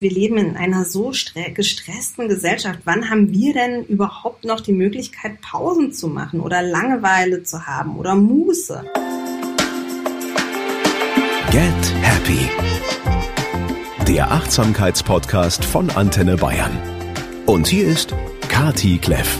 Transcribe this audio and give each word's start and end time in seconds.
Wir 0.00 0.12
leben 0.12 0.38
in 0.38 0.56
einer 0.56 0.84
so 0.84 1.12
gestressten 1.54 2.28
Gesellschaft. 2.28 2.78
Wann 2.84 3.10
haben 3.10 3.32
wir 3.32 3.52
denn 3.52 3.82
überhaupt 3.86 4.44
noch 4.44 4.60
die 4.60 4.72
Möglichkeit, 4.72 5.40
Pausen 5.40 5.92
zu 5.92 6.06
machen 6.06 6.38
oder 6.38 6.62
Langeweile 6.62 7.42
zu 7.42 7.66
haben 7.66 7.98
oder 7.98 8.14
Muße? 8.14 8.84
Get 11.50 11.94
Happy. 12.00 12.48
Der 14.06 14.30
Achtsamkeitspodcast 14.30 15.64
von 15.64 15.90
Antenne 15.90 16.36
Bayern. 16.36 16.78
Und 17.46 17.66
hier 17.66 17.88
ist 17.88 18.14
Kati 18.48 18.98
Kleff 18.98 19.36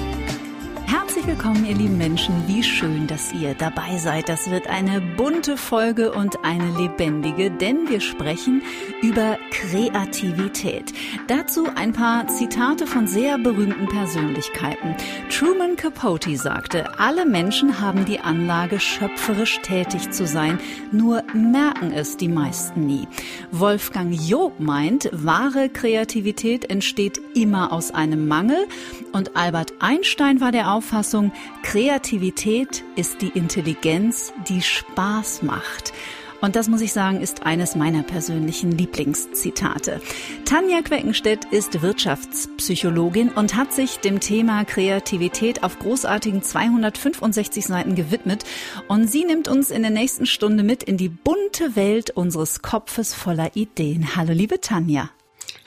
willkommen, 1.38 1.66
ihr 1.66 1.76
lieben 1.76 1.98
Menschen. 1.98 2.34
Wie 2.48 2.64
schön, 2.64 3.06
dass 3.06 3.32
ihr 3.32 3.54
dabei 3.54 3.96
seid. 3.98 4.28
Das 4.28 4.50
wird 4.50 4.66
eine 4.66 5.00
bunte 5.00 5.56
Folge 5.56 6.10
und 6.10 6.44
eine 6.44 6.76
lebendige, 6.76 7.48
denn 7.48 7.88
wir 7.88 8.00
sprechen 8.00 8.60
über 9.02 9.38
Kreativität. 9.52 10.92
Dazu 11.28 11.68
ein 11.76 11.92
paar 11.92 12.26
Zitate 12.26 12.88
von 12.88 13.06
sehr 13.06 13.38
berühmten 13.38 13.86
Persönlichkeiten. 13.86 14.96
Truman 15.30 15.76
Capote 15.76 16.36
sagte, 16.36 16.98
alle 16.98 17.24
Menschen 17.24 17.80
haben 17.80 18.04
die 18.04 18.18
Anlage, 18.18 18.80
schöpferisch 18.80 19.60
tätig 19.62 20.10
zu 20.10 20.26
sein, 20.26 20.58
nur 20.90 21.22
merken 21.34 21.92
es 21.92 22.16
die 22.16 22.26
meisten 22.26 22.84
nie. 22.84 23.06
Wolfgang 23.52 24.12
Job 24.12 24.58
meint, 24.58 25.08
wahre 25.12 25.68
Kreativität 25.68 26.68
entsteht 26.68 27.20
immer 27.36 27.70
aus 27.70 27.92
einem 27.92 28.26
Mangel 28.26 28.66
und 29.12 29.36
Albert 29.36 29.74
Einstein 29.78 30.40
war 30.40 30.50
der 30.50 30.72
Auffassung, 30.72 31.27
Kreativität 31.62 32.84
ist 32.96 33.22
die 33.22 33.28
Intelligenz, 33.28 34.32
die 34.48 34.62
Spaß 34.62 35.42
macht. 35.42 35.92
Und 36.40 36.54
das 36.54 36.68
muss 36.68 36.80
ich 36.80 36.92
sagen, 36.92 37.20
ist 37.20 37.44
eines 37.44 37.74
meiner 37.74 38.04
persönlichen 38.04 38.70
Lieblingszitate. 38.70 40.00
Tanja 40.44 40.82
Queckenstedt 40.82 41.46
ist 41.46 41.82
Wirtschaftspsychologin 41.82 43.30
und 43.30 43.56
hat 43.56 43.72
sich 43.72 43.98
dem 43.98 44.20
Thema 44.20 44.64
Kreativität 44.64 45.64
auf 45.64 45.78
großartigen 45.80 46.42
265 46.42 47.66
Seiten 47.66 47.96
gewidmet. 47.96 48.44
Und 48.86 49.10
sie 49.10 49.24
nimmt 49.24 49.48
uns 49.48 49.70
in 49.70 49.82
der 49.82 49.90
nächsten 49.90 50.26
Stunde 50.26 50.62
mit 50.62 50.84
in 50.84 50.96
die 50.96 51.08
bunte 51.08 51.74
Welt 51.74 52.10
unseres 52.10 52.62
Kopfes 52.62 53.14
voller 53.14 53.56
Ideen. 53.56 54.14
Hallo, 54.14 54.32
liebe 54.32 54.60
Tanja. 54.60 55.10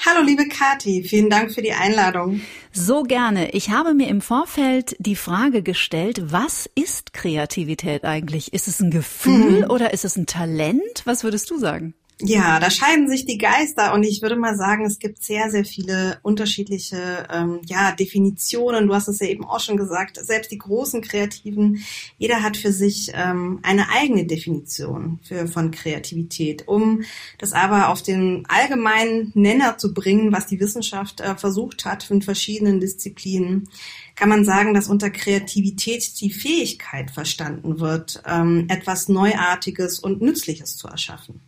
Hallo 0.04 0.24
liebe 0.26 0.48
Kati, 0.48 1.04
vielen 1.04 1.30
Dank 1.30 1.54
für 1.54 1.62
die 1.62 1.74
Einladung. 1.74 2.42
So 2.72 3.04
gerne. 3.04 3.52
Ich 3.52 3.70
habe 3.70 3.94
mir 3.94 4.08
im 4.08 4.22
Vorfeld 4.22 4.96
die 4.98 5.16
Frage 5.16 5.62
gestellt, 5.62 6.32
was 6.32 6.68
ist 6.74 7.14
Kreativität 7.14 8.04
eigentlich? 8.04 8.52
Ist 8.52 8.68
es 8.68 8.80
ein 8.80 8.90
Gefühl 8.90 9.60
mhm. 9.60 9.70
oder 9.70 9.94
ist 9.94 10.04
es 10.04 10.18
ein 10.18 10.26
Talent? 10.26 11.04
Was 11.06 11.24
würdest 11.24 11.52
du 11.52 11.60
sagen? 11.60 11.94
Ja, 12.24 12.60
da 12.60 12.70
scheiden 12.70 13.10
sich 13.10 13.26
die 13.26 13.40
Geister 13.40 13.94
und 13.94 14.04
ich 14.04 14.22
würde 14.22 14.36
mal 14.36 14.56
sagen, 14.56 14.86
es 14.86 15.00
gibt 15.00 15.24
sehr, 15.24 15.50
sehr 15.50 15.66
viele 15.66 16.20
unterschiedliche 16.22 17.28
ähm, 17.32 17.62
ja, 17.66 17.94
Definitionen. 17.94 18.86
Du 18.86 18.94
hast 18.94 19.08
es 19.08 19.20
ja 19.20 19.28
eben 19.28 19.44
auch 19.44 19.60
schon 19.60 19.76
gesagt, 19.76 20.18
selbst 20.24 20.52
die 20.52 20.60
großen 20.60 21.02
Kreativen, 21.02 21.84
jeder 22.20 22.44
hat 22.44 22.58
für 22.58 22.74
sich 22.74 23.12
ähm, 23.16 23.60
eine 23.64 23.90
eigene 23.90 24.26
Definition 24.26 25.20
für, 25.24 25.48
von 25.48 25.72
Kreativität. 25.72 26.68
Um 26.68 27.02
das 27.40 27.54
aber 27.54 27.90
auf 27.90 28.04
den 28.04 28.44
allgemeinen 28.48 29.32
Nenner 29.34 29.80
zu 29.80 29.92
bringen, 29.92 30.32
was 30.32 30.46
die 30.46 30.60
Wissenschaft 30.60 31.22
äh, 31.22 31.36
versucht 31.36 31.86
hat 31.86 32.12
in 32.12 32.22
verschiedenen 32.22 32.80
Disziplinen, 32.80 33.68
kann 34.16 34.30
man 34.30 34.46
sagen, 34.46 34.76
dass 34.76 34.90
unter 34.90 35.10
Kreativität 35.10 36.22
die 36.22 36.32
Fähigkeit 36.32 37.10
verstanden 37.10 37.80
wird, 37.80 38.22
ähm, 38.28 38.68
etwas 38.70 39.10
Neuartiges 39.10 39.98
und 39.98 40.22
Nützliches 40.22 40.78
zu 40.78 40.88
erschaffen. 40.88 41.42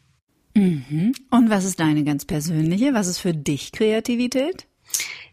Mhm. 0.56 1.14
Und 1.30 1.50
was 1.50 1.66
ist 1.66 1.80
deine 1.80 2.04
ganz 2.04 2.26
persönliche? 2.26 2.94
Was 2.94 3.08
ist 3.08 3.20
für 3.20 3.34
dich 3.34 3.72
Kreativität? 3.72 4.68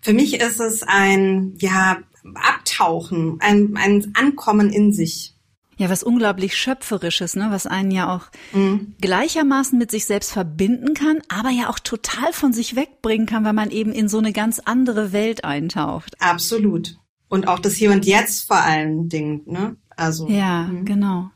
Für 0.01 0.13
mich 0.13 0.41
ist 0.41 0.61
es 0.61 0.83
ein, 0.83 1.55
ja, 1.59 1.99
Abtauchen, 2.35 3.39
ein, 3.41 3.77
ein 3.77 4.13
Ankommen 4.15 4.71
in 4.71 4.93
sich. 4.93 5.35
Ja, 5.77 5.89
was 5.89 6.03
unglaublich 6.03 6.59
Schöpferisches, 6.59 7.37
ne? 7.37 7.49
was 7.51 7.67
einen 7.67 7.91
ja 7.91 8.15
auch 8.15 8.27
mhm. 8.53 8.95
gleichermaßen 9.01 9.79
mit 9.79 9.91
sich 9.91 10.05
selbst 10.05 10.31
verbinden 10.31 10.93
kann, 10.93 11.23
aber 11.29 11.49
ja 11.49 11.71
auch 11.71 11.79
total 11.79 12.35
von 12.35 12.53
sich 12.53 12.77
wegbringen 12.77 13.27
kann, 13.27 13.47
weil 13.47 13.55
man 13.55 13.71
eben 13.71 13.93
in 13.93 14.07
so 14.07 14.19
eine 14.19 14.35
ganz 14.35 14.59
andere 14.59 15.13
Welt 15.13 15.45
eintaucht. 15.45 16.17
Absolut. 16.21 16.99
Und 17.29 17.49
auch 17.49 17.59
das 17.59 17.77
Hier 17.77 17.93
und 17.93 18.05
Jetzt 18.05 18.47
vor 18.47 18.59
allen 18.59 19.09
Dingen, 19.09 19.43
ne? 19.47 19.77
Also. 19.97 20.29
Ja, 20.29 20.65
mh. 20.65 20.83
genau. 20.85 21.31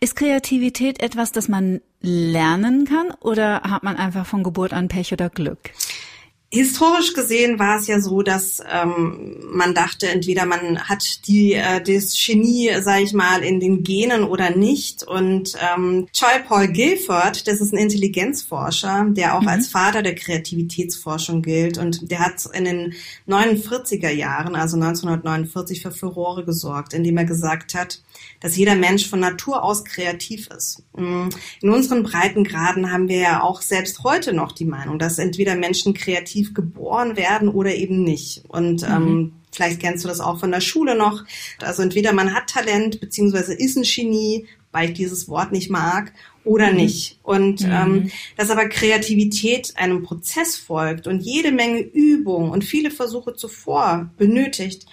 Ist 0.00 0.16
Kreativität 0.16 1.02
etwas, 1.02 1.32
das 1.32 1.48
man 1.48 1.80
lernen 2.00 2.86
kann 2.86 3.10
oder 3.20 3.62
hat 3.62 3.82
man 3.82 3.96
einfach 3.96 4.26
von 4.26 4.42
Geburt 4.42 4.72
an 4.72 4.88
Pech 4.88 5.12
oder 5.12 5.30
Glück? 5.30 5.70
Historisch 6.48 7.12
gesehen 7.12 7.58
war 7.58 7.80
es 7.80 7.88
ja 7.88 8.00
so, 8.00 8.22
dass 8.22 8.62
ähm, 8.70 9.36
man 9.50 9.74
dachte, 9.74 10.08
entweder 10.08 10.46
man 10.46 10.78
hat 10.78 11.26
die 11.26 11.54
äh, 11.54 11.82
das 11.82 12.16
Genie, 12.16 12.70
sage 12.82 13.02
ich 13.02 13.12
mal, 13.12 13.42
in 13.42 13.58
den 13.58 13.82
Genen 13.82 14.22
oder 14.22 14.50
nicht. 14.50 15.02
Und 15.02 15.54
ähm, 15.60 16.06
Joy 16.14 16.44
Paul 16.46 16.68
Guilford, 16.68 17.48
das 17.48 17.60
ist 17.60 17.72
ein 17.72 17.78
Intelligenzforscher, 17.78 19.06
der 19.10 19.36
auch 19.36 19.42
mhm. 19.42 19.48
als 19.48 19.66
Vater 19.66 20.02
der 20.02 20.14
Kreativitätsforschung 20.14 21.42
gilt, 21.42 21.78
und 21.78 22.12
der 22.12 22.20
hat 22.20 22.34
in 22.52 22.64
den 22.64 22.94
49er 23.26 24.10
Jahren, 24.10 24.54
also 24.54 24.76
1949, 24.76 25.82
für 25.82 25.90
Furore 25.90 26.44
gesorgt, 26.44 26.94
indem 26.94 27.16
er 27.16 27.24
gesagt 27.24 27.74
hat, 27.74 28.02
dass 28.38 28.56
jeder 28.56 28.76
Mensch 28.76 29.08
von 29.08 29.18
Natur 29.18 29.64
aus 29.64 29.84
kreativ 29.84 30.48
ist. 30.56 30.84
Mm, 30.96 31.28
in 31.60 31.70
unseren 31.70 32.04
Breitengraden 32.04 32.92
haben 32.92 33.08
wir 33.08 33.18
ja 33.18 33.42
auch 33.42 33.62
selbst 33.62 34.04
heute 34.04 34.32
noch 34.32 34.52
die 34.52 34.64
Meinung, 34.64 35.00
dass 35.00 35.18
entweder 35.18 35.56
Menschen 35.56 35.92
kreativ 35.92 36.35
geboren 36.44 37.16
werden 37.16 37.48
oder 37.48 37.74
eben 37.74 38.02
nicht. 38.02 38.44
Und 38.48 38.82
mhm. 38.82 38.94
ähm, 38.94 39.32
vielleicht 39.52 39.80
kennst 39.80 40.04
du 40.04 40.08
das 40.08 40.20
auch 40.20 40.38
von 40.38 40.50
der 40.50 40.60
Schule 40.60 40.96
noch. 40.96 41.24
Also 41.60 41.82
entweder 41.82 42.12
man 42.12 42.34
hat 42.34 42.48
Talent 42.48 43.00
beziehungsweise 43.00 43.54
ist 43.54 43.76
ein 43.76 43.84
Genie, 43.84 44.46
weil 44.72 44.90
ich 44.90 44.94
dieses 44.94 45.28
Wort 45.28 45.52
nicht 45.52 45.70
mag, 45.70 46.12
oder 46.46 46.70
mhm. 46.70 46.76
nicht. 46.76 47.18
Und 47.22 47.62
mhm. 47.62 47.72
ähm, 47.72 48.10
dass 48.36 48.50
aber 48.50 48.68
Kreativität 48.68 49.74
einem 49.76 50.02
Prozess 50.02 50.56
folgt 50.56 51.06
und 51.06 51.20
jede 51.20 51.52
Menge 51.52 51.80
Übung 51.80 52.50
und 52.50 52.64
viele 52.64 52.90
Versuche 52.90 53.34
zuvor 53.34 54.10
benötigt, 54.16 54.86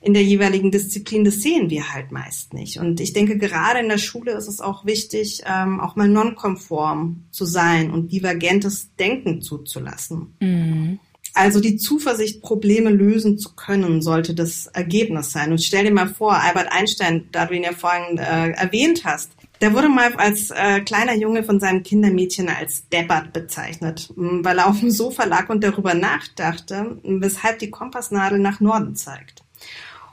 in 0.00 0.14
der 0.14 0.22
jeweiligen 0.22 0.70
Disziplin, 0.70 1.24
das 1.24 1.42
sehen 1.42 1.70
wir 1.70 1.92
halt 1.92 2.12
meist 2.12 2.54
nicht. 2.54 2.78
Und 2.78 3.00
ich 3.00 3.12
denke, 3.12 3.36
gerade 3.36 3.80
in 3.80 3.88
der 3.88 3.98
Schule 3.98 4.32
ist 4.32 4.46
es 4.46 4.60
auch 4.60 4.86
wichtig, 4.86 5.42
ähm, 5.46 5.80
auch 5.80 5.96
mal 5.96 6.08
nonkonform 6.08 7.24
zu 7.30 7.44
sein 7.44 7.90
und 7.90 8.12
divergentes 8.12 8.94
Denken 8.96 9.42
zuzulassen. 9.42 10.34
Mhm. 10.40 11.00
Also 11.34 11.60
die 11.60 11.76
Zuversicht, 11.76 12.42
Probleme 12.42 12.90
lösen 12.90 13.38
zu 13.38 13.54
können, 13.54 14.02
sollte 14.02 14.34
das 14.34 14.66
Ergebnis 14.66 15.30
sein. 15.30 15.52
Und 15.52 15.62
stell 15.62 15.84
dir 15.84 15.92
mal 15.92 16.08
vor, 16.08 16.34
Albert 16.34 16.72
Einstein, 16.72 17.28
da 17.32 17.46
du 17.46 17.54
ihn 17.54 17.62
ja 17.62 17.72
vorhin 17.72 18.18
äh, 18.18 18.50
erwähnt 18.50 19.04
hast, 19.04 19.32
der 19.60 19.74
wurde 19.74 19.88
mal 19.88 20.14
als 20.14 20.50
äh, 20.50 20.80
kleiner 20.80 21.14
Junge 21.14 21.42
von 21.42 21.60
seinem 21.60 21.82
Kindermädchen 21.82 22.48
als 22.48 22.88
Deppert 22.88 23.32
bezeichnet, 23.32 24.12
weil 24.16 24.58
er 24.58 24.68
auf 24.68 24.80
dem 24.80 24.90
Sofa 24.90 25.24
lag 25.24 25.48
und 25.48 25.62
darüber 25.64 25.94
nachdachte, 25.94 26.98
weshalb 27.02 27.58
die 27.58 27.70
Kompassnadel 27.70 28.38
nach 28.38 28.60
Norden 28.60 28.94
zeigt. 28.94 29.44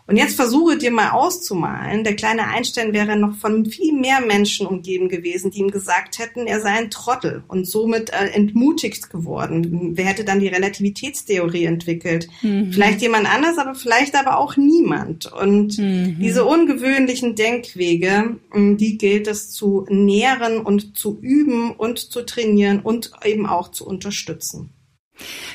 Und 0.08 0.18
jetzt 0.18 0.36
versuche 0.36 0.78
dir 0.78 0.92
mal 0.92 1.12
auszumalen, 1.12 2.04
der 2.04 2.16
kleine 2.16 2.48
Einstein 2.48 2.94
wäre 2.94 3.18
noch 3.18 3.36
von 3.38 3.66
viel 3.66 3.92
mehr 3.92 4.22
Menschen 4.22 4.68
umgeben 4.68 5.10
gewesen, 5.10 5.50
die 5.50 5.60
ihm 5.60 5.72
gesagt 5.72 6.20
hätten, 6.20 6.46
er 6.46 6.62
sei 6.62 6.70
ein 6.70 6.92
Trottel 6.92 7.44
und 7.48 7.68
somit 7.68 8.12
äh, 8.12 8.28
entmutigt 8.28 9.10
geworden. 9.10 9.96
Wer 9.96 10.06
hätte 10.06 10.24
dann 10.24 10.40
die 10.40 10.48
Relativitätstheorie 10.48 11.66
entwickelt? 11.66 12.28
Mhm. 12.44 12.72
Vielleicht 12.72 13.02
jemand 13.02 13.28
anders, 13.34 13.58
aber 13.58 13.74
vielleicht 13.74 14.16
aber 14.16 14.38
auch 14.38 14.58
niemand. 14.58 15.32
Und 15.32 15.80
mhm. 15.80 16.18
diese 16.20 16.46
ungewöhnlichen 16.46 17.36
Denkwege, 17.36 18.38
die 18.54 18.98
gilt 19.00 19.28
es 19.28 19.50
zu 19.50 19.88
nähren 19.90 20.60
und 20.60 20.96
zu 20.96 21.18
üben 21.20 21.72
und 21.72 21.98
zu 21.98 22.22
trainieren 22.22 22.82
und 22.82 23.12
eben 23.24 23.48
auch 23.48 23.72
zu 23.72 23.88
unterstützen. 23.88 24.75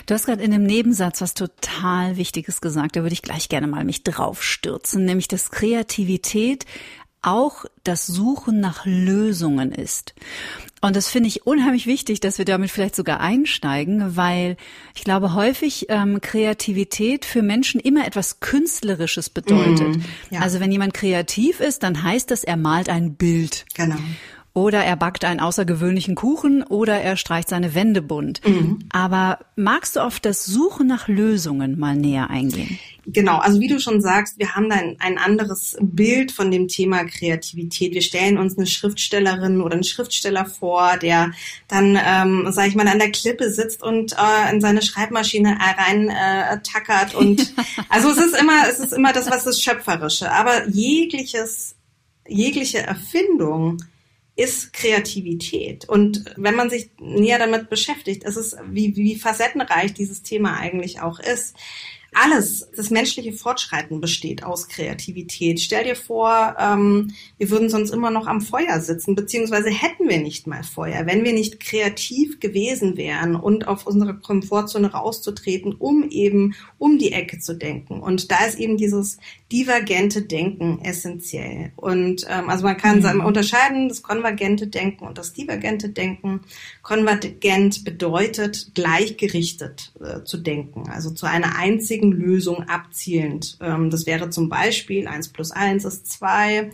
Du 0.07 0.15
hast 0.15 0.27
gerade 0.27 0.43
in 0.43 0.51
dem 0.51 0.65
Nebensatz 0.65 1.21
was 1.21 1.35
total 1.35 2.17
Wichtiges 2.17 2.61
gesagt, 2.61 2.97
da 2.97 3.03
würde 3.03 3.13
ich 3.13 3.23
gleich 3.23 3.49
gerne 3.49 3.67
mal 3.67 3.85
mich 3.85 4.03
draufstürzen, 4.03 5.05
nämlich 5.05 5.29
dass 5.29 5.51
Kreativität 5.51 6.67
auch 7.23 7.67
das 7.85 8.07
Suchen 8.07 8.61
nach 8.61 8.87
Lösungen 8.87 9.73
ist. 9.73 10.15
Und 10.81 10.97
das 10.97 11.09
finde 11.09 11.29
ich 11.29 11.47
unheimlich 11.47 11.87
wichtig, 11.87 12.21
dass 12.21 12.39
wir 12.39 12.47
damit 12.47 12.71
vielleicht 12.71 12.97
sogar 12.97 13.21
einsteigen, 13.21 14.17
weil 14.17 14.57
ich 14.95 15.05
glaube, 15.05 15.35
häufig 15.35 15.87
ähm, 15.91 16.23
Kreativität 16.23 17.27
für 17.27 17.43
Menschen 17.43 17.81
immer 17.81 18.07
etwas 18.07 18.41
Künstlerisches 18.41 19.29
bedeutet. 19.29 19.99
Mm, 19.99 20.03
ja. 20.31 20.41
Also 20.41 20.61
wenn 20.61 20.73
jemand 20.73 20.95
kreativ 20.95 21.61
ist, 21.61 21.83
dann 21.83 22.03
heißt 22.03 22.31
das, 22.31 22.45
er 22.45 22.57
malt 22.57 22.89
ein 22.89 23.15
Bild. 23.15 23.67
Genau. 23.75 23.99
Oder 24.53 24.85
er 24.85 24.97
backt 24.97 25.25
einen 25.25 25.41
außergewöhnlichen 25.41 26.17
Kuchen 26.17 26.63
oder 26.65 27.01
er 27.01 27.17
streicht 27.17 27.49
seine 27.49 27.75
Wände 27.75 28.03
bunt. 28.03 28.41
Mhm. 28.47 28.81
Aber 28.91 29.39
magst 29.55 29.97
du 29.97 30.01
auf 30.01 30.19
das 30.19 30.45
Suchen 30.45 30.89
nach 30.89 31.07
Lösungen 31.07 31.79
mal 31.79 31.97
näher 31.97 32.31
eingehen? 32.31 32.79
genau, 33.07 33.39
also 33.39 33.61
wie 33.61 33.69
du 33.69 33.81
schon 33.81 34.01
sagst, 34.01 34.39
wir 34.39 34.55
haben 34.55 34.69
da 34.69 34.77
ein, 34.77 34.97
ein, 34.99 35.19
anderes 35.19 35.77
Bild 35.81 36.33
von 36.33 36.51
dem 36.51 36.69
Thema 36.69 37.05
Kreativität. 37.05 37.95
Wir 37.95 38.03
stellen 38.03 38.39
uns 38.39 38.57
eine 38.57 38.67
Schriftstellerin 38.67 39.61
oder 39.61 39.75
einen 39.75 39.85
Schriftsteller 39.85 40.47
vor, 40.47 40.97
der 40.97 41.33
dann, 41.69 41.99
ähm, 42.03 42.47
sag 42.51 42.69
ich 42.69 42.75
mal, 42.75 42.89
an 42.89 42.99
der 42.99 43.11
Klippe 43.11 43.51
sitzt 43.51 43.83
und 43.83 44.13
äh, 44.13 44.53
in 44.53 44.61
seine 44.61 44.83
Schreibmaschine 44.83 45.59
rein 45.79 46.09
äh, 46.09 46.61
tackert 46.63 47.15
und 47.15 47.55
also 47.89 48.11
es 48.11 48.19
ist 48.19 48.41
immer, 48.41 48.69
es 48.69 48.79
ist 48.79 48.93
immer 48.93 49.13
das, 49.13 49.31
was 49.31 49.45
das 49.45 49.61
Schöpferische. 49.61 50.31
Aber 50.31 50.69
jegliches, 50.69 51.77
jegliche 52.29 52.79
Erfindung 52.79 53.83
ist 54.37 54.73
Kreativität. 54.73 55.89
Und 55.89 56.25
wenn 56.37 56.55
man 56.55 56.71
sich 56.71 56.91
näher 56.99 57.39
damit 57.39 57.69
beschäftigt, 57.69 58.25
ist 58.25 58.37
es, 58.37 58.57
wie, 58.71 58.97
wie 58.97 59.17
facettenreich 59.17 59.93
dieses 59.93 60.23
Thema 60.23 60.57
eigentlich 60.57 61.01
auch 61.01 61.19
ist. 61.21 61.57
Alles, 62.13 62.69
das 62.75 62.91
menschliche 62.91 63.33
Fortschreiten 63.33 64.01
besteht 64.01 64.43
aus 64.43 64.67
Kreativität. 64.69 65.61
Stell 65.61 65.85
dir 65.85 65.95
vor, 65.95 66.57
ähm, 66.59 67.15
wir 67.39 67.51
würden 67.51 67.69
sonst 67.71 67.91
immer 67.91 68.11
noch 68.11 68.27
am 68.27 68.41
Feuer 68.41 68.81
sitzen, 68.81 69.15
beziehungsweise 69.15 69.71
hätten 69.71 70.09
wir 70.09 70.19
nicht 70.19 70.49
mal 70.49 70.65
Feuer, 70.65 71.07
wenn 71.07 71.23
wir 71.23 71.33
nicht 71.33 71.61
kreativ 71.61 72.41
gewesen 72.41 72.97
wären 72.97 73.37
und 73.37 73.69
auf 73.69 73.87
unsere 73.87 74.19
Komfortzone 74.19 74.91
rauszutreten, 74.91 75.75
um 75.75 76.09
eben 76.11 76.57
um 76.79 76.99
die 76.99 77.13
Ecke 77.13 77.39
zu 77.39 77.55
denken. 77.55 78.01
Und 78.01 78.33
da 78.33 78.45
ist 78.45 78.59
eben 78.59 78.77
dieses 78.77 79.19
divergente 79.53 80.23
Denken 80.23 80.81
essentiell. 80.83 81.73
Und 81.77 82.27
ähm, 82.29 82.49
also 82.49 82.65
man 82.65 82.77
kann 82.77 83.01
mhm. 83.01 83.25
unterscheiden, 83.25 83.89
das 83.89 84.03
konvergente 84.03 84.69
Denken 84.69 85.07
und 85.07 85.19
das 85.19 85.33
divergente 85.33 85.89
Denken. 85.89 86.41
Konvergent 86.83 87.85
bedeutet 87.85 88.73
gleichgerichtet 88.75 89.93
äh, 90.01 90.25
zu 90.25 90.39
denken, 90.39 90.89
also 90.89 91.11
zu 91.11 91.27
einer 91.27 91.57
einzigen 91.57 92.13
Lösung 92.13 92.69
abzielend. 92.69 93.59
Ähm, 93.61 93.91
das 93.91 94.07
wäre 94.07 94.31
zum 94.31 94.49
Beispiel 94.49 95.09
eins 95.09 95.29
plus 95.29 95.51
eins 95.51 95.85
ist 95.85 96.07
zwei. 96.11 96.71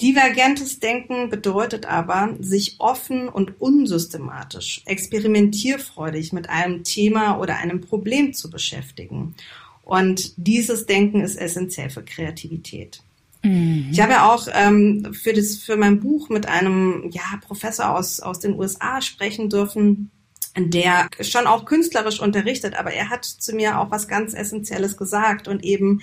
Divergentes 0.00 0.80
Denken 0.80 1.30
bedeutet 1.30 1.86
aber, 1.86 2.34
sich 2.40 2.76
offen 2.80 3.28
und 3.28 3.60
unsystematisch, 3.60 4.82
experimentierfreudig 4.86 6.32
mit 6.32 6.50
einem 6.50 6.82
Thema 6.82 7.38
oder 7.38 7.58
einem 7.58 7.80
Problem 7.80 8.34
zu 8.34 8.50
beschäftigen. 8.50 9.36
Und 9.84 10.32
dieses 10.36 10.86
Denken 10.86 11.20
ist 11.20 11.36
essentiell 11.36 11.90
für 11.90 12.02
Kreativität. 12.02 13.02
Mhm. 13.42 13.88
Ich 13.92 14.00
habe 14.00 14.12
ja 14.12 14.32
auch 14.32 14.48
ähm, 14.52 15.12
für, 15.12 15.32
das, 15.32 15.56
für 15.56 15.76
mein 15.76 16.00
Buch 16.00 16.30
mit 16.30 16.46
einem 16.46 17.10
ja, 17.12 17.22
Professor 17.42 17.90
aus, 17.90 18.20
aus 18.20 18.40
den 18.40 18.58
USA 18.58 19.02
sprechen 19.02 19.50
dürfen, 19.50 20.10
der 20.56 21.08
schon 21.20 21.46
auch 21.46 21.64
künstlerisch 21.64 22.20
unterrichtet, 22.20 22.74
aber 22.76 22.92
er 22.92 23.10
hat 23.10 23.24
zu 23.24 23.54
mir 23.54 23.80
auch 23.80 23.90
was 23.90 24.08
ganz 24.08 24.34
Essentielles 24.34 24.96
gesagt 24.96 25.48
und 25.48 25.64
eben, 25.64 26.00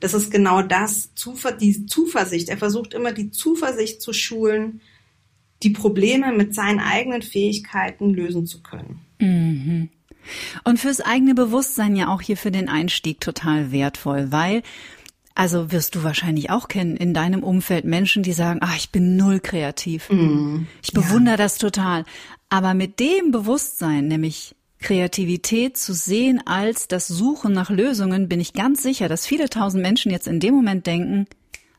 das 0.00 0.14
ist 0.14 0.30
genau 0.30 0.62
das, 0.62 1.14
Zuver 1.14 1.52
die 1.52 1.86
Zuversicht. 1.86 2.48
Er 2.48 2.56
versucht 2.56 2.94
immer 2.94 3.12
die 3.12 3.30
Zuversicht 3.30 4.00
zu 4.00 4.12
schulen, 4.12 4.80
die 5.62 5.70
Probleme 5.70 6.32
mit 6.32 6.54
seinen 6.54 6.80
eigenen 6.80 7.20
Fähigkeiten 7.20 8.10
lösen 8.10 8.46
zu 8.46 8.62
können. 8.62 9.00
Mhm. 9.18 9.90
Und 10.64 10.78
fürs 10.78 11.00
eigene 11.00 11.34
Bewusstsein 11.34 11.96
ja 11.96 12.08
auch 12.08 12.20
hier 12.20 12.36
für 12.36 12.50
den 12.50 12.68
Einstieg 12.68 13.20
total 13.20 13.72
wertvoll, 13.72 14.30
weil 14.30 14.62
also 15.34 15.72
wirst 15.72 15.94
du 15.94 16.02
wahrscheinlich 16.02 16.50
auch 16.50 16.68
kennen 16.68 16.96
in 16.96 17.14
deinem 17.14 17.42
Umfeld 17.42 17.84
Menschen, 17.84 18.22
die 18.22 18.32
sagen, 18.32 18.60
ah, 18.62 18.74
ich 18.76 18.90
bin 18.90 19.16
null 19.16 19.40
kreativ. 19.40 20.10
Mm, 20.10 20.66
ich 20.82 20.92
bewundere 20.92 21.34
ja. 21.34 21.38
das 21.38 21.56
total. 21.56 22.04
Aber 22.48 22.74
mit 22.74 23.00
dem 23.00 23.30
Bewusstsein, 23.30 24.08
nämlich 24.08 24.54
Kreativität 24.80 25.76
zu 25.76 25.94
sehen 25.94 26.42
als 26.46 26.88
das 26.88 27.06
Suchen 27.06 27.52
nach 27.52 27.70
Lösungen, 27.70 28.28
bin 28.28 28.40
ich 28.40 28.54
ganz 28.54 28.82
sicher, 28.82 29.08
dass 29.08 29.26
viele 29.26 29.48
tausend 29.48 29.82
Menschen 29.82 30.10
jetzt 30.10 30.26
in 30.26 30.40
dem 30.40 30.54
Moment 30.54 30.86
denken, 30.86 31.26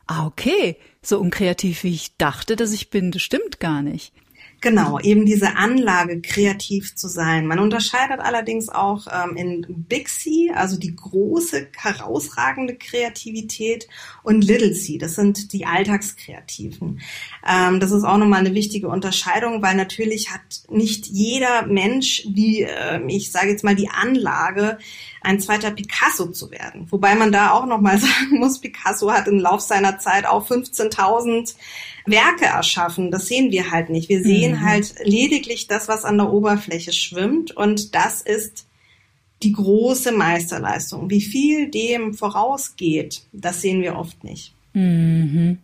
ah, 0.08 0.26
okay, 0.26 0.78
so 1.02 1.20
unkreativ 1.20 1.84
wie 1.84 1.94
ich 1.94 2.18
dachte, 2.18 2.56
dass 2.56 2.72
ich 2.74 2.90
bin, 2.90 3.12
das 3.12 3.22
stimmt 3.22 3.60
gar 3.60 3.82
nicht. 3.82 4.14
Genau, 4.62 5.00
eben 5.00 5.26
diese 5.26 5.58
Anlage, 5.58 6.22
kreativ 6.22 6.96
zu 6.96 7.08
sein. 7.08 7.48
Man 7.48 7.58
unterscheidet 7.58 8.20
allerdings 8.20 8.70
auch 8.70 9.08
ähm, 9.12 9.36
in 9.36 9.66
Big 9.90 10.08
C, 10.08 10.52
also 10.54 10.78
die 10.78 10.96
große, 10.96 11.70
herausragende 11.76 12.76
Kreativität, 12.76 13.88
und 14.22 14.44
Little 14.44 14.74
C, 14.74 15.00
das 15.00 15.16
sind 15.16 15.52
die 15.52 15.66
Alltagskreativen. 15.66 17.02
Ähm, 17.48 17.80
das 17.80 17.92
ist 17.92 18.04
auch 18.04 18.18
nochmal 18.18 18.42
eine 18.42 18.54
wichtige 18.54 18.88
Unterscheidung, 18.88 19.64
weil 19.64 19.76
natürlich 19.76 20.30
hat 20.30 20.42
nicht 20.70 21.08
jeder 21.08 21.66
Mensch 21.66 22.22
die, 22.28 22.62
äh, 22.62 23.02
ich 23.08 23.32
sage 23.32 23.50
jetzt 23.50 23.64
mal, 23.64 23.76
die 23.76 23.90
Anlage, 23.90 24.78
ein 25.22 25.40
zweiter 25.40 25.72
Picasso 25.72 26.28
zu 26.28 26.52
werden. 26.52 26.88
Wobei 26.90 27.16
man 27.16 27.32
da 27.32 27.52
auch 27.52 27.66
nochmal 27.66 27.98
sagen 28.00 28.40
muss, 28.40 28.60
Picasso 28.60 29.12
hat 29.12 29.28
im 29.28 29.40
Lauf 29.40 29.62
seiner 29.62 30.00
Zeit 30.00 30.26
auch 30.26 30.48
15.000 30.50 31.56
Werke 32.06 32.46
erschaffen. 32.46 33.12
Das 33.12 33.28
sehen 33.28 33.52
wir 33.52 33.72
halt 33.72 33.90
nicht. 33.90 34.10
Wir 34.10 34.24
sehen 34.24 34.54
mhm. 34.54 34.62
halt 34.62 34.96
lediglich 35.04 35.68
das, 35.68 35.88
was 35.88 36.04
an 36.04 36.18
der 36.18 36.32
Oberfläche 36.32 36.92
schwimmt. 36.92 37.52
Und 37.52 37.96
das 37.96 38.22
ist 38.22 38.66
die 39.44 39.54
große 39.54 40.12
Meisterleistung. 40.12 41.10
Wie 41.10 41.22
viel 41.22 41.70
dem 41.70 42.14
vorausgeht, 42.14 43.24
das 43.32 43.62
sehen 43.62 43.82
wir 43.82 43.96
oft 43.96 44.24
nicht. 44.24 44.54
Mhm. 44.74 45.60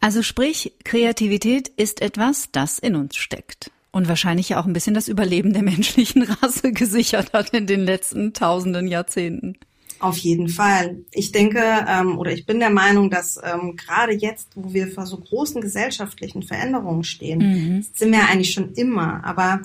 Also 0.00 0.22
sprich, 0.22 0.72
Kreativität 0.84 1.68
ist 1.68 2.00
etwas, 2.00 2.48
das 2.52 2.78
in 2.78 2.96
uns 2.96 3.16
steckt. 3.16 3.70
Und 3.92 4.08
wahrscheinlich 4.08 4.50
ja 4.50 4.60
auch 4.60 4.66
ein 4.66 4.72
bisschen 4.72 4.94
das 4.94 5.08
Überleben 5.08 5.52
der 5.52 5.62
menschlichen 5.62 6.22
Rasse 6.22 6.72
gesichert 6.72 7.32
hat 7.32 7.50
in 7.50 7.66
den 7.66 7.80
letzten 7.80 8.32
tausenden 8.32 8.86
Jahrzehnten. 8.86 9.56
Auf 10.00 10.16
jeden 10.16 10.48
Fall. 10.48 11.04
Ich 11.12 11.30
denke 11.30 11.62
ähm, 11.86 12.18
oder 12.18 12.32
ich 12.32 12.46
bin 12.46 12.58
der 12.58 12.70
Meinung, 12.70 13.10
dass 13.10 13.38
ähm, 13.44 13.76
gerade 13.76 14.14
jetzt, 14.14 14.48
wo 14.54 14.72
wir 14.72 14.88
vor 14.88 15.04
so 15.04 15.18
großen 15.18 15.60
gesellschaftlichen 15.60 16.42
Veränderungen 16.42 17.04
stehen, 17.04 17.38
mhm. 17.38 17.86
sind 17.92 18.10
wir 18.10 18.26
eigentlich 18.26 18.52
schon 18.52 18.72
immer, 18.72 19.22
aber 19.24 19.60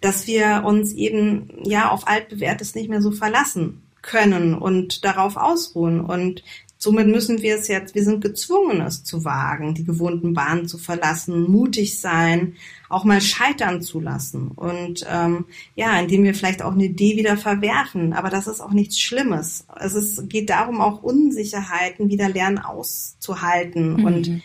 dass 0.00 0.28
wir 0.28 0.62
uns 0.64 0.92
eben 0.92 1.50
ja 1.64 1.90
auf 1.90 2.06
altbewährtes 2.06 2.76
nicht 2.76 2.88
mehr 2.88 3.02
so 3.02 3.10
verlassen 3.10 3.82
können 4.00 4.54
und 4.54 5.04
darauf 5.04 5.36
ausruhen 5.36 6.00
und 6.00 6.44
Somit 6.82 7.08
müssen 7.08 7.42
wir 7.42 7.56
es 7.56 7.68
jetzt, 7.68 7.94
wir 7.94 8.02
sind 8.02 8.22
gezwungen, 8.22 8.80
es 8.80 9.04
zu 9.04 9.22
wagen, 9.22 9.74
die 9.74 9.84
gewohnten 9.84 10.32
Bahnen 10.32 10.66
zu 10.66 10.78
verlassen, 10.78 11.42
mutig 11.42 12.00
sein, 12.00 12.54
auch 12.88 13.04
mal 13.04 13.20
scheitern 13.20 13.82
zu 13.82 14.00
lassen. 14.00 14.48
Und 14.48 15.04
ähm, 15.06 15.44
ja, 15.74 16.00
indem 16.00 16.24
wir 16.24 16.34
vielleicht 16.34 16.62
auch 16.62 16.72
eine 16.72 16.86
Idee 16.86 17.18
wieder 17.18 17.36
verwerfen. 17.36 18.14
Aber 18.14 18.30
das 18.30 18.46
ist 18.46 18.62
auch 18.62 18.70
nichts 18.70 18.98
Schlimmes. 18.98 19.66
Es 19.78 19.94
ist, 19.94 20.30
geht 20.30 20.48
darum, 20.48 20.80
auch 20.80 21.02
Unsicherheiten 21.02 22.08
wieder 22.08 22.30
lernen 22.30 22.58
auszuhalten. 22.58 23.96
Mhm. 23.96 24.04
Und 24.06 24.42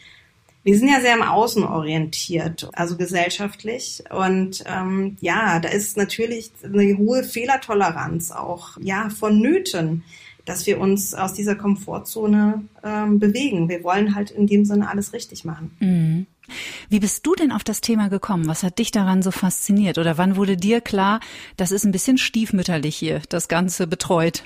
wir 0.66 0.78
sind 0.78 0.90
ja 0.90 1.00
sehr 1.00 1.16
im 1.16 1.24
Außen 1.24 1.64
orientiert, 1.64 2.70
also 2.74 2.98
gesellschaftlich. 2.98 4.04
Und 4.10 4.62
ähm, 4.68 5.16
ja, 5.22 5.62
da 5.62 5.70
ist 5.70 5.96
natürlich 5.96 6.52
eine 6.66 6.98
hohe 6.98 7.24
Fehlertoleranz 7.24 8.32
auch 8.32 8.76
ja 8.82 9.10
vonnöten 9.10 10.04
dass 10.46 10.68
wir 10.68 10.80
uns 10.80 11.14
aus 11.14 11.34
dieser 11.34 11.56
Komfortzone 11.56 12.64
ähm, 12.84 13.20
bewegen. 13.20 13.68
Wir 13.68 13.84
wollen 13.84 14.16
halt 14.16 14.32
in 14.32 14.48
dem 14.48 14.66
Sinne 14.66 14.90
alles 14.90 15.14
richtig 15.14 15.44
machen. 15.44 15.76
Mhm. 15.80 16.28
Wie 16.90 17.00
bist 17.00 17.26
du 17.26 17.34
denn 17.34 17.52
auf 17.52 17.64
das 17.64 17.82
Thema 17.82 18.08
gekommen? 18.08 18.48
Was 18.48 18.62
hat 18.62 18.78
dich 18.78 18.92
daran 18.92 19.24
so 19.24 19.32
fasziniert? 19.32 19.98
Oder 19.98 20.18
wann 20.18 20.36
wurde 20.36 20.58
dir 20.58 20.80
klar, 20.80 21.20
das 21.58 21.72
ist 21.72 21.86
ein 21.86 21.92
bisschen 21.92 22.20
stiefmütterlich 22.20 22.96
hier, 22.96 23.22
das 23.30 23.48
Ganze 23.48 23.88
betreut? 23.88 24.44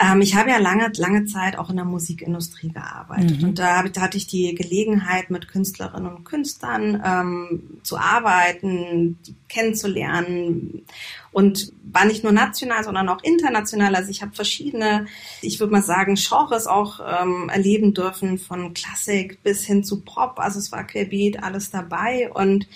Ähm, 0.00 0.22
ich 0.22 0.34
habe 0.34 0.50
ja 0.50 0.58
lange, 0.58 0.90
lange 0.96 1.26
Zeit 1.26 1.58
auch 1.58 1.68
in 1.68 1.76
der 1.76 1.84
Musikindustrie 1.84 2.70
gearbeitet. 2.70 3.42
Mhm. 3.42 3.48
Und 3.48 3.58
da, 3.58 3.82
da 3.82 4.00
hatte 4.00 4.16
ich 4.16 4.26
die 4.26 4.54
Gelegenheit, 4.54 5.30
mit 5.30 5.48
Künstlerinnen 5.48 6.14
und 6.14 6.24
Künstlern 6.24 7.02
ähm, 7.04 7.80
zu 7.82 7.98
arbeiten, 7.98 9.18
die 9.26 9.34
kennenzulernen. 9.48 10.86
Und 11.32 11.72
war 11.82 12.06
nicht 12.06 12.24
nur 12.24 12.32
national, 12.32 12.82
sondern 12.82 13.08
auch 13.08 13.22
international. 13.22 13.94
Also 13.94 14.10
ich 14.10 14.22
habe 14.22 14.34
verschiedene, 14.34 15.06
ich 15.42 15.60
würde 15.60 15.72
mal 15.72 15.82
sagen, 15.82 16.14
Genres 16.14 16.66
auch 16.66 17.00
ähm, 17.00 17.50
erleben 17.50 17.92
dürfen, 17.92 18.38
von 18.38 18.72
Klassik 18.72 19.42
bis 19.42 19.64
hin 19.66 19.84
zu 19.84 20.00
Pop. 20.00 20.38
Also 20.38 20.58
es 20.58 20.72
war 20.72 20.86
querbeet 20.86 21.42
alles 21.42 21.70
dabei. 21.70 22.30
Und 22.32 22.66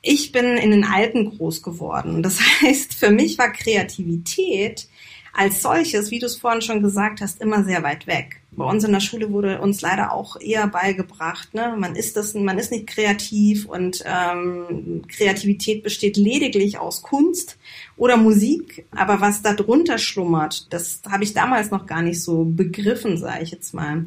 ich 0.00 0.32
bin 0.32 0.56
in 0.56 0.70
den 0.70 0.84
Alpen 0.84 1.36
groß 1.36 1.62
geworden. 1.62 2.22
Das 2.22 2.40
heißt, 2.62 2.94
für 2.94 3.10
mich 3.10 3.36
war 3.36 3.52
Kreativität 3.52 4.88
als 5.32 5.62
solches, 5.62 6.10
wie 6.10 6.18
du 6.18 6.26
es 6.26 6.36
vorhin 6.36 6.62
schon 6.62 6.82
gesagt 6.82 7.20
hast, 7.20 7.40
immer 7.40 7.64
sehr 7.64 7.82
weit 7.82 8.06
weg. 8.06 8.40
Bei 8.52 8.64
uns 8.64 8.82
in 8.82 8.92
der 8.92 9.00
Schule 9.00 9.30
wurde 9.32 9.60
uns 9.60 9.80
leider 9.80 10.12
auch 10.12 10.38
eher 10.40 10.66
beigebracht, 10.66 11.54
ne? 11.54 11.76
man 11.78 11.94
ist 11.94 12.16
das, 12.16 12.34
man 12.34 12.58
ist 12.58 12.72
nicht 12.72 12.88
kreativ 12.88 13.66
und 13.66 14.02
ähm, 14.04 15.02
Kreativität 15.08 15.84
besteht 15.84 16.16
lediglich 16.16 16.78
aus 16.78 17.02
Kunst 17.02 17.58
oder 17.96 18.16
Musik, 18.16 18.86
aber 18.90 19.20
was 19.20 19.42
da 19.42 19.54
drunter 19.54 19.98
schlummert, 19.98 20.72
das 20.72 21.00
habe 21.08 21.22
ich 21.22 21.32
damals 21.32 21.70
noch 21.70 21.86
gar 21.86 22.02
nicht 22.02 22.20
so 22.22 22.44
begriffen, 22.44 23.18
sage 23.18 23.44
ich 23.44 23.52
jetzt 23.52 23.72
mal. 23.72 24.06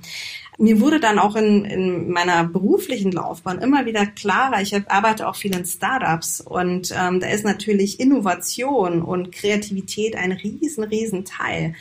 Mir 0.57 0.79
wurde 0.79 0.99
dann 0.99 1.19
auch 1.19 1.35
in, 1.35 1.65
in 1.65 2.11
meiner 2.11 2.43
beruflichen 2.43 3.11
Laufbahn 3.11 3.59
immer 3.59 3.85
wieder 3.85 4.05
klarer, 4.05 4.61
ich 4.61 4.75
arbeite 4.89 5.27
auch 5.27 5.35
viel 5.35 5.55
in 5.55 5.65
Startups 5.65 6.41
und 6.41 6.93
ähm, 6.97 7.19
da 7.19 7.27
ist 7.27 7.43
natürlich 7.43 7.99
Innovation 7.99 9.01
und 9.01 9.31
Kreativität 9.31 10.15
ein 10.15 10.31
riesen, 10.31 10.83
riesen 10.83 11.25
Teil. 11.25 11.73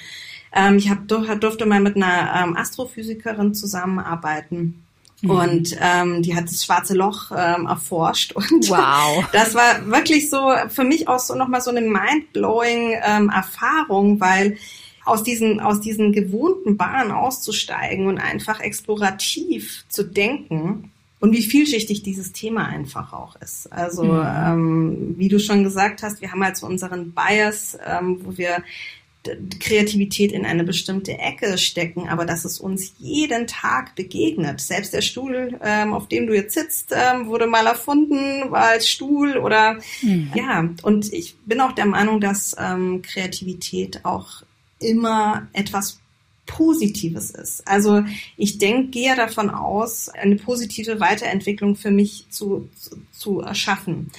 Ähm, 0.55 0.77
ich 0.77 0.91
hab, 0.91 1.09
durfte 1.09 1.67
mal 1.67 1.81
mit 1.81 1.97
einer 1.97 2.45
ähm, 2.45 2.57
Astrophysikerin 2.57 3.55
zusammenarbeiten. 3.55 4.85
Mhm. 5.23 5.31
Und 5.31 5.77
ähm, 5.81 6.23
die 6.23 6.35
hat 6.35 6.45
das 6.45 6.65
schwarze 6.65 6.95
Loch 6.95 7.31
ähm, 7.31 7.67
erforscht. 7.67 8.33
Und 8.37 8.69
wow. 8.69 9.25
das 9.33 9.55
war 9.55 9.87
wirklich 9.87 10.29
so 10.29 10.53
für 10.69 10.85
mich 10.85 11.09
auch 11.09 11.21
so 11.21 11.35
nochmal 11.35 11.61
so 11.61 11.71
eine 11.71 11.81
mind-blowing 11.81 12.99
ähm, 13.05 13.31
Erfahrung, 13.31 14.21
weil 14.21 14.57
aus 15.05 15.23
diesen, 15.23 15.61
aus 15.61 15.81
diesen 15.81 16.13
gewohnten 16.13 16.77
Bahnen 16.77 17.11
auszusteigen 17.11 18.07
und 18.07 18.19
einfach 18.19 18.61
explorativ 18.61 19.85
zu 19.89 20.05
denken 20.05 20.91
und 21.21 21.33
wie 21.33 21.43
vielschichtig 21.43 22.03
dieses 22.03 22.33
Thema 22.33 22.67
einfach 22.67 23.13
auch 23.13 23.37
ist. 23.37 23.73
Also 23.73 24.05
mhm. 24.05 24.27
ähm, 24.27 25.15
wie 25.19 25.29
du 25.29 25.39
schon 25.39 25.63
gesagt 25.63 26.03
hast, 26.03 26.21
wir 26.21 26.33
haben 26.33 26.45
halt 26.45 26.57
so 26.57 26.67
unseren 26.67 27.13
Bias, 27.13 27.79
ähm, 27.87 28.21
wo 28.25 28.37
wir 28.37 28.63
Kreativität 29.61 30.33
in 30.33 30.45
eine 30.45 30.65
bestimmte 30.65 31.17
Ecke 31.17 31.57
stecken, 31.59 32.09
aber 32.09 32.25
dass 32.25 32.45
es 32.45 32.59
uns 32.59 32.95
jeden 32.99 33.47
Tag 33.47 33.95
begegnet. 33.95 34.61
Selbst 34.61 34.93
der 34.93 35.01
Stuhl, 35.01 35.59
ähm, 35.63 35.93
auf 35.93 36.09
dem 36.09 36.27
du 36.27 36.35
jetzt 36.35 36.55
sitzt, 36.55 36.93
ähm, 36.93 37.27
wurde 37.27 37.47
mal 37.47 37.67
erfunden, 37.67 38.51
war 38.51 38.71
als 38.71 38.89
Stuhl 38.89 39.37
oder 39.37 39.79
mhm. 40.03 40.33
ja. 40.35 40.69
Und 40.83 41.13
ich 41.13 41.37
bin 41.47 41.61
auch 41.61 41.73
der 41.73 41.87
Meinung, 41.87 42.21
dass 42.21 42.57
ähm, 42.59 43.03
Kreativität 43.03 44.05
auch 44.05 44.43
immer 44.83 45.49
etwas 45.53 45.99
Positives 46.47 47.31
ist. 47.31 47.67
Also 47.67 48.05
ich 48.37 48.59
denke, 48.59 48.89
gehe 48.89 49.15
davon 49.15 49.49
aus, 49.49 50.09
eine 50.09 50.37
positive 50.37 51.01
Weiterentwicklung 51.01 51.77
für 51.77 51.91
mich 51.91 52.27
zu, 52.31 52.69
zu, 52.77 52.97
zu 53.13 53.41
erschaffen. 53.41 54.11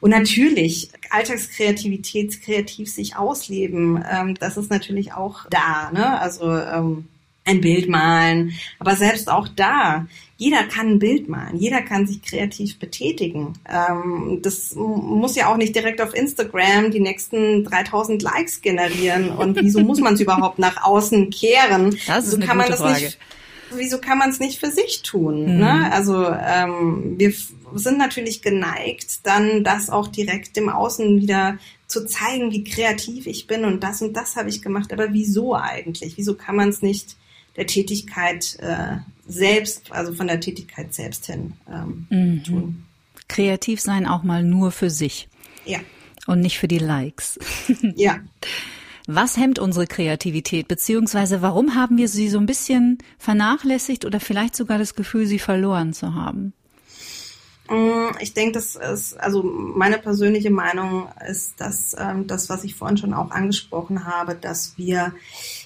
Und 0.00 0.10
natürlich, 0.10 0.90
Alltagskreativität, 1.10 2.40
kreativ 2.40 2.90
sich 2.90 3.16
ausleben, 3.16 4.02
ähm, 4.10 4.34
das 4.36 4.56
ist 4.56 4.70
natürlich 4.70 5.12
auch 5.12 5.46
da. 5.50 5.90
Ne? 5.92 6.20
Also 6.20 6.56
ähm, 6.56 7.08
ein 7.44 7.60
Bild 7.60 7.88
malen. 7.88 8.52
Aber 8.78 8.96
selbst 8.96 9.28
auch 9.28 9.48
da, 9.48 10.06
jeder 10.36 10.64
kann 10.64 10.92
ein 10.92 10.98
Bild 10.98 11.28
malen, 11.28 11.56
jeder 11.56 11.82
kann 11.82 12.06
sich 12.06 12.22
kreativ 12.22 12.78
betätigen. 12.78 13.54
Ähm, 13.68 14.40
das 14.42 14.74
muss 14.74 15.36
ja 15.36 15.52
auch 15.52 15.56
nicht 15.56 15.74
direkt 15.74 16.00
auf 16.00 16.14
Instagram 16.14 16.90
die 16.90 17.00
nächsten 17.00 17.64
3000 17.64 18.22
Likes 18.22 18.60
generieren. 18.60 19.30
Und 19.30 19.60
wieso 19.60 19.80
muss 19.80 20.00
man 20.00 20.14
es 20.14 20.20
überhaupt 20.22 20.58
nach 20.58 20.84
außen 20.84 21.30
kehren? 21.30 21.96
Das 22.06 22.24
ist 22.24 22.32
so 22.32 22.38
kann 22.38 22.56
man 22.56 22.68
das 22.68 22.80
Frage. 22.80 23.04
nicht 23.04 23.18
wieso 23.76 23.98
kann 23.98 24.18
man 24.18 24.30
es 24.30 24.40
nicht 24.40 24.58
für 24.58 24.70
sich 24.70 25.02
tun? 25.02 25.54
Mhm. 25.54 25.58
Ne? 25.58 25.92
Also 25.92 26.26
ähm, 26.26 27.14
wir 27.18 27.32
sind 27.74 27.98
natürlich 27.98 28.42
geneigt, 28.42 29.26
dann 29.26 29.64
das 29.64 29.90
auch 29.90 30.08
direkt 30.08 30.56
im 30.58 30.68
Außen 30.68 31.20
wieder 31.20 31.58
zu 31.86 32.06
zeigen, 32.06 32.52
wie 32.52 32.64
kreativ 32.64 33.26
ich 33.26 33.46
bin 33.46 33.64
und 33.64 33.82
das 33.82 34.02
und 34.02 34.14
das 34.14 34.36
habe 34.36 34.48
ich 34.48 34.62
gemacht. 34.62 34.92
Aber 34.92 35.12
wieso 35.12 35.54
eigentlich? 35.54 36.16
Wieso 36.16 36.34
kann 36.34 36.56
man 36.56 36.68
es 36.68 36.82
nicht 36.82 37.16
der 37.56 37.66
Tätigkeit 37.66 38.56
äh, 38.60 38.96
selbst, 39.26 39.92
also 39.92 40.12
von 40.14 40.26
der 40.26 40.40
Tätigkeit 40.40 40.92
selbst 40.94 41.26
hin 41.26 41.52
ähm, 41.70 42.06
Mhm. 42.10 42.44
tun? 42.44 42.84
Kreativ 43.28 43.80
sein 43.80 44.06
auch 44.06 44.22
mal 44.22 44.42
nur 44.42 44.72
für 44.72 44.90
sich 44.90 45.28
Ja, 45.64 45.78
und 46.26 46.40
nicht 46.40 46.58
für 46.58 46.68
die 46.68 46.78
Likes. 46.78 47.38
ja. 47.96 48.18
Was 49.06 49.36
hemmt 49.36 49.58
unsere 49.58 49.86
Kreativität, 49.86 50.68
beziehungsweise 50.68 51.42
warum 51.42 51.74
haben 51.74 51.96
wir 51.96 52.08
sie 52.08 52.28
so 52.28 52.38
ein 52.38 52.46
bisschen 52.46 52.98
vernachlässigt 53.18 54.04
oder 54.04 54.20
vielleicht 54.20 54.54
sogar 54.54 54.78
das 54.78 54.94
Gefühl, 54.94 55.26
sie 55.26 55.40
verloren 55.40 55.92
zu 55.92 56.14
haben? 56.14 56.52
Mm, 57.68 58.14
Ich 58.20 58.34
denke, 58.34 58.52
das 58.52 58.76
ist, 58.76 59.18
also 59.18 59.42
meine 59.42 59.98
persönliche 59.98 60.50
Meinung 60.50 61.08
ist, 61.28 61.60
dass 61.60 61.96
ähm, 61.98 62.26
das, 62.26 62.48
was 62.48 62.64
ich 62.64 62.74
vorhin 62.76 62.96
schon 62.96 63.14
auch 63.14 63.30
angesprochen 63.30 64.04
habe, 64.04 64.34
dass 64.34 64.74
wir 64.78 65.12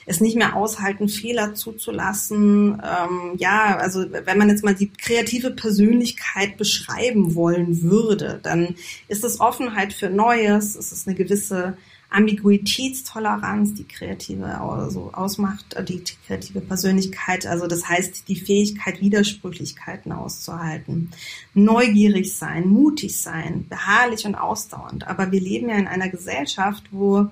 es 0.06 0.20
nicht 0.20 0.36
mehr 0.36 0.56
aushalten, 0.56 1.08
Fehler 1.08 1.54
zuzulassen. 1.54 2.80
Ähm, 2.82 3.32
ja, 3.36 3.76
also 3.76 4.04
wenn 4.10 4.38
man 4.38 4.48
jetzt 4.48 4.64
mal 4.64 4.74
die 4.74 4.90
kreative 4.90 5.50
Persönlichkeit 5.50 6.56
beschreiben 6.56 7.34
wollen 7.34 7.82
würde, 7.82 8.38
dann 8.42 8.76
ist 9.08 9.24
es 9.24 9.40
Offenheit 9.40 9.92
für 9.92 10.08
Neues, 10.08 10.76
es 10.76 10.92
ist 10.92 11.08
eine 11.08 11.16
gewisse 11.16 11.76
Ambiguitätstoleranz, 12.08 13.74
die 13.74 13.84
kreative 13.84 14.60
also 14.60 15.10
ausmacht, 15.12 15.74
äh, 15.74 15.82
die 15.82 16.02
kreative 16.26 16.60
Persönlichkeit, 16.60 17.46
also 17.46 17.66
das 17.66 17.88
heißt 17.88 18.28
die 18.28 18.36
Fähigkeit, 18.36 19.00
Widersprüchlichkeiten 19.00 20.12
auszuhalten, 20.12 21.10
neugierig 21.52 22.36
sein, 22.36 22.68
mutig 22.68 23.20
sein, 23.20 23.66
beharrlich 23.68 24.24
und 24.24 24.36
ausdauernd. 24.36 25.08
Aber 25.08 25.32
wir 25.32 25.40
leben 25.40 25.68
ja 25.68 25.76
in 25.76 25.88
einer 25.88 26.08
Gesellschaft, 26.08 26.84
wo 26.92 27.28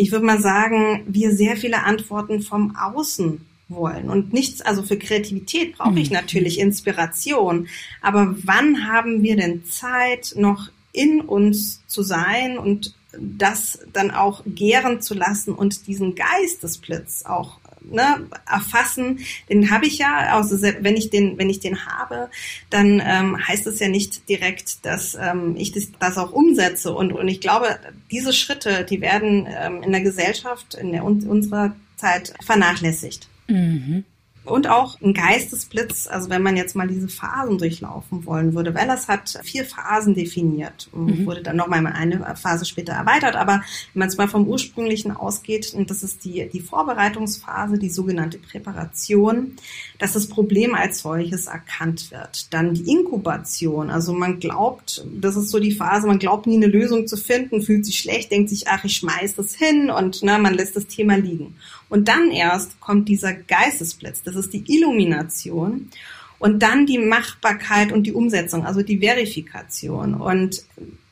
ich 0.00 0.12
würde 0.12 0.24
mal 0.24 0.40
sagen, 0.40 1.04
wir 1.06 1.34
sehr 1.36 1.56
viele 1.56 1.84
Antworten 1.84 2.40
vom 2.40 2.74
Außen 2.74 3.44
wollen. 3.68 4.08
Und 4.08 4.32
nichts, 4.32 4.62
also 4.62 4.82
für 4.82 4.98
Kreativität 4.98 5.76
brauche 5.76 6.00
ich 6.00 6.10
natürlich 6.10 6.58
Inspiration, 6.58 7.68
aber 8.00 8.34
wann 8.42 8.88
haben 8.88 9.22
wir 9.22 9.36
denn 9.36 9.64
Zeit, 9.66 10.34
noch 10.36 10.70
in 10.92 11.20
uns 11.20 11.86
zu 11.86 12.02
sein 12.02 12.58
und 12.58 12.94
das 13.18 13.78
dann 13.92 14.10
auch 14.10 14.42
gären 14.46 15.02
zu 15.02 15.14
lassen 15.14 15.54
und 15.54 15.86
diesen 15.86 16.14
Geistesblitz 16.14 17.24
auch 17.24 17.59
ne, 17.82 18.26
erfassen, 18.46 19.20
den 19.48 19.70
habe 19.70 19.86
ich 19.86 19.98
ja, 19.98 20.36
also 20.36 20.60
wenn 20.62 20.96
ich 20.96 21.10
den, 21.10 21.38
wenn 21.38 21.50
ich 21.50 21.60
den 21.60 21.86
habe, 21.86 22.30
dann 22.70 23.02
ähm, 23.04 23.36
heißt 23.46 23.66
es 23.66 23.78
ja 23.80 23.88
nicht 23.88 24.28
direkt, 24.28 24.84
dass 24.84 25.14
ähm, 25.14 25.56
ich 25.56 25.72
das, 25.72 25.88
das 25.98 26.18
auch 26.18 26.32
umsetze. 26.32 26.92
Und, 26.92 27.12
und 27.12 27.28
ich 27.28 27.40
glaube, 27.40 27.78
diese 28.10 28.32
Schritte, 28.32 28.84
die 28.84 29.00
werden 29.00 29.46
ähm, 29.48 29.82
in 29.82 29.92
der 29.92 30.02
Gesellschaft, 30.02 30.74
in 30.74 30.92
der, 30.92 31.04
un- 31.04 31.26
unserer 31.26 31.74
Zeit 31.96 32.34
vernachlässigt. 32.44 33.28
Mhm. 33.48 34.04
Und 34.44 34.68
auch 34.68 34.98
ein 35.02 35.12
Geistesblitz, 35.12 36.06
also 36.06 36.30
wenn 36.30 36.42
man 36.42 36.56
jetzt 36.56 36.74
mal 36.74 36.88
diese 36.88 37.08
Phasen 37.08 37.58
durchlaufen 37.58 38.24
wollen 38.24 38.54
würde. 38.54 38.74
Wellers 38.74 39.06
hat 39.06 39.38
vier 39.42 39.66
Phasen 39.66 40.14
definiert, 40.14 40.88
Mhm. 40.92 41.26
wurde 41.26 41.42
dann 41.42 41.56
nochmal 41.56 41.86
eine 41.86 42.34
Phase 42.36 42.64
später 42.64 42.94
erweitert, 42.94 43.36
aber 43.36 43.62
wenn 43.92 44.00
man 44.00 44.08
es 44.08 44.16
mal 44.16 44.28
vom 44.28 44.48
ursprünglichen 44.48 45.12
ausgeht, 45.12 45.74
und 45.74 45.90
das 45.90 46.02
ist 46.02 46.24
die, 46.24 46.48
die 46.50 46.60
Vorbereitungsphase, 46.60 47.78
die 47.78 47.90
sogenannte 47.90 48.38
Präparation, 48.38 49.56
dass 49.98 50.14
das 50.14 50.26
Problem 50.26 50.74
als 50.74 51.00
solches 51.00 51.46
erkannt 51.46 52.10
wird. 52.10 52.52
Dann 52.52 52.72
die 52.74 52.90
Inkubation, 52.90 53.90
also 53.90 54.12
man 54.14 54.40
glaubt, 54.40 55.04
das 55.20 55.36
ist 55.36 55.50
so 55.50 55.58
die 55.58 55.72
Phase, 55.72 56.06
man 56.06 56.18
glaubt 56.18 56.46
nie 56.46 56.56
eine 56.56 56.66
Lösung 56.66 57.06
zu 57.06 57.16
finden, 57.16 57.62
fühlt 57.62 57.84
sich 57.84 57.98
schlecht, 57.98 58.30
denkt 58.32 58.48
sich, 58.48 58.68
ach, 58.68 58.84
ich 58.84 58.96
schmeiß 58.96 59.34
das 59.34 59.54
hin 59.54 59.90
und 59.90 60.22
ne, 60.22 60.38
man 60.38 60.54
lässt 60.54 60.76
das 60.76 60.86
Thema 60.86 61.16
liegen. 61.16 61.56
Und 61.88 62.06
dann 62.06 62.30
erst 62.30 62.78
kommt 62.80 63.08
dieser 63.08 63.32
Geistesblitz, 63.34 64.22
das 64.22 64.36
ist 64.40 64.52
die 64.52 64.64
Illumination. 64.66 65.90
Und 66.38 66.60
dann 66.62 66.86
die 66.86 66.98
Machbarkeit 66.98 67.92
und 67.92 68.04
die 68.04 68.14
Umsetzung, 68.14 68.64
also 68.64 68.82
die 68.82 68.98
Verifikation. 68.98 70.14
Und 70.14 70.64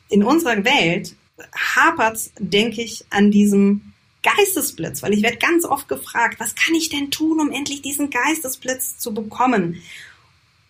in 0.08 0.24
unserer 0.24 0.64
Welt 0.64 1.14
hapert's, 1.76 2.32
denke 2.38 2.82
ich, 2.82 3.04
an 3.10 3.30
diesem 3.30 3.92
Geistesblitz, 4.22 5.02
weil 5.02 5.12
ich 5.14 5.22
werde 5.22 5.36
ganz 5.36 5.64
oft 5.64 5.88
gefragt, 5.88 6.40
was 6.40 6.54
kann 6.54 6.74
ich 6.74 6.88
denn 6.88 7.10
tun, 7.10 7.40
um 7.40 7.52
endlich 7.52 7.82
diesen 7.82 8.10
Geistesblitz 8.10 8.98
zu 8.98 9.14
bekommen? 9.14 9.82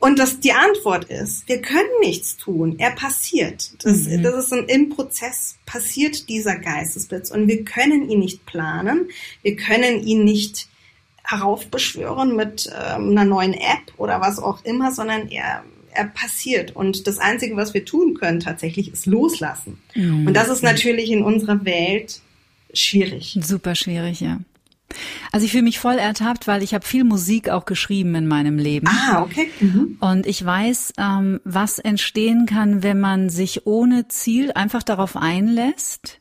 Und 0.01 0.19
das, 0.19 0.39
die 0.39 0.53
Antwort 0.53 1.05
ist, 1.07 1.49
wir 1.49 1.61
können 1.61 1.89
nichts 2.01 2.37
tun. 2.37 2.77
Er 2.79 2.93
passiert. 2.93 3.73
Das, 3.83 4.05
Mhm. 4.07 4.23
das 4.23 4.45
ist 4.45 4.53
ein, 4.53 4.65
im 4.67 4.91
Prozess 4.91 5.57
passiert 5.67 6.29
dieser 6.29 6.57
Geistesblitz 6.57 7.31
und 7.31 7.49
wir 7.49 7.65
können 7.65 8.09
ihn 8.09 8.21
nicht 8.21 8.47
planen. 8.47 9.09
Wir 9.43 9.57
können 9.57 10.05
ihn 10.05 10.25
nicht 10.25 10.69
heraufbeschwören 11.29 12.35
mit 12.35 12.71
ähm, 12.75 13.11
einer 13.11 13.25
neuen 13.25 13.53
App 13.53 13.93
oder 13.99 14.21
was 14.21 14.39
auch 14.39 14.65
immer, 14.65 14.93
sondern 14.93 15.29
er, 15.29 15.63
er 15.93 16.07
passiert. 16.07 16.75
Und 16.75 17.07
das 17.07 17.19
Einzige, 17.19 17.55
was 17.57 17.75
wir 17.75 17.85
tun 17.85 18.15
können 18.15 18.41
tatsächlich, 18.41 18.91
ist 18.93 19.05
loslassen. 19.05 19.79
Und 20.27 20.35
das 20.35 20.49
ist 20.49 20.63
natürlich 20.63 21.11
in 21.11 21.23
unserer 21.23 21.65
Welt 21.67 22.23
schwierig. 22.73 23.39
Super 23.43 23.75
schwierig, 23.75 24.21
ja. 24.21 24.39
Also 25.33 25.45
ich 25.45 25.53
fühle 25.53 25.65
mich 25.65 25.79
voll 25.79 25.99
ertappt, 25.99 26.47
weil 26.47 26.63
ich 26.63 26.73
habe 26.73 26.87
viel 26.87 27.05
Musik 27.05 27.51
auch 27.51 27.67
geschrieben 27.67 28.15
in 28.15 28.27
meinem 28.27 28.57
Leben. 28.57 28.87
Ah, 28.89 29.21
okay. 29.23 29.51
Mhm. 29.61 29.99
Und 30.01 30.27
ich 30.27 30.43
weiß, 30.43 30.95
ähm, 30.97 31.41
was 31.45 31.79
entstehen 31.79 32.47
kann, 32.47 32.83
wenn 32.83 32.99
man 32.99 33.29
sich 33.29 33.67
ohne 33.67 34.09
Ziel 34.09 34.53
einfach 34.53 34.83
darauf 34.83 35.15
einlässt. 35.15 36.21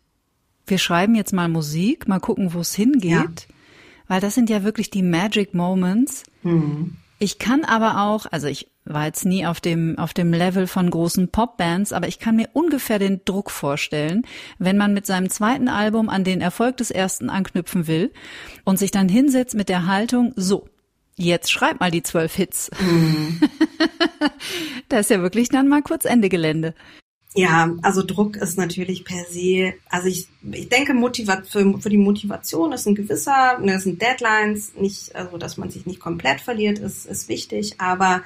Wir 0.65 0.79
schreiben 0.79 1.15
jetzt 1.15 1.31
mal 1.31 1.47
Musik, 1.47 2.09
mal 2.09 2.19
gucken, 2.19 2.53
wo 2.53 2.59
es 2.59 2.75
hingeht. 2.75 3.11
Ja. 3.11 3.55
Weil 4.07 4.21
das 4.21 4.35
sind 4.35 4.49
ja 4.49 4.63
wirklich 4.63 4.89
die 4.89 5.03
Magic 5.03 5.53
Moments. 5.53 6.23
Mhm. 6.43 6.97
Ich 7.19 7.39
kann 7.39 7.65
aber 7.65 8.01
auch, 8.01 8.27
also 8.31 8.47
ich 8.47 8.69
war 8.85 9.05
jetzt 9.05 9.25
nie 9.25 9.45
auf 9.45 9.59
dem, 9.59 9.97
auf 9.97 10.13
dem 10.13 10.31
Level 10.31 10.67
von 10.67 10.89
großen 10.89 11.29
Popbands, 11.29 11.91
aber 11.91 12.07
ich 12.07 12.19
kann 12.19 12.35
mir 12.35 12.49
ungefähr 12.53 12.99
den 12.99 13.21
Druck 13.25 13.51
vorstellen, 13.51 14.23
wenn 14.59 14.77
man 14.77 14.93
mit 14.93 15.05
seinem 15.05 15.29
zweiten 15.29 15.67
Album 15.67 16.09
an 16.09 16.23
den 16.23 16.41
Erfolg 16.41 16.77
des 16.77 16.91
ersten 16.91 17.29
anknüpfen 17.29 17.87
will 17.87 18.11
und 18.63 18.79
sich 18.79 18.91
dann 18.91 19.09
hinsetzt 19.09 19.55
mit 19.55 19.67
der 19.67 19.87
Haltung, 19.87 20.31
so, 20.35 20.69
jetzt 21.15 21.51
schreib 21.51 21.79
mal 21.79 21.91
die 21.91 22.03
zwölf 22.03 22.35
Hits. 22.35 22.69
da 24.89 24.99
ist 24.99 25.09
ja 25.09 25.21
wirklich 25.21 25.49
dann 25.49 25.67
mal 25.67 25.81
kurz 25.81 26.05
Ende 26.05 26.29
Gelände. 26.29 26.73
Ja, 27.37 27.71
also 27.83 28.01
Druck 28.01 28.35
ist 28.35 28.57
natürlich 28.57 29.05
per 29.05 29.23
se, 29.29 29.75
also 29.89 30.07
ich, 30.07 30.27
ich 30.51 30.69
denke, 30.69 30.95
Motiva 30.95 31.43
für, 31.47 31.79
für 31.79 31.89
die 31.89 31.97
Motivation 31.97 32.71
ist 32.71 32.87
ein 32.87 32.95
gewisser, 32.95 33.59
ne, 33.59 33.73
das 33.73 33.83
sind 33.83 34.01
Deadlines, 34.01 34.73
nicht, 34.73 35.15
also 35.15 35.37
dass 35.37 35.55
man 35.55 35.69
sich 35.69 35.85
nicht 35.85 35.99
komplett 35.99 36.41
verliert, 36.41 36.79
ist, 36.79 37.05
ist 37.05 37.29
wichtig, 37.29 37.75
aber 37.77 38.23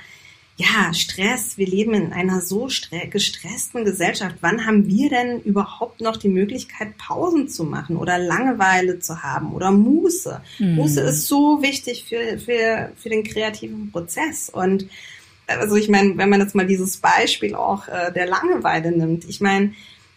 ja, 0.56 0.94
Stress, 0.94 1.58
wir 1.58 1.68
leben 1.68 1.94
in 1.94 2.14
einer 2.14 2.40
so 2.40 2.70
gestressten 3.10 3.84
Gesellschaft. 3.84 4.36
Wann 4.42 4.66
haben 4.66 4.86
wir 4.88 5.10
denn 5.10 5.42
überhaupt 5.42 6.02
noch 6.02 6.18
die 6.18 6.30
Möglichkeit, 6.30 6.98
Pausen 6.98 7.50
zu 7.50 7.64
machen 7.64 7.98
oder 7.98 8.18
Langeweile 8.18 9.00
zu 9.00 9.24
haben 9.24 9.54
oder 9.54 9.72
Muße? 9.72 10.42
Mhm. 10.60 10.76
Muße 10.76 11.02
ist 11.02 11.28
so 11.28 11.62
wichtig 11.62 12.06
für, 12.08 12.38
für, 12.38 12.92
für 12.96 13.10
den 13.10 13.24
kreativen 13.24 13.92
Prozess 13.92 14.50
und 14.50 14.88
also 15.60 15.76
ich 15.76 15.90
meine, 15.90 16.18
wenn 16.18 16.30
man 16.30 16.40
jetzt 16.40 16.56
mal 16.56 16.66
dieses 16.66 16.98
Beispiel 16.98 17.56
auch 17.56 17.88
äh, 17.88 18.12
der 18.14 18.28
Langeweile 18.28 18.92
nimmt, 18.92 19.26
ich 19.26 19.42
meine, 19.42 19.74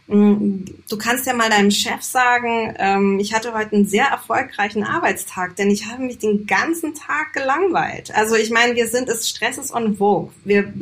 mm, 0.06 0.64
Du 0.88 0.98
kannst 0.98 1.26
ja 1.26 1.34
mal 1.34 1.50
deinem 1.50 1.70
Chef 1.70 2.02
sagen, 2.02 2.74
ähm, 2.78 3.18
ich 3.18 3.34
hatte 3.34 3.54
heute 3.54 3.74
einen 3.74 3.86
sehr 3.86 4.04
erfolgreichen 4.06 4.84
Arbeitstag, 4.84 5.56
denn 5.56 5.70
ich 5.70 5.86
habe 5.86 6.02
mich 6.04 6.18
den 6.18 6.46
ganzen 6.46 6.94
Tag 6.94 7.32
gelangweilt. 7.32 8.14
Also 8.14 8.36
ich 8.36 8.50
meine, 8.50 8.74
wir 8.74 8.86
sind, 8.86 9.08
es 9.08 9.28
Stress 9.28 9.58
ist 9.58 9.74
on 9.74 9.96
vogue. 9.96 10.30
Wir 10.44 10.72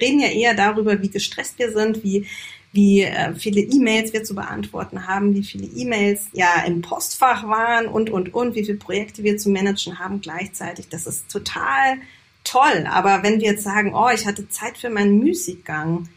reden 0.00 0.20
ja 0.20 0.28
eher 0.28 0.54
darüber, 0.54 1.00
wie 1.00 1.08
gestresst 1.08 1.58
wir 1.58 1.72
sind, 1.72 2.02
wie 2.02 2.26
wie 2.72 3.02
äh, 3.02 3.34
viele 3.34 3.60
E-Mails 3.60 4.12
wir 4.12 4.24
zu 4.24 4.34
beantworten 4.34 5.06
haben, 5.06 5.34
wie 5.34 5.44
viele 5.44 5.66
E-Mails 5.66 6.28
ja 6.32 6.64
im 6.66 6.80
Postfach 6.80 7.46
waren 7.46 7.86
und, 7.86 8.10
und, 8.10 8.34
und, 8.34 8.54
wie 8.54 8.64
viele 8.64 8.78
Projekte 8.78 9.22
wir 9.22 9.36
zu 9.36 9.50
managen 9.50 9.98
haben 9.98 10.20
gleichzeitig. 10.20 10.88
Das 10.88 11.06
ist 11.06 11.30
total 11.30 11.98
toll. 12.44 12.86
Aber 12.90 13.22
wenn 13.22 13.40
wir 13.40 13.52
jetzt 13.52 13.64
sagen, 13.64 13.94
oh, 13.94 14.08
ich 14.12 14.26
hatte 14.26 14.48
Zeit 14.48 14.78
für 14.78 14.90
meinen 14.90 15.18
Müßiggang, 15.18 16.08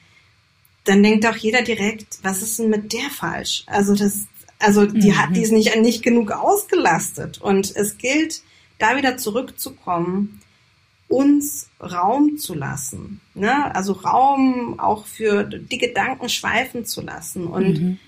dann 0.83 1.03
denkt 1.03 1.23
doch 1.23 1.35
jeder 1.35 1.61
direkt, 1.61 2.19
was 2.21 2.41
ist 2.41 2.59
denn 2.59 2.69
mit 2.69 2.93
der 2.93 3.09
falsch? 3.09 3.63
Also 3.65 3.95
das, 3.95 4.27
also 4.59 4.85
die 4.85 5.11
mhm. 5.11 5.17
hat, 5.17 5.35
die 5.35 5.41
ist 5.41 5.51
nicht, 5.51 5.75
nicht 5.77 6.03
genug 6.03 6.31
ausgelastet. 6.31 7.39
Und 7.41 7.75
es 7.75 7.97
gilt, 7.97 8.41
da 8.77 8.97
wieder 8.97 9.17
zurückzukommen, 9.17 10.41
uns 11.07 11.69
Raum 11.79 12.37
zu 12.37 12.53
lassen. 12.53 13.21
Ne? 13.33 13.73
Also 13.75 13.93
Raum 13.93 14.79
auch 14.79 15.05
für 15.05 15.43
die 15.43 15.77
Gedanken 15.77 16.29
schweifen 16.29 16.85
zu 16.85 17.01
lassen. 17.01 17.47
Und 17.47 17.81
mhm 17.81 17.99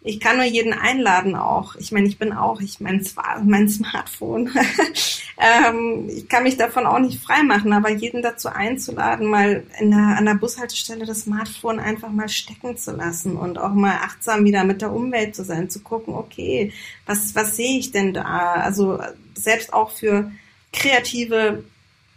ich 0.00 0.20
kann 0.20 0.36
nur 0.36 0.46
jeden 0.46 0.72
einladen 0.72 1.34
auch. 1.34 1.74
Ich 1.74 1.90
meine, 1.90 2.06
ich 2.06 2.18
bin 2.18 2.32
auch, 2.32 2.60
ich 2.60 2.78
mein, 2.78 3.04
mein 3.44 3.68
Smartphone. 3.68 4.48
ähm, 5.38 6.08
ich 6.08 6.28
kann 6.28 6.44
mich 6.44 6.56
davon 6.56 6.86
auch 6.86 7.00
nicht 7.00 7.20
freimachen, 7.20 7.72
aber 7.72 7.90
jeden 7.90 8.22
dazu 8.22 8.48
einzuladen, 8.48 9.26
mal 9.26 9.64
in 9.80 9.90
der, 9.90 10.16
an 10.16 10.24
der 10.24 10.34
Bushaltestelle 10.34 11.04
das 11.04 11.22
Smartphone 11.22 11.80
einfach 11.80 12.10
mal 12.10 12.28
stecken 12.28 12.76
zu 12.76 12.92
lassen 12.92 13.36
und 13.36 13.58
auch 13.58 13.74
mal 13.74 13.96
achtsam 13.96 14.44
wieder 14.44 14.62
mit 14.62 14.82
der 14.82 14.92
Umwelt 14.92 15.34
zu 15.34 15.42
sein, 15.42 15.68
zu 15.68 15.80
gucken, 15.80 16.14
okay, 16.14 16.72
was, 17.04 17.34
was 17.34 17.56
sehe 17.56 17.78
ich 17.78 17.90
denn 17.90 18.14
da? 18.14 18.52
Also 18.54 19.00
selbst 19.34 19.72
auch 19.72 19.90
für 19.90 20.30
kreative 20.72 21.64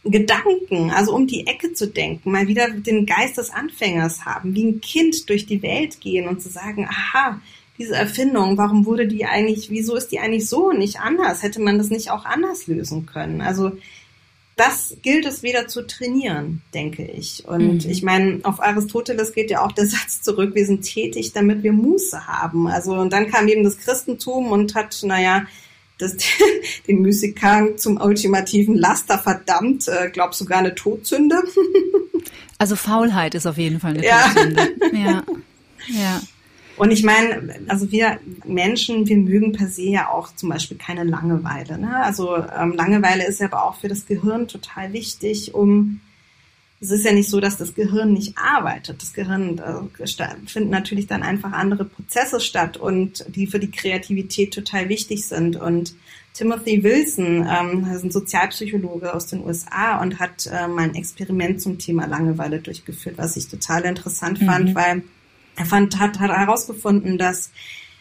Gedanken, 0.03 0.91
also 0.91 1.13
um 1.13 1.25
die 1.25 1.47
Ecke 1.47 1.73
zu 1.73 1.88
denken, 1.88 2.31
mal 2.31 2.47
wieder 2.47 2.69
den 2.69 3.05
Geist 3.05 3.38
des 3.38 3.50
Anfängers 3.50 4.25
haben, 4.25 4.55
wie 4.55 4.65
ein 4.65 4.81
Kind 4.81 5.29
durch 5.29 5.45
die 5.45 5.61
Welt 5.61 6.00
gehen 6.01 6.27
und 6.27 6.41
zu 6.41 6.50
sagen, 6.50 6.88
aha, 6.88 7.39
diese 7.81 7.95
Erfindung, 7.95 8.57
warum 8.57 8.85
wurde 8.85 9.07
die 9.07 9.25
eigentlich, 9.25 9.71
wieso 9.71 9.95
ist 9.95 10.11
die 10.11 10.19
eigentlich 10.19 10.47
so 10.47 10.69
und 10.69 10.77
nicht 10.77 11.00
anders? 11.00 11.41
Hätte 11.41 11.59
man 11.59 11.79
das 11.79 11.89
nicht 11.89 12.11
auch 12.11 12.25
anders 12.25 12.67
lösen 12.67 13.07
können? 13.07 13.41
Also 13.41 13.71
das 14.55 14.95
gilt 15.01 15.25
es 15.25 15.41
wieder 15.41 15.67
zu 15.67 15.88
trainieren, 15.88 16.61
denke 16.75 17.03
ich. 17.03 17.45
Und 17.47 17.83
mhm. 17.85 17.89
ich 17.89 18.03
meine, 18.03 18.41
auf 18.43 18.61
Aristoteles 18.61 19.33
geht 19.33 19.50
ja 19.50 19.65
auch 19.65 19.71
der 19.71 19.85
Satz 19.88 20.21
zurück, 20.21 20.53
wir 20.53 20.65
sind 20.67 20.83
tätig, 20.83 21.33
damit 21.33 21.63
wir 21.63 21.73
Muße 21.73 22.27
haben. 22.27 22.67
Also 22.67 22.93
und 22.93 23.11
dann 23.11 23.31
kam 23.31 23.47
eben 23.47 23.63
das 23.63 23.79
Christentum 23.79 24.51
und 24.51 24.75
hat, 24.75 25.00
naja, 25.01 25.47
das, 25.97 26.17
den 26.88 27.01
Müßiggang 27.01 27.79
zum 27.79 28.00
ultimativen 28.00 28.75
Laster 28.75 29.17
verdammt, 29.17 29.88
äh, 29.88 30.11
glaub 30.11 30.35
sogar 30.35 30.59
eine 30.59 30.75
Todsünde. 30.75 31.38
Also 32.59 32.75
Faulheit 32.75 33.33
ist 33.33 33.47
auf 33.47 33.57
jeden 33.57 33.79
Fall 33.79 33.97
eine 33.97 34.03
Todsünde. 34.03 34.71
Ja. 34.93 35.23
ja. 35.88 36.21
Und 36.81 36.89
ich 36.89 37.03
meine, 37.03 37.59
also 37.67 37.91
wir 37.91 38.17
Menschen, 38.43 39.07
wir 39.07 39.17
mögen 39.17 39.51
per 39.51 39.67
se 39.67 39.83
ja 39.83 40.09
auch 40.09 40.33
zum 40.33 40.50
Beispiel 40.50 40.77
keine 40.77 41.03
Langeweile. 41.03 41.77
Ne? 41.77 41.95
Also 41.97 42.35
ähm, 42.35 42.73
Langeweile 42.73 43.27
ist 43.27 43.39
ja 43.39 43.45
aber 43.45 43.65
auch 43.65 43.75
für 43.75 43.88
das 43.88 44.07
Gehirn 44.07 44.47
total 44.47 44.91
wichtig, 44.91 45.53
um 45.53 46.01
es 46.79 46.89
ist 46.89 47.05
ja 47.05 47.11
nicht 47.11 47.29
so, 47.29 47.39
dass 47.39 47.57
das 47.57 47.75
Gehirn 47.75 48.13
nicht 48.13 48.35
arbeitet. 48.35 49.00
Das 49.00 49.13
Gehirn 49.13 49.59
äh, 49.59 50.48
finden 50.48 50.72
natürlich 50.72 51.05
dann 51.05 51.22
einfach 51.22 51.51
andere 51.51 51.85
Prozesse 51.85 52.39
statt 52.39 52.77
und 52.77 53.25
die 53.27 53.46
für 53.46 53.59
die 53.59 53.70
Kreativität 53.70 54.51
total 54.51 54.89
wichtig 54.89 55.27
sind. 55.27 55.57
Und 55.57 55.94
Timothy 56.33 56.83
Wilson 56.83 57.48
ähm, 57.48 57.87
ist 57.94 58.03
ein 58.03 58.09
Sozialpsychologe 58.09 59.13
aus 59.13 59.27
den 59.27 59.46
USA 59.46 60.01
und 60.01 60.20
hat 60.20 60.48
äh, 60.48 60.67
mal 60.67 60.85
ein 60.85 60.96
Experiment 60.96 61.61
zum 61.61 61.77
Thema 61.77 62.07
Langeweile 62.07 62.57
durchgeführt, 62.57 63.20
was 63.20 63.37
ich 63.37 63.50
total 63.50 63.83
interessant 63.83 64.41
mhm. 64.41 64.46
fand, 64.48 64.74
weil 64.74 65.03
er 65.61 65.65
fand, 65.65 66.00
hat, 66.00 66.19
hat 66.19 66.31
herausgefunden, 66.31 67.17
dass 67.19 67.51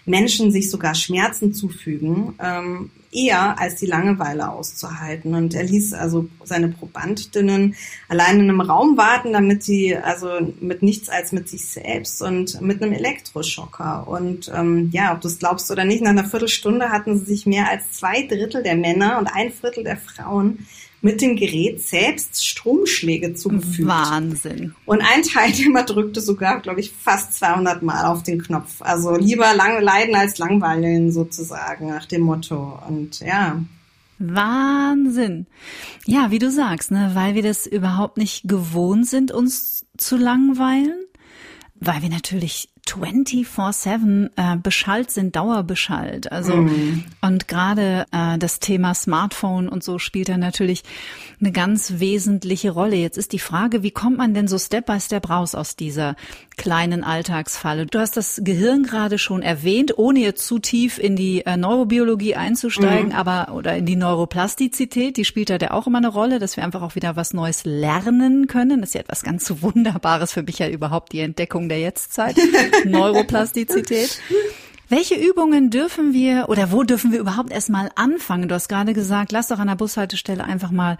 Menschen 0.07 0.51
sich 0.51 0.71
sogar 0.71 0.95
Schmerzen 0.95 1.53
zufügen, 1.53 2.35
ähm, 2.43 2.91
eher 3.13 3.59
als 3.61 3.77
die 3.77 3.87
Langeweile 3.87 4.51
auszuhalten. 4.51 5.35
Und 5.35 5.55
er 5.55 5.65
ließ 5.65 5.93
also 5.93 6.29
seine 6.43 6.69
Probandinnen 6.69 7.75
allein 8.09 8.41
in 8.41 8.49
einem 8.49 8.63
Raum 8.63 8.97
warten, 8.97 9.35
damit 9.35 9.63
sie 9.63 9.95
also 9.95 10.29
mit 10.61 10.83
nichts 10.83 11.11
als 11.11 11.33
mit 11.33 11.49
sich 11.49 11.67
selbst 11.67 12.23
und 12.23 12.61
mit 12.63 12.83
einem 12.83 12.93
Elektroschocker. 12.93 14.09
Und 14.09 14.51
ähm, 14.55 14.89
ja, 14.93 15.13
ob 15.13 15.21
du 15.21 15.29
es 15.29 15.39
glaubst 15.39 15.71
oder 15.71 15.85
nicht, 15.85 16.03
nach 16.03 16.11
einer 16.11 16.25
Viertelstunde 16.25 16.89
hatten 16.89 17.19
sie 17.19 17.27
sich 17.27 17.47
mehr 17.47 17.69
als 17.69 17.93
zwei 17.93 18.23
Drittel 18.23 18.63
der 18.63 18.77
Männer 18.77 19.19
und 19.19 19.27
ein 19.27 19.51
Viertel 19.51 19.85
der 19.85 19.99
Frauen 19.99 20.67
mit 21.03 21.21
dem 21.21 21.37
Gerät 21.37 21.83
selbst 21.83 22.47
Stromschläge 22.47 23.35
zugefügt. 23.35 23.89
Wahnsinn. 23.89 24.75
Und 24.85 25.01
ein 25.01 25.23
Teilnehmer 25.23 25.85
drückte 25.85 26.21
sogar, 26.21 26.61
glaube 26.61 26.81
ich, 26.81 26.93
fast 26.93 27.35
200 27.35 27.83
Mal 27.83 28.07
auf 28.07 28.23
den 28.23 28.43
Knopf. 28.43 28.81
Also 28.81 29.17
lieber 29.17 29.55
lang 29.55 29.83
leiden 29.83 30.15
als 30.15 30.39
langweilen 30.39 31.11
sozusagen 31.11 31.89
nach 31.89 32.07
dem 32.07 32.23
Motto. 32.23 32.79
Und 32.87 33.21
ja. 33.21 33.63
Wahnsinn. 34.19 35.47
Ja, 36.07 36.31
wie 36.31 36.39
du 36.39 36.51
sagst, 36.51 36.91
ne, 36.91 37.13
weil 37.15 37.35
wir 37.35 37.43
das 37.43 37.67
überhaupt 37.67 38.19
nicht 38.19 38.47
gewohnt 38.47 39.09
sind, 39.09 39.33
uns 39.33 39.87
zu 39.97 40.17
langweilen, 40.17 41.05
weil 41.77 42.03
wir 42.03 42.11
natürlich 42.11 42.70
24-7 42.87 44.31
äh, 44.37 44.57
beschallt 44.57 45.11
sind, 45.11 45.37
dauerbeschallt. 45.37 46.31
Also 46.33 46.57
mm. 46.57 47.05
und 47.21 47.49
gerade 47.49 48.07
äh, 48.13 48.39
das 48.39 48.61
Thema 48.61 48.95
Smartphone 48.95 49.69
und 49.69 49.85
so 49.85 49.99
spielt 49.99 50.29
da 50.29 50.37
natürlich 50.37 50.83
eine 51.41 51.53
ganz 51.53 51.95
wesentliche 51.99 52.71
Rolle. 52.71 52.97
Jetzt 52.97 53.19
ist 53.19 53.33
die 53.33 53.39
Frage, 53.39 53.83
wie 53.83 53.91
kommt 53.91 54.19
man 54.19 54.35
denn 54.35 54.49
so 54.49 54.59
Step 54.59 54.87
by 54.87 55.01
Step 55.01 55.31
raus 55.31 55.55
aus 55.55 55.77
dieser 55.77 56.17
kleinen 56.61 57.03
Alltagsfalle? 57.05 57.87
Du 57.87 57.99
hast 57.99 58.19
das 58.19 58.43
Gehirn 58.45 58.83
gerade 58.83 59.17
schon 59.17 59.41
erwähnt, 59.41 59.97
ohne 59.97 60.21
jetzt 60.21 60.47
zu 60.47 60.59
tief 60.59 60.99
in 60.99 61.17
die 61.17 61.47
äh, 61.47 61.57
Neurobiologie 61.57 62.37
einzusteigen, 62.37 63.09
mm. 63.11 63.17
aber 63.17 63.55
oder 63.55 63.77
in 63.77 63.87
die 63.87 63.97
Neuroplastizität, 63.97 65.17
die 65.17 65.25
spielt 65.25 65.49
da 65.49 65.57
ja 65.57 65.71
auch 65.71 65.87
immer 65.87 65.99
eine 65.99 66.09
Rolle, 66.09 66.39
dass 66.39 66.59
wir 66.59 66.65
einfach 66.65 66.83
auch 66.83 66.97
wieder 66.97 67.17
was 67.17 67.33
Neues 67.33 67.65
lernen 67.65 68.47
können. 68.47 68.81
Das 68.81 68.91
ist 68.91 68.95
ja 68.95 69.01
etwas 69.01 69.23
ganz 69.23 69.51
Wunderbares 69.63 70.35
für 70.35 70.43
mich 70.43 70.59
ja 70.59 70.69
überhaupt 70.69 71.13
die 71.13 71.21
Entdeckung 71.21 71.71
der 71.71 71.81
Jetztzeit. 71.81 72.37
Neuroplastizität. 72.85 74.21
Welche 74.91 75.15
Übungen 75.15 75.71
dürfen 75.71 76.13
wir 76.13 76.49
oder 76.49 76.73
wo 76.73 76.83
dürfen 76.83 77.13
wir 77.13 77.21
überhaupt 77.21 77.53
erstmal 77.53 77.91
anfangen? 77.95 78.49
Du 78.49 78.57
hast 78.57 78.67
gerade 78.67 78.93
gesagt, 78.93 79.31
lass 79.31 79.47
doch 79.47 79.61
an 79.61 79.69
der 79.69 79.77
Bushaltestelle 79.77 80.43
einfach 80.43 80.73
mal 80.73 80.99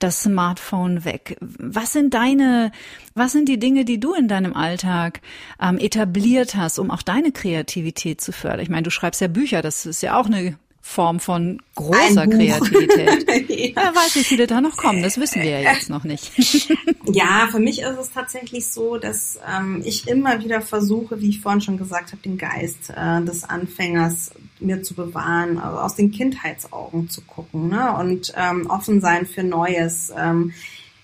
das 0.00 0.24
Smartphone 0.24 1.04
weg. 1.04 1.36
Was 1.40 1.92
sind 1.92 2.14
deine, 2.14 2.72
was 3.14 3.30
sind 3.30 3.48
die 3.48 3.60
Dinge, 3.60 3.84
die 3.84 4.00
du 4.00 4.12
in 4.12 4.26
deinem 4.26 4.54
Alltag 4.54 5.20
ähm, 5.62 5.78
etabliert 5.78 6.56
hast, 6.56 6.80
um 6.80 6.90
auch 6.90 7.02
deine 7.02 7.30
Kreativität 7.30 8.20
zu 8.20 8.32
fördern? 8.32 8.58
Ich 8.58 8.70
meine, 8.70 8.82
du 8.82 8.90
schreibst 8.90 9.20
ja 9.20 9.28
Bücher, 9.28 9.62
das 9.62 9.86
ist 9.86 10.02
ja 10.02 10.18
auch 10.18 10.26
eine 10.26 10.58
Form 10.90 11.20
von 11.20 11.60
großer 11.74 12.26
Kreativität. 12.26 13.28
ja. 13.50 13.72
Wer 13.74 13.94
weiß, 13.94 14.16
wie 14.16 14.24
viele 14.24 14.46
da 14.46 14.62
noch 14.62 14.78
kommen, 14.78 15.02
das 15.02 15.20
wissen 15.20 15.42
wir 15.42 15.60
ja 15.60 15.74
jetzt 15.74 15.90
noch 15.90 16.02
nicht. 16.02 16.32
ja, 17.04 17.46
für 17.50 17.60
mich 17.60 17.82
ist 17.82 17.98
es 18.00 18.10
tatsächlich 18.10 18.68
so, 18.68 18.96
dass 18.96 19.38
ähm, 19.46 19.82
ich 19.84 20.08
immer 20.08 20.42
wieder 20.42 20.62
versuche, 20.62 21.20
wie 21.20 21.28
ich 21.28 21.42
vorhin 21.42 21.60
schon 21.60 21.76
gesagt 21.76 22.12
habe, 22.12 22.22
den 22.22 22.38
Geist 22.38 22.88
äh, 22.88 23.22
des 23.22 23.44
Anfängers 23.44 24.30
mir 24.60 24.82
zu 24.82 24.94
bewahren, 24.94 25.58
also 25.58 25.78
aus 25.78 25.94
den 25.94 26.10
Kindheitsaugen 26.10 27.10
zu 27.10 27.20
gucken 27.20 27.68
ne? 27.68 27.94
und 27.94 28.32
ähm, 28.34 28.66
offen 28.70 29.02
sein 29.02 29.26
für 29.26 29.42
Neues. 29.42 30.10
Ähm, 30.16 30.54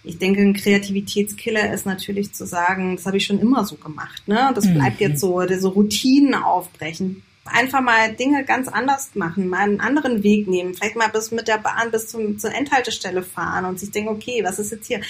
ich 0.02 0.16
denke, 0.16 0.40
ein 0.40 0.54
Kreativitätskiller 0.54 1.74
ist 1.74 1.84
natürlich 1.84 2.32
zu 2.32 2.46
sagen, 2.46 2.96
das 2.96 3.04
habe 3.04 3.18
ich 3.18 3.26
schon 3.26 3.38
immer 3.38 3.66
so 3.66 3.76
gemacht. 3.76 4.26
Ne? 4.26 4.50
Das 4.54 4.64
bleibt 4.64 4.98
mhm. 4.98 5.06
jetzt 5.06 5.20
so, 5.20 5.46
so 5.58 5.68
Routinen 5.68 6.34
aufbrechen 6.34 7.22
einfach 7.44 7.82
mal 7.82 8.14
Dinge 8.14 8.44
ganz 8.44 8.68
anders 8.68 9.10
machen, 9.14 9.48
mal 9.48 9.60
einen 9.60 9.80
anderen 9.80 10.22
Weg 10.22 10.48
nehmen, 10.48 10.74
vielleicht 10.74 10.96
mal 10.96 11.08
bis 11.08 11.30
mit 11.30 11.46
der 11.46 11.58
Bahn 11.58 11.90
bis 11.90 12.08
zum, 12.08 12.38
zur 12.38 12.54
Endhaltestelle 12.54 13.22
fahren 13.22 13.66
und 13.66 13.78
sich 13.78 13.90
denken, 13.90 14.08
okay, 14.08 14.42
was 14.44 14.58
ist 14.58 14.72
jetzt 14.72 14.86
hier? 14.86 15.00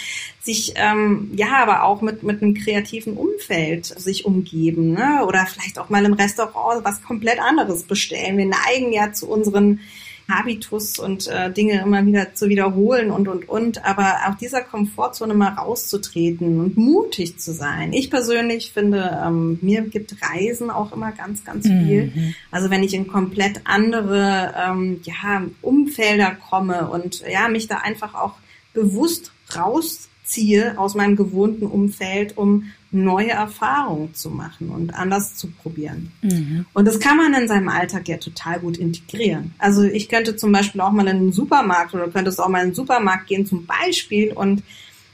Sich, 0.42 0.74
ähm, 0.76 1.30
ja, 1.34 1.56
aber 1.62 1.84
auch 1.84 2.00
mit, 2.02 2.22
mit 2.22 2.42
einem 2.42 2.54
kreativen 2.54 3.16
Umfeld 3.16 3.86
sich 3.86 4.24
umgeben, 4.24 4.92
ne? 4.92 5.24
Oder 5.26 5.46
vielleicht 5.46 5.78
auch 5.78 5.90
mal 5.90 6.04
im 6.04 6.14
Restaurant 6.14 6.84
was 6.84 7.02
komplett 7.02 7.38
anderes 7.38 7.84
bestellen. 7.84 8.36
Wir 8.36 8.46
neigen 8.46 8.92
ja 8.92 9.12
zu 9.12 9.28
unseren 9.28 9.80
Habitus 10.28 10.98
und 10.98 11.26
äh, 11.26 11.52
Dinge 11.52 11.80
immer 11.80 12.04
wieder 12.06 12.34
zu 12.34 12.48
wiederholen 12.48 13.10
und, 13.10 13.28
und, 13.28 13.48
und. 13.48 13.84
Aber 13.84 14.16
auch 14.28 14.34
dieser 14.36 14.62
Komfortzone 14.62 15.34
mal 15.34 15.54
rauszutreten 15.54 16.60
und 16.60 16.76
mutig 16.76 17.38
zu 17.38 17.52
sein. 17.52 17.92
Ich 17.92 18.10
persönlich 18.10 18.72
finde, 18.72 19.20
ähm, 19.24 19.58
mir 19.60 19.82
gibt 19.82 20.16
Reisen 20.22 20.70
auch 20.70 20.92
immer 20.92 21.12
ganz, 21.12 21.44
ganz 21.44 21.66
viel. 21.66 22.12
Mhm. 22.14 22.34
Also 22.50 22.70
wenn 22.70 22.82
ich 22.82 22.94
in 22.94 23.06
komplett 23.06 23.60
andere 23.64 24.54
ähm, 24.56 25.00
ja, 25.04 25.42
Umfelder 25.60 26.36
komme 26.48 26.88
und 26.88 27.22
ja, 27.30 27.48
mich 27.48 27.68
da 27.68 27.78
einfach 27.78 28.14
auch 28.14 28.34
bewusst 28.72 29.32
rausziehe 29.54 30.78
aus 30.78 30.94
meinem 30.94 31.16
gewohnten 31.16 31.66
Umfeld, 31.66 32.36
um 32.36 32.72
neue 32.94 33.30
Erfahrungen 33.30 34.14
zu 34.14 34.30
machen 34.30 34.70
und 34.70 34.94
anders 34.94 35.34
zu 35.34 35.50
probieren. 35.50 36.12
Mhm. 36.22 36.64
Und 36.72 36.86
das 36.86 37.00
kann 37.00 37.16
man 37.16 37.34
in 37.34 37.48
seinem 37.48 37.68
Alltag 37.68 38.08
ja 38.08 38.18
total 38.18 38.60
gut 38.60 38.76
integrieren. 38.76 39.52
Also 39.58 39.82
ich 39.82 40.08
könnte 40.08 40.36
zum 40.36 40.52
Beispiel 40.52 40.80
auch 40.80 40.92
mal 40.92 41.08
in 41.08 41.16
einen 41.16 41.32
Supermarkt 41.32 41.94
oder 41.94 42.08
könntest 42.08 42.40
auch 42.40 42.48
mal 42.48 42.58
in 42.58 42.66
einen 42.66 42.74
Supermarkt 42.74 43.26
gehen 43.26 43.46
zum 43.46 43.66
Beispiel 43.66 44.32
und 44.32 44.62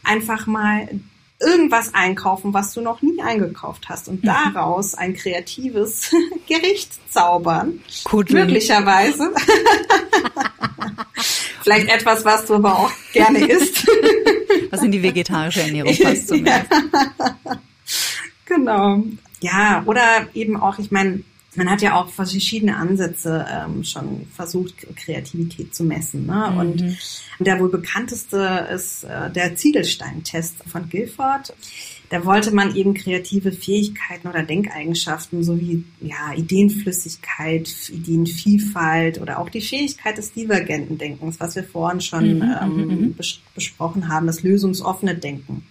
einfach 0.04 0.46
mal 0.46 0.88
irgendwas 1.40 1.94
einkaufen, 1.94 2.52
was 2.52 2.74
du 2.74 2.82
noch 2.82 3.00
nie 3.00 3.20
eingekauft 3.22 3.88
hast 3.88 4.08
und 4.08 4.22
mhm. 4.22 4.28
daraus 4.28 4.94
ein 4.94 5.14
kreatives 5.14 6.14
Gericht 6.46 6.92
zaubern. 7.10 7.80
Gut. 8.04 8.30
Möglicherweise. 8.30 9.32
Vielleicht 11.62 11.88
etwas, 11.88 12.24
was 12.24 12.46
du 12.46 12.54
aber 12.54 12.78
auch 12.78 12.92
gerne 13.12 13.46
isst. 13.46 13.86
Was 14.70 14.82
in 14.82 14.92
die 14.92 15.02
vegetarische 15.02 15.62
Ernährung 15.62 15.96
passt 15.96 16.28
zumindest. 16.28 16.66
Ja. 16.70 17.60
Genau. 18.60 19.02
Ja, 19.40 19.82
oder 19.86 20.28
eben 20.34 20.56
auch, 20.56 20.78
ich 20.78 20.90
meine, 20.90 21.22
man 21.56 21.68
hat 21.68 21.82
ja 21.82 21.96
auch 21.96 22.08
verschiedene 22.08 22.76
Ansätze 22.76 23.44
ähm, 23.50 23.82
schon 23.82 24.26
versucht, 24.34 24.86
Kreativität 24.96 25.74
zu 25.74 25.84
messen. 25.84 26.26
Ne? 26.26 26.48
Mhm. 26.52 26.58
Und 26.58 26.98
der 27.40 27.58
wohl 27.58 27.70
bekannteste 27.70 28.68
ist 28.72 29.04
äh, 29.04 29.30
der 29.30 29.56
Ziegelstein-Test 29.56 30.56
von 30.68 30.88
Guilford. 30.88 31.52
Da 32.08 32.24
wollte 32.24 32.52
man 32.52 32.74
eben 32.74 32.94
kreative 32.94 33.52
Fähigkeiten 33.52 34.28
oder 34.28 34.42
Denkeigenschaften 34.42 35.42
sowie 35.44 35.84
ja, 36.00 36.34
Ideenflüssigkeit, 36.36 37.88
Ideenvielfalt 37.88 39.20
oder 39.20 39.38
auch 39.38 39.48
die 39.48 39.60
Fähigkeit 39.60 40.18
des 40.18 40.32
divergenten 40.32 40.98
Denkens, 40.98 41.38
was 41.38 41.54
wir 41.54 41.64
vorhin 41.64 42.00
schon 42.00 42.38
mhm, 42.38 42.42
ähm, 42.42 42.76
mhm, 42.76 42.86
mhm. 42.86 43.14
bes 43.14 43.40
besprochen 43.54 44.08
haben, 44.08 44.26
das 44.26 44.42
lösungsoffene 44.42 45.14
Denken. 45.14 45.64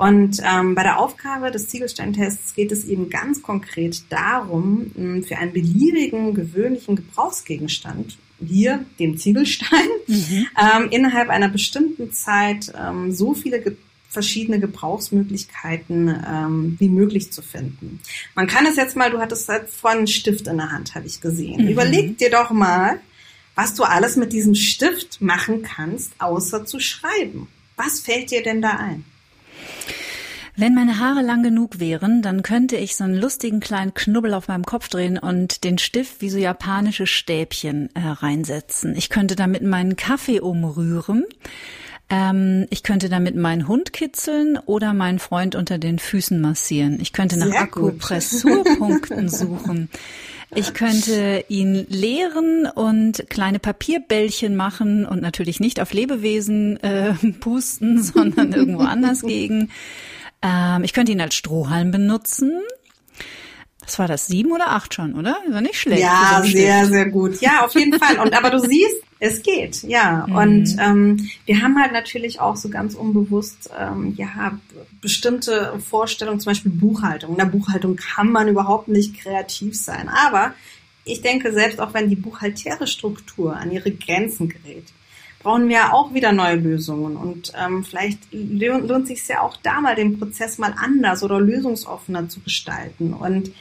Und 0.00 0.38
ähm, 0.42 0.74
bei 0.74 0.82
der 0.82 0.98
Aufgabe 0.98 1.50
des 1.50 1.68
Ziegelsteintests 1.68 2.54
geht 2.54 2.72
es 2.72 2.86
eben 2.86 3.10
ganz 3.10 3.42
konkret 3.42 4.02
darum, 4.08 4.92
für 5.28 5.36
einen 5.36 5.52
beliebigen, 5.52 6.32
gewöhnlichen 6.32 6.96
Gebrauchsgegenstand, 6.96 8.16
hier 8.42 8.86
dem 8.98 9.18
Ziegelstein, 9.18 9.88
mhm. 10.06 10.46
ähm, 10.56 10.88
innerhalb 10.90 11.28
einer 11.28 11.50
bestimmten 11.50 12.14
Zeit 12.14 12.72
ähm, 12.74 13.12
so 13.12 13.34
viele 13.34 13.60
ge 13.60 13.76
verschiedene 14.08 14.58
Gebrauchsmöglichkeiten 14.58 16.08
ähm, 16.08 16.76
wie 16.78 16.88
möglich 16.88 17.30
zu 17.30 17.42
finden. 17.42 18.00
Man 18.34 18.46
kann 18.46 18.64
es 18.64 18.76
jetzt 18.76 18.96
mal, 18.96 19.10
du 19.10 19.20
hattest 19.20 19.50
jetzt 19.50 19.76
vorhin 19.76 19.98
einen 19.98 20.06
Stift 20.06 20.48
in 20.48 20.56
der 20.56 20.72
Hand, 20.72 20.94
habe 20.94 21.06
ich 21.06 21.20
gesehen. 21.20 21.64
Mhm. 21.64 21.68
Überleg 21.68 22.16
dir 22.16 22.30
doch 22.30 22.50
mal, 22.50 22.98
was 23.54 23.74
du 23.74 23.84
alles 23.84 24.16
mit 24.16 24.32
diesem 24.32 24.54
Stift 24.54 25.20
machen 25.20 25.62
kannst, 25.62 26.14
außer 26.18 26.64
zu 26.64 26.80
schreiben. 26.80 27.48
Was 27.76 28.00
fällt 28.00 28.30
dir 28.30 28.42
denn 28.42 28.62
da 28.62 28.70
ein? 28.78 29.04
Wenn 30.56 30.74
meine 30.74 30.98
Haare 30.98 31.22
lang 31.22 31.42
genug 31.42 31.80
wären, 31.80 32.22
dann 32.22 32.42
könnte 32.42 32.76
ich 32.76 32.96
so 32.96 33.04
einen 33.04 33.14
lustigen 33.14 33.60
kleinen 33.60 33.94
Knubbel 33.94 34.34
auf 34.34 34.48
meinem 34.48 34.64
Kopf 34.64 34.88
drehen 34.88 35.18
und 35.18 35.64
den 35.64 35.78
Stift 35.78 36.20
wie 36.20 36.30
so 36.30 36.38
japanische 36.38 37.06
Stäbchen 37.06 37.88
äh, 37.94 38.00
reinsetzen. 38.00 38.94
Ich 38.96 39.08
könnte 39.08 39.36
damit 39.36 39.62
meinen 39.62 39.96
Kaffee 39.96 40.40
umrühren. 40.40 41.24
Ähm, 42.10 42.66
ich 42.70 42.82
könnte 42.82 43.08
damit 43.08 43.36
meinen 43.36 43.68
Hund 43.68 43.92
kitzeln 43.92 44.58
oder 44.58 44.92
meinen 44.92 45.20
Freund 45.20 45.54
unter 45.54 45.78
den 45.78 45.98
Füßen 45.98 46.40
massieren. 46.40 46.98
Ich 47.00 47.12
könnte 47.12 47.38
nach 47.38 47.54
Akupressurpunkten 47.54 49.28
suchen. 49.28 49.88
Ich 50.52 50.74
könnte 50.74 51.44
ihn 51.48 51.86
leeren 51.88 52.66
und 52.66 53.24
kleine 53.28 53.60
Papierbällchen 53.60 54.56
machen 54.56 55.06
und 55.06 55.22
natürlich 55.22 55.60
nicht 55.60 55.80
auf 55.80 55.92
Lebewesen 55.92 56.82
äh, 56.82 57.14
pusten, 57.38 58.02
sondern 58.02 58.52
irgendwo 58.52 58.82
anders 58.82 59.22
gegen. 59.22 59.70
Ähm, 60.42 60.84
ich 60.84 60.92
könnte 60.92 61.12
ihn 61.12 61.20
als 61.20 61.34
Strohhalm 61.34 61.90
benutzen. 61.90 62.60
Was 63.80 63.98
war 63.98 64.08
das? 64.08 64.26
Sieben 64.26 64.52
oder 64.52 64.70
acht 64.70 64.94
schon, 64.94 65.14
oder? 65.14 65.38
War 65.48 65.60
nicht 65.60 65.76
schlecht. 65.80 66.02
Ja, 66.02 66.42
sehr, 66.44 66.86
sehr 66.86 67.08
gut. 67.08 67.40
Ja, 67.40 67.64
auf 67.64 67.74
jeden 67.74 67.98
Fall. 67.98 68.18
Und 68.20 68.34
aber 68.34 68.50
du 68.50 68.58
siehst, 68.58 69.02
es 69.18 69.42
geht, 69.42 69.82
ja. 69.82 70.26
Mhm. 70.26 70.34
Und 70.36 70.76
ähm, 70.78 71.30
wir 71.44 71.60
haben 71.60 71.80
halt 71.80 71.92
natürlich 71.92 72.40
auch 72.40 72.56
so 72.56 72.68
ganz 72.68 72.94
unbewusst 72.94 73.70
ähm, 73.78 74.14
ja 74.16 74.58
bestimmte 75.00 75.78
Vorstellungen, 75.80 76.40
zum 76.40 76.50
Beispiel 76.50 76.72
Buchhaltung. 76.72 77.32
In 77.32 77.38
der 77.38 77.46
Buchhaltung 77.46 77.96
kann 77.96 78.30
man 78.30 78.48
überhaupt 78.48 78.88
nicht 78.88 79.18
kreativ 79.18 79.76
sein. 79.76 80.08
Aber 80.08 80.54
ich 81.04 81.22
denke, 81.22 81.52
selbst 81.52 81.80
auch 81.80 81.94
wenn 81.94 82.08
die 82.08 82.16
buchhaltäre 82.16 82.86
Struktur 82.86 83.56
an 83.56 83.70
ihre 83.70 83.90
Grenzen 83.90 84.48
gerät, 84.48 84.84
brauchen 85.40 85.68
wir 85.68 85.92
auch 85.92 86.14
wieder 86.14 86.32
neue 86.32 86.56
Lösungen. 86.56 87.16
Und 87.16 87.52
ähm, 87.58 87.84
vielleicht 87.84 88.20
lohnt 88.32 89.06
sich 89.06 89.26
ja 89.26 89.40
auch 89.40 89.56
da 89.62 89.80
mal 89.80 89.96
den 89.96 90.18
Prozess 90.18 90.58
mal 90.58 90.74
anders 90.76 91.22
oder 91.22 91.40
lösungsoffener 91.40 92.28
zu 92.28 92.40
gestalten. 92.40 93.14
Und 93.14 93.52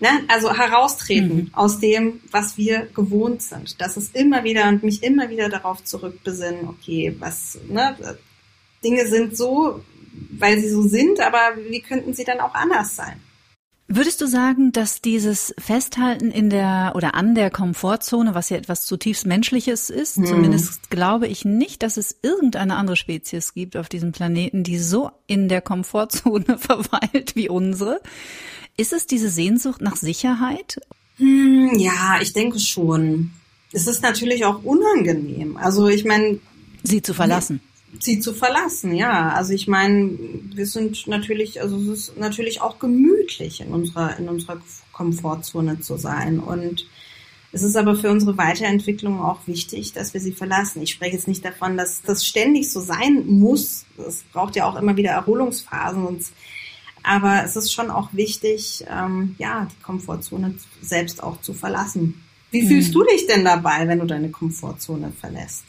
ne, 0.00 0.08
also 0.28 0.56
heraustreten 0.56 1.36
mhm. 1.36 1.50
aus 1.52 1.80
dem, 1.80 2.20
was 2.30 2.56
wir 2.58 2.86
gewohnt 2.94 3.42
sind. 3.42 3.80
Das 3.80 3.96
ist 3.96 4.14
immer 4.14 4.44
wieder 4.44 4.68
und 4.68 4.82
mich 4.82 5.02
immer 5.02 5.30
wieder 5.30 5.48
darauf 5.48 5.82
zurückbesinnen, 5.82 6.68
okay, 6.68 7.16
was, 7.18 7.58
ne, 7.68 7.96
Dinge 8.84 9.06
sind 9.06 9.36
so, 9.36 9.82
weil 10.30 10.60
sie 10.60 10.68
so 10.68 10.82
sind, 10.82 11.20
aber 11.20 11.56
wie 11.68 11.80
könnten 11.80 12.12
sie 12.12 12.24
dann 12.24 12.40
auch 12.40 12.54
anders 12.54 12.96
sein? 12.96 13.20
Würdest 13.96 14.20
du 14.20 14.26
sagen, 14.26 14.72
dass 14.72 15.00
dieses 15.02 15.54
Festhalten 15.56 16.32
in 16.32 16.50
der 16.50 16.94
oder 16.96 17.14
an 17.14 17.36
der 17.36 17.48
Komfortzone, 17.48 18.34
was 18.34 18.50
ja 18.50 18.56
etwas 18.56 18.86
zutiefst 18.86 19.24
Menschliches 19.24 19.88
ist, 19.88 20.16
hm. 20.16 20.26
zumindest 20.26 20.90
glaube 20.90 21.28
ich 21.28 21.44
nicht, 21.44 21.84
dass 21.84 21.96
es 21.96 22.16
irgendeine 22.20 22.74
andere 22.74 22.96
Spezies 22.96 23.54
gibt 23.54 23.76
auf 23.76 23.88
diesem 23.88 24.10
Planeten, 24.10 24.64
die 24.64 24.78
so 24.78 25.12
in 25.28 25.48
der 25.48 25.60
Komfortzone 25.60 26.44
verweilt 26.58 27.36
wie 27.36 27.48
unsere. 27.48 28.00
Ist 28.76 28.92
es 28.92 29.06
diese 29.06 29.30
Sehnsucht 29.30 29.80
nach 29.80 29.94
Sicherheit? 29.94 30.80
Hm, 31.18 31.78
ja, 31.78 32.18
ich 32.20 32.32
denke 32.32 32.58
schon. 32.58 33.30
Es 33.70 33.86
ist 33.86 34.02
natürlich 34.02 34.44
auch 34.44 34.64
unangenehm. 34.64 35.56
Also 35.56 35.86
ich 35.86 36.04
meine, 36.04 36.40
sie 36.82 37.00
zu 37.00 37.14
verlassen 37.14 37.60
sie 38.00 38.20
zu 38.20 38.32
verlassen, 38.32 38.94
ja. 38.94 39.30
Also 39.30 39.52
ich 39.52 39.68
meine, 39.68 40.10
wir 40.54 40.66
sind 40.66 41.06
natürlich, 41.06 41.60
also 41.60 41.76
es 41.76 42.08
ist 42.08 42.18
natürlich 42.18 42.60
auch 42.60 42.78
gemütlich 42.78 43.60
in 43.60 43.68
unserer, 43.68 44.18
in 44.18 44.28
unserer 44.28 44.60
Komfortzone 44.92 45.80
zu 45.80 45.96
sein. 45.96 46.38
Und 46.38 46.86
es 47.52 47.62
ist 47.62 47.76
aber 47.76 47.94
für 47.94 48.10
unsere 48.10 48.36
Weiterentwicklung 48.36 49.20
auch 49.20 49.46
wichtig, 49.46 49.92
dass 49.92 50.14
wir 50.14 50.20
sie 50.20 50.32
verlassen. 50.32 50.82
Ich 50.82 50.90
spreche 50.90 51.14
jetzt 51.14 51.28
nicht 51.28 51.44
davon, 51.44 51.76
dass 51.76 52.02
das 52.02 52.26
ständig 52.26 52.70
so 52.70 52.80
sein 52.80 53.26
muss. 53.26 53.84
Es 53.96 54.24
braucht 54.32 54.56
ja 54.56 54.66
auch 54.66 54.76
immer 54.76 54.96
wieder 54.96 55.10
Erholungsphasen 55.10 56.04
und 56.04 56.24
aber 57.06 57.44
es 57.44 57.54
ist 57.54 57.70
schon 57.70 57.90
auch 57.90 58.08
wichtig, 58.14 58.82
ähm, 58.88 59.34
ja, 59.38 59.68
die 59.70 59.82
Komfortzone 59.82 60.54
selbst 60.80 61.22
auch 61.22 61.38
zu 61.42 61.52
verlassen. 61.52 62.24
Wie 62.50 62.66
fühlst 62.66 62.88
hm. 62.88 62.94
du 62.94 63.04
dich 63.04 63.26
denn 63.26 63.44
dabei, 63.44 63.86
wenn 63.86 63.98
du 63.98 64.06
deine 64.06 64.30
Komfortzone 64.30 65.12
verlässt? 65.20 65.64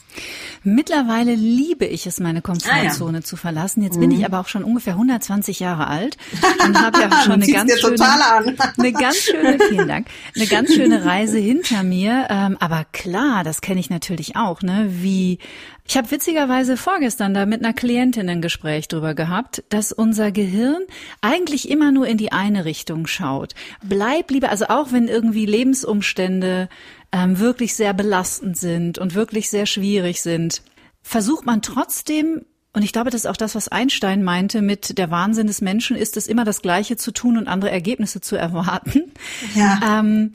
Mittlerweile 0.68 1.36
liebe 1.36 1.84
ich 1.84 2.08
es, 2.08 2.18
meine 2.18 2.42
Komfortzone 2.42 3.18
ah, 3.18 3.20
ja. 3.20 3.24
zu 3.24 3.36
verlassen. 3.36 3.84
Jetzt 3.84 3.98
mhm. 3.98 4.00
bin 4.00 4.10
ich 4.10 4.24
aber 4.24 4.40
auch 4.40 4.48
schon 4.48 4.64
ungefähr 4.64 4.94
120 4.94 5.60
Jahre 5.60 5.86
alt 5.86 6.16
und 6.66 6.76
habe 6.76 7.02
ja 7.02 7.22
schon 7.22 7.34
eine 7.34 7.46
ganz 7.46 7.78
schöne, 7.78 7.96
eine 8.76 8.92
ganz 8.92 9.16
schöne, 9.16 9.58
vielen 9.68 9.86
Dank, 9.86 10.08
eine 10.34 10.46
ganz 10.46 10.74
schöne 10.74 11.04
Reise 11.04 11.38
hinter 11.38 11.84
mir. 11.84 12.26
Ähm, 12.30 12.56
aber 12.58 12.84
klar, 12.90 13.44
das 13.44 13.60
kenne 13.60 13.78
ich 13.78 13.90
natürlich 13.90 14.34
auch, 14.34 14.62
ne? 14.62 14.88
Wie 14.88 15.38
ich 15.88 15.96
habe 15.96 16.10
witzigerweise 16.10 16.76
vorgestern 16.76 17.32
da 17.32 17.46
mit 17.46 17.64
einer 17.64 17.72
Klientin 17.72 18.28
ein 18.28 18.42
Gespräch 18.42 18.88
drüber 18.88 19.14
gehabt, 19.14 19.62
dass 19.68 19.92
unser 19.92 20.32
Gehirn 20.32 20.82
eigentlich 21.20 21.70
immer 21.70 21.92
nur 21.92 22.08
in 22.08 22.18
die 22.18 22.32
eine 22.32 22.64
Richtung 22.64 23.06
schaut. 23.06 23.54
Bleib 23.84 24.32
lieber, 24.32 24.50
also 24.50 24.66
auch 24.66 24.90
wenn 24.90 25.06
irgendwie 25.06 25.46
Lebensumstände 25.46 26.68
ähm, 27.12 27.38
wirklich 27.38 27.74
sehr 27.74 27.94
belastend 27.94 28.56
sind 28.56 28.98
und 28.98 29.14
wirklich 29.14 29.50
sehr 29.50 29.66
schwierig 29.66 30.22
sind, 30.22 30.62
versucht 31.02 31.46
man 31.46 31.62
trotzdem 31.62 32.42
und 32.76 32.82
ich 32.82 32.92
glaube, 32.92 33.08
das 33.08 33.22
ist 33.22 33.26
auch 33.26 33.38
das, 33.38 33.54
was 33.54 33.68
Einstein 33.68 34.22
meinte 34.22 34.60
mit 34.60 34.98
der 34.98 35.10
Wahnsinn 35.10 35.46
des 35.46 35.62
Menschen, 35.62 35.96
ist 35.96 36.18
es 36.18 36.26
immer 36.26 36.44
das 36.44 36.60
Gleiche 36.60 36.98
zu 36.98 37.10
tun 37.10 37.38
und 37.38 37.48
andere 37.48 37.70
Ergebnisse 37.70 38.20
zu 38.20 38.36
erwarten. 38.36 39.12
Ja. 39.54 40.00
Ähm, 40.00 40.32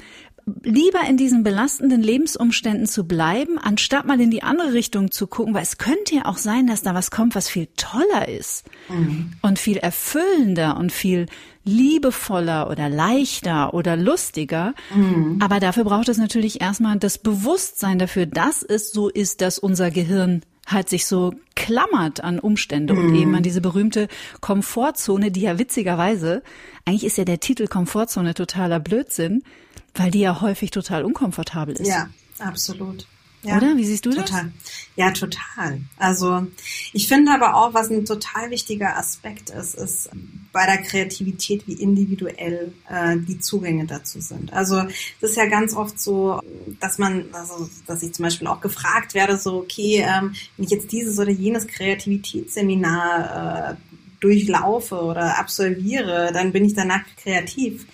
lieber 0.63 1.01
in 1.07 1.17
diesen 1.17 1.43
belastenden 1.43 2.01
Lebensumständen 2.01 2.87
zu 2.87 3.07
bleiben, 3.07 3.59
anstatt 3.59 4.07
mal 4.07 4.19
in 4.19 4.31
die 4.31 4.41
andere 4.41 4.73
Richtung 4.73 5.11
zu 5.11 5.27
gucken, 5.27 5.53
weil 5.53 5.61
es 5.61 5.77
könnte 5.77 6.15
ja 6.15 6.25
auch 6.25 6.37
sein, 6.37 6.65
dass 6.65 6.81
da 6.81 6.95
was 6.95 7.11
kommt, 7.11 7.35
was 7.35 7.47
viel 7.47 7.67
toller 7.77 8.27
ist 8.27 8.65
mhm. 8.89 9.33
und 9.43 9.59
viel 9.59 9.77
erfüllender 9.77 10.77
und 10.77 10.91
viel 10.91 11.27
liebevoller 11.63 12.69
oder 12.69 12.89
leichter 12.89 13.73
oder 13.73 13.95
lustiger. 13.95 14.73
Mhm. 14.93 15.39
Aber 15.41 15.59
dafür 15.59 15.83
braucht 15.83 16.09
es 16.09 16.17
natürlich 16.17 16.61
erstmal 16.61 16.97
das 16.97 17.17
Bewusstsein 17.17 17.99
dafür, 17.99 18.25
dass 18.25 18.63
es 18.63 18.91
so 18.91 19.09
ist, 19.09 19.41
dass 19.41 19.59
unser 19.59 19.91
Gehirn 19.91 20.41
halt 20.67 20.89
sich 20.89 21.05
so 21.05 21.33
klammert 21.55 22.23
an 22.23 22.39
Umstände 22.39 22.93
mhm. 22.93 22.99
und 22.99 23.15
eben 23.15 23.35
an 23.35 23.43
diese 23.43 23.61
berühmte 23.61 24.07
Komfortzone, 24.39 25.31
die 25.31 25.41
ja 25.41 25.59
witzigerweise, 25.59 26.43
eigentlich 26.85 27.05
ist 27.05 27.17
ja 27.17 27.25
der 27.25 27.39
Titel 27.39 27.67
Komfortzone 27.67 28.33
totaler 28.33 28.79
Blödsinn, 28.79 29.43
weil 29.93 30.11
die 30.11 30.21
ja 30.21 30.41
häufig 30.41 30.71
total 30.71 31.03
unkomfortabel 31.03 31.75
ist. 31.75 31.87
Ja, 31.87 32.09
absolut. 32.39 33.07
Ja, 33.43 33.57
Oder? 33.57 33.75
Wie 33.75 33.85
siehst 33.85 34.05
du 34.05 34.11
total. 34.11 34.51
das? 34.53 34.71
Ja, 34.95 35.11
total. 35.11 35.81
Also 35.97 36.45
ich 36.93 37.07
finde 37.07 37.31
aber 37.31 37.55
auch, 37.55 37.73
was 37.73 37.89
ein 37.89 38.05
total 38.05 38.51
wichtiger 38.51 38.97
Aspekt 38.97 39.49
ist, 39.49 39.75
ist 39.75 40.09
bei 40.51 40.65
der 40.65 40.77
Kreativität, 40.77 41.67
wie 41.67 41.73
individuell 41.73 42.71
äh, 42.87 43.17
die 43.17 43.39
Zugänge 43.39 43.85
dazu 43.85 44.21
sind. 44.21 44.53
Also 44.53 44.83
es 45.21 45.31
ist 45.31 45.37
ja 45.37 45.47
ganz 45.47 45.73
oft 45.73 45.99
so, 45.99 46.39
dass 46.79 46.99
man, 46.99 47.25
also 47.31 47.67
dass 47.87 48.03
ich 48.03 48.13
zum 48.13 48.23
Beispiel 48.23 48.47
auch 48.47 48.61
gefragt 48.61 49.15
werde, 49.15 49.37
so 49.37 49.57
okay, 49.57 50.05
ähm, 50.07 50.35
wenn 50.57 50.65
ich 50.65 50.71
jetzt 50.71 50.91
dieses 50.91 51.17
oder 51.17 51.31
jenes 51.31 51.65
Kreativitätsseminar 51.65 53.71
äh, 53.71 53.75
durchlaufe 54.19 55.01
oder 55.01 55.39
absolviere, 55.39 56.31
dann 56.31 56.51
bin 56.51 56.65
ich 56.65 56.75
danach 56.75 57.01
kreativ 57.17 57.87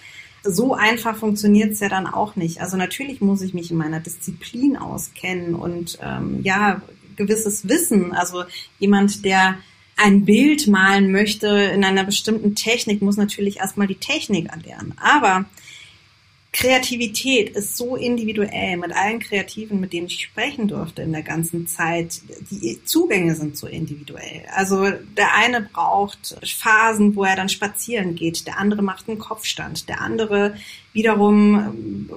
so 0.43 0.73
einfach 0.73 1.17
funktioniert 1.17 1.71
es 1.71 1.79
ja 1.79 1.89
dann 1.89 2.07
auch 2.07 2.35
nicht. 2.35 2.61
Also 2.61 2.77
natürlich 2.77 3.21
muss 3.21 3.41
ich 3.41 3.53
mich 3.53 3.71
in 3.71 3.77
meiner 3.77 3.99
Disziplin 3.99 4.77
auskennen 4.77 5.55
und 5.55 5.97
ähm, 6.01 6.39
ja, 6.43 6.81
gewisses 7.15 7.67
Wissen. 7.67 8.13
Also 8.13 8.43
jemand, 8.79 9.25
der 9.25 9.57
ein 9.97 10.25
Bild 10.25 10.67
malen 10.67 11.11
möchte 11.11 11.47
in 11.47 11.83
einer 11.83 12.03
bestimmten 12.03 12.55
Technik, 12.55 13.01
muss 13.01 13.17
natürlich 13.17 13.57
erstmal 13.57 13.87
die 13.87 13.95
Technik 13.95 14.47
erlernen. 14.47 14.93
Aber 14.97 15.45
Kreativität 16.53 17.51
ist 17.51 17.77
so 17.77 17.95
individuell 17.95 18.77
mit 18.77 18.91
allen 18.95 19.19
Kreativen, 19.19 19.79
mit 19.79 19.93
denen 19.93 20.07
ich 20.07 20.23
sprechen 20.23 20.67
durfte 20.67 21.01
in 21.03 21.11
der 21.11 21.21
ganzen 21.21 21.67
Zeit. 21.67 22.21
Die 22.49 22.83
Zugänge 22.83 23.35
sind 23.35 23.57
so 23.57 23.67
individuell. 23.67 24.43
Also 24.55 24.89
der 24.89 25.35
eine 25.35 25.61
braucht 25.61 26.37
Phasen, 26.43 27.15
wo 27.15 27.25
er 27.25 27.35
dann 27.35 27.49
spazieren 27.49 28.15
geht, 28.15 28.47
der 28.47 28.57
andere 28.57 28.81
macht 28.81 29.07
einen 29.07 29.19
Kopfstand, 29.19 29.87
der 29.89 30.01
andere 30.01 30.55
wiederum 30.93 32.09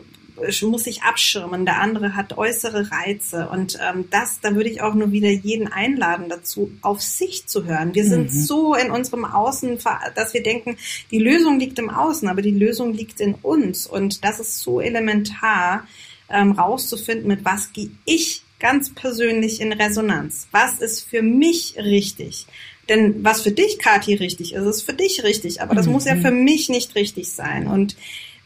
muss 0.63 0.85
sich 0.85 1.03
abschirmen, 1.03 1.65
der 1.65 1.81
andere 1.81 2.17
hat 2.17 2.37
äußere 2.37 2.91
Reize. 2.91 3.49
Und 3.49 3.79
ähm, 3.81 4.07
das, 4.11 4.41
da 4.41 4.55
würde 4.55 4.71
ich 4.71 4.83
auch 4.83 4.95
nur 4.95 5.13
wieder 5.13 5.31
jeden 5.31 5.69
einladen 5.69 6.29
dazu, 6.29 6.71
auf 6.83 7.01
sich 7.01 7.47
zu 7.47 7.65
hören. 7.65 7.95
Wir 7.95 8.05
sind 8.05 8.33
mhm. 8.33 8.39
so 8.41 8.75
in 8.75 8.91
unserem 8.91 9.25
Außen, 9.25 9.79
dass 10.15 10.35
wir 10.35 10.43
denken, 10.43 10.77
die 11.11 11.19
Lösung 11.19 11.59
liegt 11.59 11.79
im 11.79 11.91
Außen, 11.91 12.29
aber 12.29 12.43
die 12.43 12.51
Lösung 12.51 12.93
liegt 12.93 13.21
in 13.21 13.35
uns. 13.35 13.87
Und 13.87 14.25
das 14.25 14.41
ist 14.41 14.61
so 14.61 14.81
elementar, 14.81 15.87
ähm, 16.31 16.53
rauszufinden, 16.53 17.27
mit 17.27 17.45
was 17.45 17.73
gehe 17.73 17.91
ich 18.05 18.43
ganz 18.61 18.95
persönlich 18.95 19.61
in 19.61 19.73
Resonanz. 19.73 20.47
Was 20.53 20.79
ist 20.79 21.09
für 21.09 21.23
mich 21.23 21.75
richtig? 21.77 22.47
Denn 22.89 23.25
was 23.25 23.43
für 23.43 23.53
dich, 23.53 23.79
Kathi, 23.79 24.15
richtig 24.15 24.53
ist, 24.53 24.67
ist 24.67 24.83
für 24.83 24.93
dich 24.93 25.23
richtig. 25.23 25.63
Aber 25.63 25.75
das 25.75 25.87
mhm. 25.87 25.93
muss 25.93 26.05
ja 26.05 26.17
für 26.17 26.31
mich 26.31 26.69
nicht 26.69 26.95
richtig 26.95 27.33
sein. 27.33 27.67
Und 27.67 27.97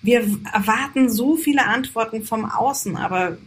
wir 0.05 0.21
erwarten 0.53 1.11
so 1.11 1.37
viele 1.37 1.64
Antworten 1.64 2.23
vom 2.25 2.45
Außen, 2.45 2.97
aber 2.97 3.38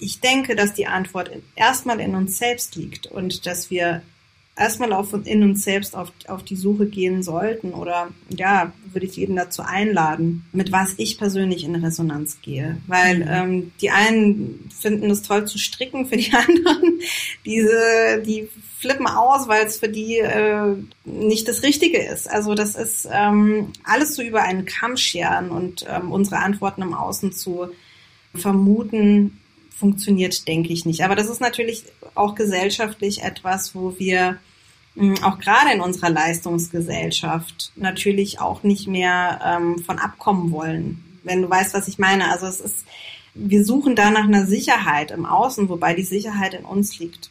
ich 0.00 0.20
denke, 0.20 0.56
dass 0.56 0.72
die 0.72 0.86
Antwort 0.86 1.30
erstmal 1.54 2.00
in 2.00 2.14
uns 2.14 2.38
selbst 2.38 2.74
liegt 2.74 3.06
und 3.06 3.46
dass 3.46 3.70
wir 3.70 4.02
erstmal 4.56 4.92
auf, 4.92 5.14
in 5.24 5.42
uns 5.42 5.62
selbst 5.62 5.94
auf, 5.94 6.12
auf 6.28 6.42
die 6.42 6.56
Suche 6.56 6.86
gehen 6.86 7.22
sollten 7.22 7.74
oder 7.74 8.08
ja, 8.30 8.72
würde 8.90 9.06
ich 9.06 9.16
jeden 9.16 9.36
dazu 9.36 9.62
einladen, 9.62 10.46
mit 10.52 10.72
was 10.72 10.94
ich 10.96 11.18
persönlich 11.18 11.64
in 11.64 11.74
Resonanz 11.74 12.40
gehe. 12.40 12.78
Weil 12.86 13.18
mhm. 13.18 13.28
ähm, 13.28 13.72
die 13.80 13.90
einen 13.90 14.70
finden 14.74 15.10
es 15.10 15.22
toll 15.22 15.46
zu 15.46 15.58
stricken, 15.58 16.06
für 16.06 16.16
die 16.16 16.32
anderen, 16.32 17.00
diese, 17.44 18.22
die 18.24 18.48
flippen 18.78 19.06
aus, 19.06 19.46
weil 19.46 19.66
es 19.66 19.78
für 19.78 19.88
die 19.88 20.18
äh, 20.18 20.74
nicht 21.04 21.48
das 21.48 21.62
Richtige 21.62 22.02
ist. 22.02 22.28
Also 22.28 22.54
das 22.54 22.74
ist 22.74 23.06
ähm, 23.12 23.72
alles 23.84 24.16
so 24.16 24.22
über 24.22 24.42
einen 24.42 24.64
Kamm 24.64 24.96
scheren 24.96 25.50
und 25.50 25.84
ähm, 25.88 26.10
unsere 26.10 26.38
Antworten 26.38 26.82
im 26.82 26.94
Außen 26.94 27.32
zu 27.32 27.68
vermuten, 28.34 29.38
funktioniert, 29.70 30.48
denke 30.48 30.72
ich 30.72 30.86
nicht. 30.86 31.02
Aber 31.02 31.14
das 31.14 31.28
ist 31.28 31.40
natürlich 31.40 31.84
auch 32.14 32.34
gesellschaftlich 32.34 33.22
etwas, 33.22 33.74
wo 33.74 33.98
wir 33.98 34.38
auch 35.22 35.38
gerade 35.38 35.72
in 35.74 35.80
unserer 35.80 36.10
Leistungsgesellschaft 36.10 37.72
natürlich 37.76 38.40
auch 38.40 38.62
nicht 38.62 38.88
mehr 38.88 39.40
ähm, 39.44 39.78
von 39.78 39.98
abkommen 39.98 40.50
wollen. 40.50 41.20
Wenn 41.22 41.42
du 41.42 41.50
weißt, 41.50 41.74
was 41.74 41.88
ich 41.88 41.98
meine. 41.98 42.30
Also 42.30 42.46
es 42.46 42.60
ist, 42.60 42.86
wir 43.34 43.64
suchen 43.64 43.96
da 43.96 44.10
nach 44.10 44.24
einer 44.24 44.46
Sicherheit 44.46 45.10
im 45.10 45.26
Außen, 45.26 45.68
wobei 45.68 45.94
die 45.94 46.04
Sicherheit 46.04 46.54
in 46.54 46.64
uns 46.64 46.98
liegt. 46.98 47.30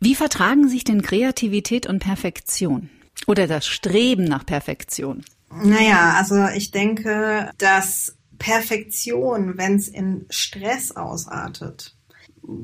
Wie 0.00 0.14
vertragen 0.14 0.68
sich 0.68 0.84
denn 0.84 1.02
Kreativität 1.02 1.86
und 1.86 2.00
Perfektion? 2.00 2.90
Oder 3.26 3.46
das 3.46 3.66
Streben 3.66 4.24
nach 4.24 4.44
Perfektion? 4.44 5.24
Naja, 5.62 6.14
also 6.18 6.48
ich 6.56 6.72
denke, 6.72 7.50
dass 7.58 8.16
Perfektion, 8.38 9.56
wenn 9.56 9.76
es 9.76 9.88
in 9.88 10.26
Stress 10.28 10.96
ausartet, 10.96 11.93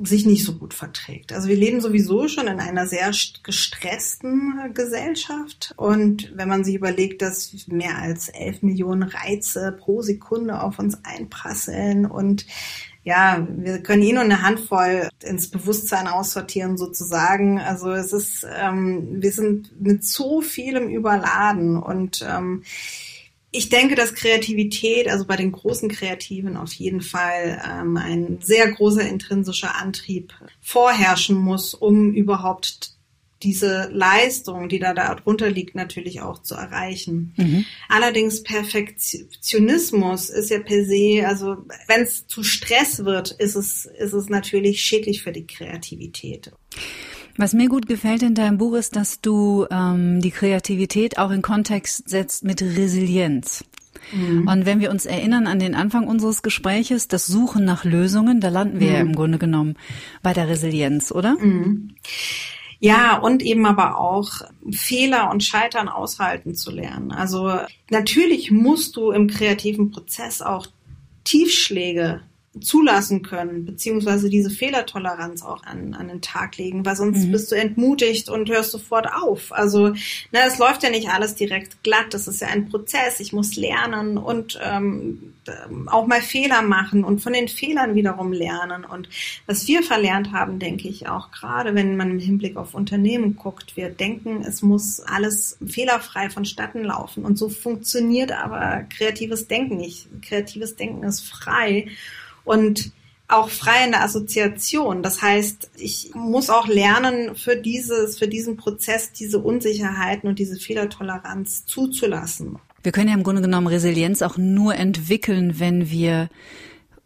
sich 0.02 0.26
nicht 0.26 0.44
so 0.44 0.56
gut 0.56 0.74
verträgt. 0.74 1.32
Also 1.32 1.48
wir 1.48 1.56
leben 1.56 1.80
sowieso 1.80 2.28
schon 2.28 2.46
in 2.46 2.60
einer 2.60 2.86
sehr 2.86 3.10
gestressten 3.42 4.72
Gesellschaft 4.74 5.72
und 5.76 6.32
wenn 6.36 6.48
man 6.48 6.64
sich 6.64 6.74
überlegt, 6.74 7.22
dass 7.22 7.66
mehr 7.66 7.98
als 7.98 8.28
elf 8.28 8.62
Millionen 8.62 9.04
Reize 9.04 9.76
pro 9.78 10.02
Sekunde 10.02 10.62
auf 10.62 10.78
uns 10.78 10.98
einprasseln 11.04 12.06
und 12.06 12.46
ja, 13.02 13.46
wir 13.48 13.82
können 13.82 14.02
eh 14.02 14.12
nur 14.12 14.22
eine 14.22 14.42
Handvoll 14.42 15.08
ins 15.22 15.50
Bewusstsein 15.50 16.06
aussortieren 16.06 16.76
sozusagen. 16.76 17.58
Also 17.58 17.90
es 17.92 18.12
ist, 18.12 18.46
ähm, 18.54 19.22
wir 19.22 19.32
sind 19.32 19.80
mit 19.80 20.04
so 20.04 20.42
vielem 20.42 20.88
überladen 20.90 21.78
und 21.78 22.22
ähm, 22.28 22.62
ich 23.52 23.68
denke, 23.68 23.96
dass 23.96 24.14
Kreativität, 24.14 25.08
also 25.08 25.24
bei 25.24 25.36
den 25.36 25.52
großen 25.52 25.88
Kreativen 25.88 26.56
auf 26.56 26.72
jeden 26.72 27.00
Fall 27.00 27.60
ähm, 27.68 27.96
ein 27.96 28.38
sehr 28.40 28.70
großer 28.70 29.02
intrinsischer 29.02 29.76
Antrieb 29.76 30.32
vorherrschen 30.60 31.36
muss, 31.36 31.74
um 31.74 32.12
überhaupt 32.12 32.92
diese 33.42 33.88
Leistung, 33.90 34.68
die 34.68 34.78
da 34.78 34.92
darunter 34.92 35.50
liegt, 35.50 35.74
natürlich 35.74 36.20
auch 36.20 36.42
zu 36.42 36.54
erreichen. 36.54 37.32
Mhm. 37.36 37.64
Allerdings 37.88 38.42
Perfektionismus 38.42 40.28
ist 40.28 40.50
ja 40.50 40.60
per 40.60 40.84
se, 40.84 41.24
also 41.26 41.56
wenn 41.86 42.02
es 42.02 42.26
zu 42.26 42.42
Stress 42.42 43.04
wird, 43.04 43.30
ist 43.32 43.56
es, 43.56 43.86
ist 43.86 44.12
es 44.12 44.28
natürlich 44.28 44.82
schädlich 44.82 45.22
für 45.22 45.32
die 45.32 45.46
Kreativität. 45.46 46.52
Was 47.36 47.52
mir 47.52 47.68
gut 47.68 47.86
gefällt 47.86 48.22
in 48.22 48.34
deinem 48.34 48.58
Buch 48.58 48.74
ist, 48.74 48.96
dass 48.96 49.20
du 49.20 49.66
ähm, 49.70 50.20
die 50.20 50.30
Kreativität 50.30 51.18
auch 51.18 51.30
in 51.30 51.42
Kontext 51.42 52.08
setzt 52.08 52.44
mit 52.44 52.62
Resilienz. 52.62 53.64
Mhm. 54.12 54.48
Und 54.48 54.66
wenn 54.66 54.80
wir 54.80 54.90
uns 54.90 55.06
erinnern 55.06 55.46
an 55.46 55.58
den 55.58 55.74
Anfang 55.74 56.06
unseres 56.06 56.42
Gespräches, 56.42 57.08
das 57.08 57.26
Suchen 57.26 57.64
nach 57.64 57.84
Lösungen, 57.84 58.40
da 58.40 58.48
landen 58.48 58.80
wir 58.80 58.88
mhm. 58.88 58.94
ja 58.94 59.00
im 59.00 59.14
Grunde 59.14 59.38
genommen 59.38 59.76
bei 60.22 60.32
der 60.32 60.48
Resilienz, 60.48 61.12
oder? 61.12 61.36
Mhm. 61.38 61.94
Ja, 62.82 63.18
und 63.18 63.42
eben 63.42 63.66
aber 63.66 64.00
auch 64.00 64.30
Fehler 64.70 65.30
und 65.30 65.44
Scheitern 65.44 65.88
aushalten 65.88 66.54
zu 66.54 66.70
lernen. 66.70 67.12
Also 67.12 67.52
natürlich 67.90 68.50
musst 68.50 68.96
du 68.96 69.10
im 69.10 69.28
kreativen 69.28 69.90
Prozess 69.90 70.40
auch 70.40 70.66
Tiefschläge 71.24 72.22
zulassen 72.58 73.22
können, 73.22 73.64
beziehungsweise 73.64 74.28
diese 74.28 74.50
Fehlertoleranz 74.50 75.42
auch 75.42 75.62
an, 75.62 75.94
an 75.94 76.08
den 76.08 76.20
Tag 76.20 76.56
legen, 76.56 76.84
weil 76.84 76.96
sonst 76.96 77.26
mhm. 77.26 77.32
bist 77.32 77.52
du 77.52 77.54
entmutigt 77.54 78.28
und 78.28 78.50
hörst 78.50 78.72
sofort 78.72 79.06
auf. 79.12 79.52
Also 79.52 79.88
ne, 79.88 80.40
es 80.48 80.58
läuft 80.58 80.82
ja 80.82 80.90
nicht 80.90 81.10
alles 81.10 81.36
direkt 81.36 81.84
glatt, 81.84 82.06
das 82.10 82.26
ist 82.26 82.40
ja 82.40 82.48
ein 82.48 82.68
Prozess, 82.68 83.20
ich 83.20 83.32
muss 83.32 83.54
lernen 83.54 84.18
und 84.18 84.58
ähm, 84.62 85.32
auch 85.86 86.08
mal 86.08 86.20
Fehler 86.20 86.62
machen 86.62 87.04
und 87.04 87.20
von 87.20 87.32
den 87.32 87.46
Fehlern 87.46 87.94
wiederum 87.94 88.32
lernen. 88.32 88.84
Und 88.84 89.08
was 89.46 89.68
wir 89.68 89.84
verlernt 89.84 90.32
haben, 90.32 90.58
denke 90.58 90.88
ich 90.88 91.08
auch 91.08 91.30
gerade, 91.30 91.76
wenn 91.76 91.96
man 91.96 92.10
im 92.10 92.18
Hinblick 92.18 92.56
auf 92.56 92.74
Unternehmen 92.74 93.36
guckt, 93.36 93.76
wir 93.76 93.90
denken, 93.90 94.42
es 94.42 94.60
muss 94.60 94.98
alles 94.98 95.56
fehlerfrei 95.64 96.30
vonstatten 96.30 96.82
laufen. 96.82 97.24
Und 97.24 97.38
so 97.38 97.48
funktioniert 97.48 98.32
aber 98.32 98.84
kreatives 98.90 99.46
Denken 99.46 99.76
nicht. 99.76 100.08
Kreatives 100.22 100.74
Denken 100.74 101.04
ist 101.04 101.20
frei 101.20 101.86
und 102.44 102.92
auch 103.28 103.48
frei 103.48 103.84
in 103.84 103.92
der 103.92 104.02
Assoziation. 104.02 105.02
Das 105.02 105.22
heißt, 105.22 105.70
ich 105.76 106.10
muss 106.14 106.50
auch 106.50 106.66
lernen, 106.66 107.36
für 107.36 107.56
dieses, 107.56 108.18
für 108.18 108.28
diesen 108.28 108.56
Prozess 108.56 109.12
diese 109.12 109.38
Unsicherheiten 109.38 110.28
und 110.28 110.38
diese 110.38 110.56
Fehlertoleranz 110.56 111.64
zuzulassen. 111.64 112.58
Wir 112.82 112.92
können 112.92 113.08
ja 113.08 113.14
im 113.14 113.22
Grunde 113.22 113.42
genommen 113.42 113.66
Resilienz 113.66 114.22
auch 114.22 114.36
nur 114.36 114.74
entwickeln, 114.74 115.60
wenn 115.60 115.90
wir 115.90 116.28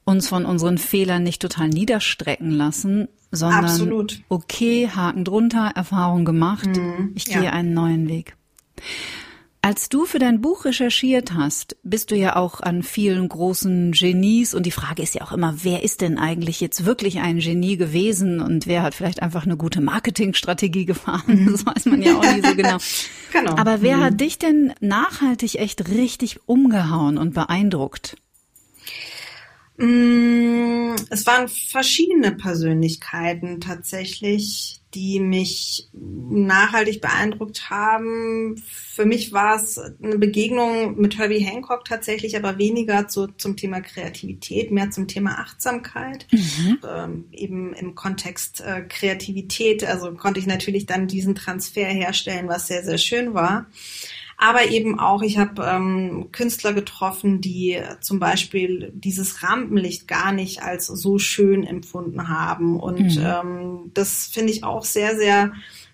uns 0.04 0.28
von 0.28 0.46
unseren 0.46 0.78
Fehlern 0.78 1.22
nicht 1.22 1.42
total 1.42 1.68
niederstrecken 1.68 2.50
lassen, 2.50 3.08
sondern 3.32 3.64
Absolut. 3.64 4.22
okay, 4.28 4.88
Haken 4.88 5.24
drunter, 5.24 5.72
Erfahrung 5.74 6.24
gemacht, 6.24 6.68
Mhm, 6.68 7.12
ich 7.14 7.24
gehe 7.24 7.44
ja. 7.44 7.50
einen 7.52 7.74
neuen 7.74 8.08
Weg. 8.08 8.36
Als 9.64 9.88
du 9.88 10.04
für 10.04 10.18
dein 10.18 10.42
Buch 10.42 10.66
recherchiert 10.66 11.32
hast, 11.32 11.78
bist 11.82 12.10
du 12.10 12.16
ja 12.16 12.36
auch 12.36 12.60
an 12.60 12.82
vielen 12.82 13.26
großen 13.26 13.92
Genies 13.92 14.52
und 14.52 14.66
die 14.66 14.70
Frage 14.70 15.02
ist 15.02 15.14
ja 15.14 15.22
auch 15.22 15.32
immer, 15.32 15.54
wer 15.62 15.82
ist 15.82 16.02
denn 16.02 16.18
eigentlich 16.18 16.60
jetzt 16.60 16.84
wirklich 16.84 17.20
ein 17.20 17.38
Genie 17.38 17.78
gewesen 17.78 18.40
und 18.40 18.66
wer 18.66 18.82
hat 18.82 18.94
vielleicht 18.94 19.22
einfach 19.22 19.46
eine 19.46 19.56
gute 19.56 19.80
Marketingstrategie 19.80 20.84
gefahren? 20.84 21.48
Das 21.50 21.64
weiß 21.64 21.86
man 21.86 22.02
ja 22.02 22.14
auch 22.14 22.34
nie 22.34 22.42
so 22.46 22.54
genau. 22.56 22.76
Genau. 23.32 23.56
Aber 23.56 23.80
wer 23.80 24.00
hat 24.00 24.20
dich 24.20 24.38
denn 24.38 24.74
nachhaltig 24.80 25.54
echt 25.54 25.88
richtig 25.88 26.40
umgehauen 26.44 27.16
und 27.16 27.32
beeindruckt? 27.32 28.16
Mm, 29.78 30.94
Es 31.08 31.24
waren 31.24 31.48
verschiedene 31.48 32.32
Persönlichkeiten 32.32 33.62
tatsächlich, 33.62 34.82
die 34.94 35.20
mich 35.20 35.88
nachhaltig 35.92 37.00
beeindruckt 37.00 37.70
haben. 37.70 38.56
Für 38.66 39.04
mich 39.04 39.32
war 39.32 39.56
es 39.56 39.78
eine 39.78 40.18
Begegnung 40.18 41.00
mit 41.00 41.18
Herbie 41.18 41.40
Hancock 41.40 41.84
tatsächlich, 41.84 42.36
aber 42.36 42.58
weniger 42.58 43.08
zu, 43.08 43.26
zum 43.26 43.56
Thema 43.56 43.80
Kreativität, 43.80 44.70
mehr 44.70 44.90
zum 44.90 45.08
Thema 45.08 45.38
Achtsamkeit. 45.38 46.26
Ähm, 46.88 47.24
eben 47.32 47.72
im 47.74 47.94
Kontext 47.94 48.60
äh, 48.60 48.82
Kreativität, 48.82 49.84
also 49.84 50.12
konnte 50.14 50.40
ich 50.40 50.46
natürlich 50.46 50.86
dann 50.86 51.08
diesen 51.08 51.34
Transfer 51.34 51.86
herstellen, 51.86 52.48
was 52.48 52.68
sehr, 52.68 52.84
sehr 52.84 52.98
schön 52.98 53.34
war. 53.34 53.66
Aber 54.36 54.66
eben 54.66 54.98
auch, 54.98 55.22
ich 55.22 55.38
habe 55.38 55.62
ähm, 55.64 56.28
Künstler 56.32 56.72
getroffen, 56.72 57.40
die 57.40 57.80
zum 58.00 58.18
Beispiel 58.18 58.92
dieses 58.94 59.42
Rampenlicht 59.42 60.08
gar 60.08 60.32
nicht 60.32 60.62
als 60.62 60.86
so 60.86 61.18
schön 61.18 61.64
empfunden 61.64 62.28
haben. 62.28 62.78
Und 62.80 63.20
ähm, 63.22 63.90
das 63.94 64.26
finde 64.26 64.52
ich 64.52 64.64
auch 64.64 64.84
sehr, 64.84 65.16
sehr 65.16 65.52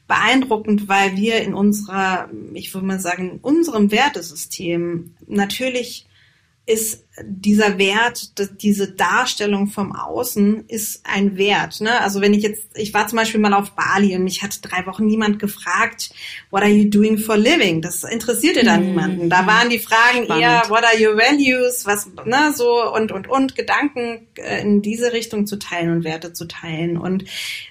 beeindruckend, 0.08 0.88
weil 0.88 1.16
wir 1.16 1.40
in 1.42 1.54
unserer, 1.54 2.28
ich 2.54 2.74
würde 2.74 2.86
mal 2.86 2.98
sagen, 2.98 3.30
in 3.30 3.38
unserem 3.38 3.92
Wertesystem 3.92 5.14
natürlich 5.28 6.06
ist 6.66 7.06
dieser 7.24 7.78
Wert, 7.78 8.32
diese 8.62 8.88
Darstellung 8.92 9.66
vom 9.66 9.94
Außen 9.94 10.64
ist 10.68 11.02
ein 11.04 11.36
Wert. 11.36 11.80
Ne? 11.80 12.00
Also 12.00 12.20
wenn 12.20 12.34
ich 12.34 12.42
jetzt, 12.42 12.62
ich 12.74 12.94
war 12.94 13.06
zum 13.08 13.18
Beispiel 13.18 13.40
mal 13.40 13.52
auf 13.52 13.72
Bali 13.72 14.14
und 14.16 14.24
mich 14.24 14.42
hat 14.42 14.58
drei 14.62 14.86
Wochen 14.86 15.06
niemand 15.06 15.38
gefragt, 15.38 16.10
what 16.50 16.62
are 16.62 16.70
you 16.70 16.88
doing 16.88 17.18
for 17.18 17.36
living? 17.36 17.82
Das 17.82 18.04
interessierte 18.04 18.64
da 18.64 18.76
niemanden. 18.76 19.30
Da 19.30 19.46
waren 19.46 19.70
die 19.70 19.78
Fragen 19.78 20.24
Spannend. 20.24 20.42
eher, 20.42 20.62
what 20.68 20.84
are 20.84 20.96
your 20.96 21.16
values? 21.16 21.86
Was, 21.86 22.08
ne, 22.24 22.52
so 22.54 22.92
und 22.92 23.12
und 23.12 23.28
und 23.28 23.54
Gedanken 23.54 24.26
äh, 24.36 24.62
in 24.62 24.82
diese 24.82 25.12
Richtung 25.12 25.46
zu 25.46 25.58
teilen 25.58 25.90
und 25.92 26.04
Werte 26.04 26.32
zu 26.32 26.46
teilen. 26.46 26.96
Und 26.96 27.24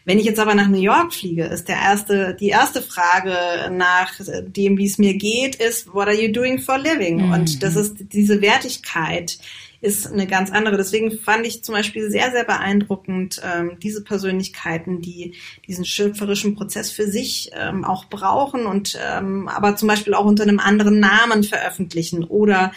wenn 0.05 0.19
ich 0.19 0.25
jetzt 0.25 0.39
aber 0.39 0.55
nach 0.55 0.67
New 0.67 0.81
York 0.81 1.13
fliege, 1.13 1.45
ist 1.45 1.67
der 1.67 1.77
erste, 1.77 2.35
die 2.39 2.49
erste 2.49 2.81
Frage 2.81 3.35
nach 3.71 4.13
dem, 4.43 4.77
wie 4.77 4.85
es 4.85 4.97
mir 4.97 5.15
geht, 5.15 5.55
ist, 5.55 5.93
what 5.93 6.07
are 6.07 6.19
you 6.19 6.31
doing 6.31 6.59
for 6.59 6.77
living? 6.77 7.31
Und 7.31 7.63
das 7.63 7.75
ist 7.75 7.95
diese 8.13 8.41
Wertigkeit 8.41 9.38
ist 9.81 10.11
eine 10.11 10.27
ganz 10.27 10.51
andere. 10.51 10.77
Deswegen 10.77 11.11
fand 11.11 11.45
ich 11.45 11.63
zum 11.63 11.73
Beispiel 11.73 12.09
sehr, 12.09 12.31
sehr 12.31 12.43
beeindruckend 12.43 13.41
ähm, 13.43 13.77
diese 13.81 14.03
Persönlichkeiten, 14.03 15.01
die 15.01 15.35
diesen 15.67 15.85
schöpferischen 15.85 16.55
Prozess 16.55 16.91
für 16.91 17.07
sich 17.07 17.51
ähm, 17.53 17.85
auch 17.85 18.05
brauchen 18.05 18.65
und 18.65 18.99
ähm, 19.01 19.47
aber 19.47 19.75
zum 19.75 19.87
Beispiel 19.87 20.13
auch 20.13 20.25
unter 20.25 20.43
einem 20.43 20.59
anderen 20.59 20.99
Namen 20.99 21.43
veröffentlichen 21.43 22.23
oder 22.25 22.71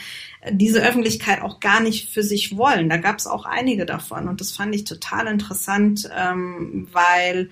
diese 0.50 0.82
Öffentlichkeit 0.82 1.42
auch 1.42 1.60
gar 1.60 1.80
nicht 1.80 2.10
für 2.10 2.22
sich 2.22 2.56
wollen. 2.56 2.88
Da 2.88 2.96
gab 2.96 3.18
es 3.18 3.26
auch 3.26 3.46
einige 3.46 3.86
davon 3.86 4.28
und 4.28 4.40
das 4.40 4.52
fand 4.52 4.74
ich 4.74 4.84
total 4.84 5.26
interessant, 5.28 6.08
ähm, 6.16 6.88
weil 6.92 7.50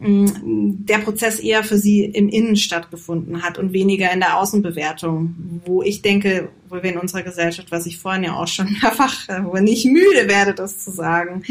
der 0.00 0.98
Prozess 0.98 1.40
eher 1.40 1.64
für 1.64 1.76
sie 1.76 2.04
im 2.04 2.28
Innen 2.28 2.56
stattgefunden 2.56 3.42
hat 3.42 3.58
und 3.58 3.72
weniger 3.72 4.12
in 4.12 4.20
der 4.20 4.38
Außenbewertung, 4.38 5.62
wo 5.64 5.82
ich 5.82 6.02
denke, 6.02 6.50
wo 6.68 6.76
wir 6.76 6.92
in 6.92 6.98
unserer 6.98 7.22
Gesellschaft, 7.22 7.72
was 7.72 7.86
ich 7.86 7.98
vorhin 7.98 8.24
ja 8.24 8.34
auch 8.34 8.46
schon 8.46 8.70
mehrfach, 8.82 9.28
äh, 9.28 9.44
wo 9.44 9.56
ich 9.56 9.62
nicht 9.62 9.86
müde 9.86 10.28
werde, 10.28 10.54
das 10.54 10.78
zu 10.78 10.92
sagen, 10.92 11.42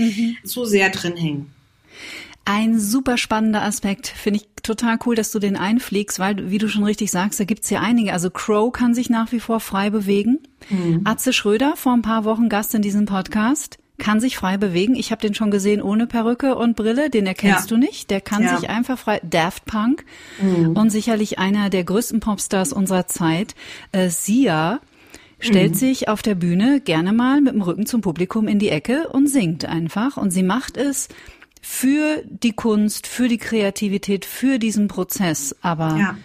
zu 0.45 0.65
sehr 0.65 0.89
drin 0.89 1.17
hängen. 1.17 1.51
Ein 2.45 2.79
super 2.79 3.17
spannender 3.17 3.63
Aspekt. 3.63 4.07
Finde 4.07 4.39
ich 4.39 4.47
total 4.63 4.97
cool, 5.05 5.15
dass 5.15 5.31
du 5.31 5.39
den 5.39 5.57
einfliegst, 5.57 6.17
weil, 6.17 6.49
wie 6.49 6.59
du 6.59 6.69
schon 6.69 6.85
richtig 6.85 7.11
sagst, 7.11 7.41
da 7.41 7.43
gibt's 7.43 7.69
ja 7.69 7.81
einige. 7.81 8.13
Also 8.13 8.29
Crow 8.29 8.71
kann 8.71 8.93
sich 8.93 9.09
nach 9.09 9.33
wie 9.33 9.41
vor 9.41 9.59
frei 9.59 9.89
bewegen. 9.89 10.39
Atze 11.03 11.33
Schröder, 11.33 11.75
vor 11.75 11.91
ein 11.91 12.01
paar 12.03 12.23
Wochen 12.23 12.47
Gast 12.47 12.73
in 12.73 12.81
diesem 12.81 13.05
Podcast, 13.05 13.79
kann 13.97 14.19
sich 14.19 14.37
frei 14.37 14.57
bewegen. 14.57 14.95
Ich 14.95 15.11
habe 15.11 15.21
den 15.21 15.33
schon 15.33 15.49
gesehen 15.51 15.81
ohne 15.81 16.05
Perücke 16.07 16.55
und 16.55 16.75
Brille, 16.75 17.09
den 17.09 17.25
erkennst 17.25 17.69
Ja. 17.69 17.75
du 17.75 17.77
nicht. 17.77 18.09
Der 18.11 18.21
kann 18.21 18.43
Ja. 18.43 18.57
sich 18.57 18.69
einfach 18.69 18.97
frei. 18.99 19.19
Daft 19.23 19.65
Punk 19.65 20.05
und 20.39 20.89
sicherlich 20.91 21.39
einer 21.39 21.69
der 21.69 21.83
größten 21.83 22.19
Popstars 22.19 22.73
unserer 22.73 23.07
Zeit, 23.07 23.55
äh, 23.91 24.09
Sia, 24.09 24.79
stellt 25.39 25.75
sich 25.75 26.09
auf 26.09 26.21
der 26.21 26.35
Bühne 26.35 26.79
gerne 26.81 27.13
mal 27.13 27.41
mit 27.41 27.53
dem 27.53 27.61
Rücken 27.61 27.85
zum 27.85 28.01
Publikum 28.01 28.47
in 28.47 28.59
die 28.59 28.69
Ecke 28.69 29.07
und 29.09 29.27
singt 29.27 29.65
einfach. 29.65 30.17
Und 30.17 30.31
sie 30.31 30.43
macht 30.43 30.77
es 30.77 31.09
für 31.61 32.23
die 32.25 32.53
Kunst, 32.53 33.07
für 33.07 33.27
die 33.27 33.37
Kreativität, 33.37 34.25
für 34.25 34.57
diesen 34.59 34.87
Prozess. 34.87 35.55
Aber 35.61 35.97
Ja. 35.97 36.17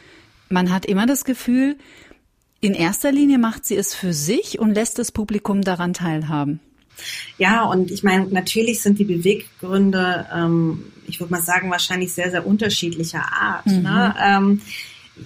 man 0.49 0.71
hat 0.73 0.87
immer 0.87 1.07
das 1.07 1.25
Gefühl, 1.25 1.77
in 2.61 2.75
erster 2.75 3.13
Linie 3.13 3.39
macht 3.39 3.65
sie 3.67 3.77
es 3.77 3.95
für 3.95 4.13
sich 4.13 4.59
und 4.61 4.75
lässt 4.75 4.99
das 4.99 5.11
Publikum 5.11 5.63
daran 5.63 5.95
teilhaben. 5.95 6.61
Ja, 7.43 7.65
und 7.65 7.91
ich 7.91 8.05
meine, 8.05 8.29
natürlich 8.29 8.83
sind 8.83 9.01
die 9.01 9.05
Beweggründe, 9.05 10.27
ähm, 10.33 10.85
ich 11.09 11.19
würde 11.19 11.33
mal 11.33 11.43
sagen, 11.43 11.73
wahrscheinlich 11.73 12.13
sehr, 12.13 12.31
sehr 12.31 12.47
unterschiedlicher 12.47 13.25
Art. 13.33 13.67
Ne? 13.67 14.15
Ähm, 14.25 14.61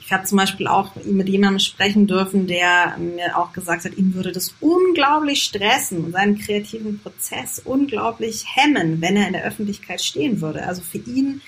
ich 0.02 0.11
habe 0.11 0.24
zum 0.24 0.38
Beispiel 0.38 0.66
auch 0.66 0.92
mit 1.05 1.29
jemandem 1.29 1.59
sprechen 1.59 2.07
dürfen, 2.07 2.46
der 2.46 2.96
mir 2.96 3.37
auch 3.37 3.52
gesagt 3.52 3.85
hat, 3.85 3.98
ihn 3.98 4.14
würde 4.14 4.33
das 4.33 4.55
unglaublich 4.61 5.42
stressen, 5.42 6.11
seinen 6.11 6.38
kreativen 6.38 7.00
Prozess 7.00 7.61
unglaublich 7.62 8.46
hemmen, 8.55 9.02
wenn 9.02 9.18
er 9.18 9.26
in 9.26 9.35
der 9.35 9.44
Öffentlichkeit 9.44 10.00
stehen 10.00 10.40
würde. 10.40 10.66
Also 10.66 10.81
für 10.81 10.96
ihn 10.96 11.42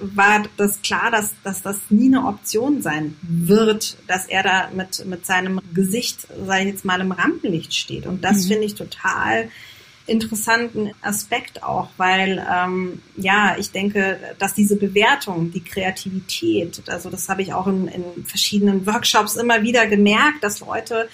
war 0.00 0.44
das 0.56 0.80
klar, 0.80 1.10
dass, 1.10 1.34
dass 1.44 1.60
das 1.60 1.76
nie 1.90 2.06
eine 2.06 2.26
Option 2.26 2.80
sein 2.80 3.18
wird, 3.20 3.98
dass 4.06 4.24
er 4.24 4.42
da 4.42 4.70
mit, 4.74 5.04
mit 5.04 5.26
seinem 5.26 5.60
Gesicht, 5.74 6.26
sag 6.46 6.60
ich 6.60 6.68
jetzt 6.68 6.86
mal, 6.86 7.02
im 7.02 7.12
Rampenlicht 7.12 7.74
steht. 7.74 8.06
Und 8.06 8.24
das 8.24 8.46
finde 8.46 8.64
ich 8.64 8.76
total 8.76 9.50
interessanten 10.06 10.92
Aspekt 11.02 11.62
auch, 11.62 11.88
weil 11.96 12.44
ähm, 12.50 13.02
ja, 13.16 13.56
ich 13.58 13.70
denke, 13.70 14.18
dass 14.38 14.54
diese 14.54 14.76
Bewertung, 14.76 15.50
die 15.50 15.62
Kreativität, 15.62 16.82
also 16.88 17.10
das 17.10 17.28
habe 17.28 17.42
ich 17.42 17.52
auch 17.52 17.66
in, 17.66 17.88
in 17.88 18.24
verschiedenen 18.24 18.86
Workshops 18.86 19.36
immer 19.36 19.62
wieder 19.62 19.86
gemerkt, 19.86 20.42
dass 20.42 20.60
Leute 20.60 21.08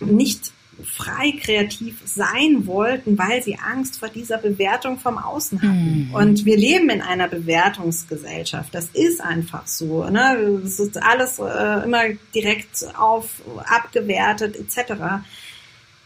nicht 0.00 0.52
frei 0.84 1.34
kreativ 1.40 2.00
sein 2.04 2.66
wollten, 2.66 3.18
weil 3.18 3.42
sie 3.42 3.58
Angst 3.58 3.98
vor 3.98 4.08
dieser 4.08 4.38
Bewertung 4.38 4.98
vom 4.98 5.18
Außen 5.18 5.60
hatten. 5.62 6.10
Und 6.12 6.44
wir 6.44 6.56
leben 6.56 6.90
in 6.90 7.02
einer 7.02 7.28
Bewertungsgesellschaft. 7.28 8.74
Das 8.74 8.86
ist 8.92 9.20
einfach 9.20 9.66
so. 9.66 10.04
Ne? 10.04 10.60
Es 10.64 10.80
ist 10.80 11.00
alles 11.00 11.38
äh, 11.38 11.84
immer 11.84 12.04
direkt 12.34 12.86
auf 12.96 13.42
abgewertet 13.64 14.56
etc. 14.56 15.22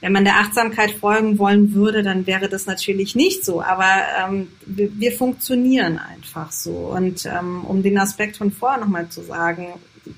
Wenn 0.07 0.13
man 0.13 0.25
der 0.25 0.37
Achtsamkeit 0.37 0.93
folgen 0.93 1.37
wollen 1.37 1.75
würde, 1.75 2.05
dann 2.05 2.29
wäre 2.29 2.49
das 2.49 2.67
natürlich 2.67 3.17
nicht 3.17 3.45
so. 3.45 3.61
Aber 3.61 3.91
ähm, 4.17 4.53
wir, 4.65 4.89
wir 5.01 5.11
funktionieren 5.11 5.99
einfach 5.99 6.53
so. 6.53 6.71
Und 6.71 7.27
ähm, 7.27 7.65
um 7.65 7.83
den 7.83 7.99
Aspekt 7.99 8.37
von 8.37 8.53
vorher 8.53 8.79
nochmal 8.79 9.09
zu 9.09 9.23
sagen, 9.23 9.73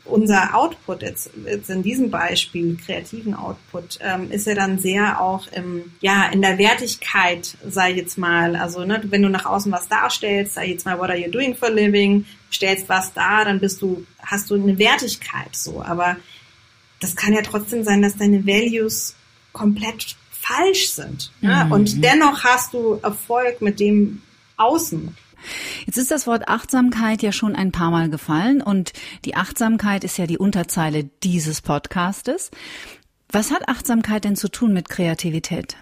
unser 0.05 0.55
Output 0.55 1.01
jetzt, 1.01 1.31
jetzt 1.47 1.71
in 1.71 1.83
diesem 1.83 2.11
Beispiel, 2.11 2.77
kreativen 2.77 3.33
Output, 3.33 3.99
ähm, 4.03 4.31
ist 4.31 4.47
ja 4.47 4.55
dann 4.55 4.79
sehr 4.79 5.23
auch 5.23 5.47
im, 5.53 5.85
ja, 6.03 6.27
in 6.27 6.43
der 6.43 6.59
Wertigkeit, 6.59 7.57
sei 7.67 7.93
jetzt 7.95 8.19
mal, 8.19 8.57
also 8.57 8.85
ne, 8.85 9.01
wenn 9.05 9.23
du 9.23 9.31
nach 9.31 9.47
außen 9.47 9.73
was 9.73 9.89
darstellst, 9.89 10.53
sei 10.53 10.67
jetzt 10.67 10.85
mal, 10.85 10.99
what 10.99 11.09
are 11.09 11.19
you 11.19 11.31
doing 11.31 11.55
for 11.55 11.71
living, 11.71 12.27
stellst 12.53 12.91
was 12.91 13.15
dar, 13.15 13.47
dann 13.47 13.59
bist 13.59 13.81
du, 13.81 14.05
hast 14.19 14.51
du 14.51 14.55
eine 14.57 14.79
Wertigkeit 14.79 15.57
so. 15.57 15.83
Aber 15.83 16.19
das 17.01 17.17
kann 17.17 17.33
ja 17.33 17.41
trotzdem 17.41 17.85
sein, 17.85 18.03
dass 18.03 18.19
deine 18.19 18.47
Values 18.47 19.15
komplett 19.53 20.17
falsch 20.31 20.91
sind. 20.91 21.33
Ne? 21.41 21.69
Und 21.71 22.03
dennoch 22.03 22.45
hast 22.45 22.75
du 22.75 22.99
Erfolg 23.03 23.61
mit 23.61 23.81
dem 23.81 24.23
Außen. 24.57 25.17
Jetzt 25.87 25.99
ist 25.99 26.11
das 26.11 26.27
Wort 26.27 26.49
Achtsamkeit 26.49 27.23
ja 27.23 27.33
schon 27.33 27.55
ein 27.55 27.73
paar 27.73 27.91
Mal 27.91 28.11
gefallen 28.11 28.61
und 28.61 28.93
die 29.25 29.37
Achtsamkeit 29.37 30.05
ist 30.05 30.19
ja 30.19 30.27
die 30.27 30.39
Unterzeile 30.39 31.05
dieses 31.23 31.63
Podcastes. 31.63 32.51
Was 33.31 33.51
hat 33.51 33.69
Achtsamkeit 33.69 34.25
denn 34.25 34.37
zu 34.37 34.49
tun 34.49 34.73
mit 34.73 34.89
Kreativität? 34.89 35.77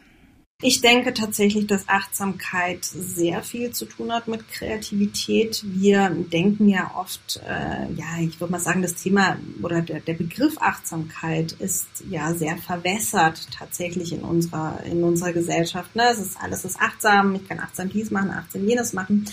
Ich 0.63 0.81
denke 0.81 1.13
tatsächlich, 1.13 1.67
dass 1.67 1.87
Achtsamkeit 1.87 2.83
sehr 2.83 3.43
viel 3.43 3.73
zu 3.73 3.85
tun 3.85 4.11
hat 4.11 4.27
mit 4.27 4.49
Kreativität. 4.51 5.63
Wir 5.67 6.09
denken 6.09 6.71
ja 6.71 6.93
oft, 6.97 7.43
äh, 7.47 7.93
ja, 7.93 8.19
ich 8.23 8.41
würde 8.41 8.53
mal 8.53 8.59
sagen, 8.59 8.81
das 8.81 8.95
Thema 8.95 9.37
oder 9.61 9.83
der, 9.83 10.01
der 10.01 10.15
Begriff 10.15 10.57
Achtsamkeit 10.59 11.53
ist 11.53 11.87
ja 12.09 12.33
sehr 12.33 12.57
verwässert 12.57 13.49
tatsächlich 13.53 14.15
in 14.15 14.21
unserer 14.21 14.83
in 14.85 15.05
unserer 15.05 15.35
Gesellschaft. 15.35 15.95
Ne? 15.95 16.05
Es 16.11 16.21
ist 16.21 16.41
alles 16.41 16.65
ist 16.65 16.81
achtsam. 16.81 17.35
Ich 17.35 17.47
kann 17.47 17.61
achtsam 17.61 17.91
dies 17.91 18.11
machen, 18.11 18.31
achtsam 18.31 18.67
jenes 18.67 18.95
machen. 18.95 19.27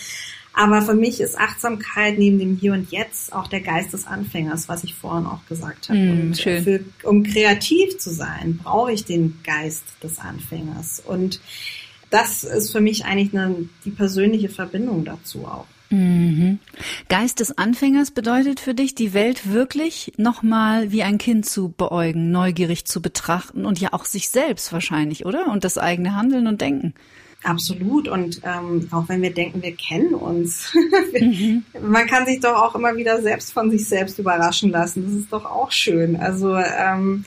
Aber 0.53 0.83
für 0.83 0.93
mich 0.93 1.19
ist 1.19 1.37
Achtsamkeit 1.37 2.19
neben 2.19 2.37
dem 2.37 2.55
Hier 2.55 2.73
und 2.73 2.91
Jetzt 2.91 3.33
auch 3.33 3.47
der 3.47 3.61
Geist 3.61 3.93
des 3.93 4.05
Anfängers, 4.05 4.69
was 4.69 4.83
ich 4.83 4.93
vorhin 4.93 5.25
auch 5.25 5.45
gesagt 5.47 5.89
habe. 5.89 5.99
Mm, 5.99 6.21
und 6.21 6.37
schön. 6.37 6.63
Für, 6.63 6.79
um 7.03 7.23
kreativ 7.23 7.97
zu 7.97 8.11
sein, 8.11 8.59
brauche 8.63 8.91
ich 8.91 9.03
den 9.03 9.39
Geist 9.43 9.83
des 10.03 10.19
Anfängers. 10.19 11.01
Und 11.03 11.41
das 12.11 12.43
ist 12.43 12.71
für 12.71 12.81
mich 12.81 13.05
eigentlich 13.05 13.33
eine, 13.33 13.67
die 13.83 13.89
persönliche 13.89 14.49
Verbindung 14.49 15.05
dazu 15.05 15.45
auch. 15.45 15.65
Mhm. 15.93 16.59
Geist 17.07 17.39
des 17.39 17.57
Anfängers 17.57 18.11
bedeutet 18.11 18.59
für 18.59 18.73
dich, 18.73 18.95
die 18.95 19.13
Welt 19.13 19.51
wirklich 19.51 20.13
nochmal 20.17 20.91
wie 20.91 21.03
ein 21.03 21.19
Kind 21.19 21.45
zu 21.45 21.69
beäugen, 21.69 22.31
neugierig 22.31 22.85
zu 22.85 23.01
betrachten 23.01 23.65
und 23.65 23.79
ja 23.79 23.89
auch 23.93 24.05
sich 24.05 24.29
selbst 24.29 24.73
wahrscheinlich, 24.73 25.25
oder? 25.25 25.47
Und 25.47 25.63
das 25.63 25.77
eigene 25.77 26.15
Handeln 26.15 26.47
und 26.47 26.61
Denken. 26.61 26.95
Absolut. 27.43 28.07
Und 28.07 28.41
ähm, 28.43 28.87
auch 28.91 29.09
wenn 29.09 29.21
wir 29.21 29.33
denken, 29.33 29.61
wir 29.61 29.75
kennen 29.75 30.13
uns, 30.13 30.73
mhm. 31.19 31.63
man 31.81 32.07
kann 32.07 32.25
sich 32.25 32.39
doch 32.39 32.55
auch 32.55 32.75
immer 32.75 32.95
wieder 32.95 33.21
selbst 33.21 33.51
von 33.51 33.69
sich 33.69 33.87
selbst 33.87 34.17
überraschen 34.17 34.71
lassen. 34.71 35.03
Das 35.05 35.13
ist 35.13 35.33
doch 35.33 35.45
auch 35.45 35.71
schön. 35.71 36.15
Also 36.15 36.55
ähm, 36.55 37.25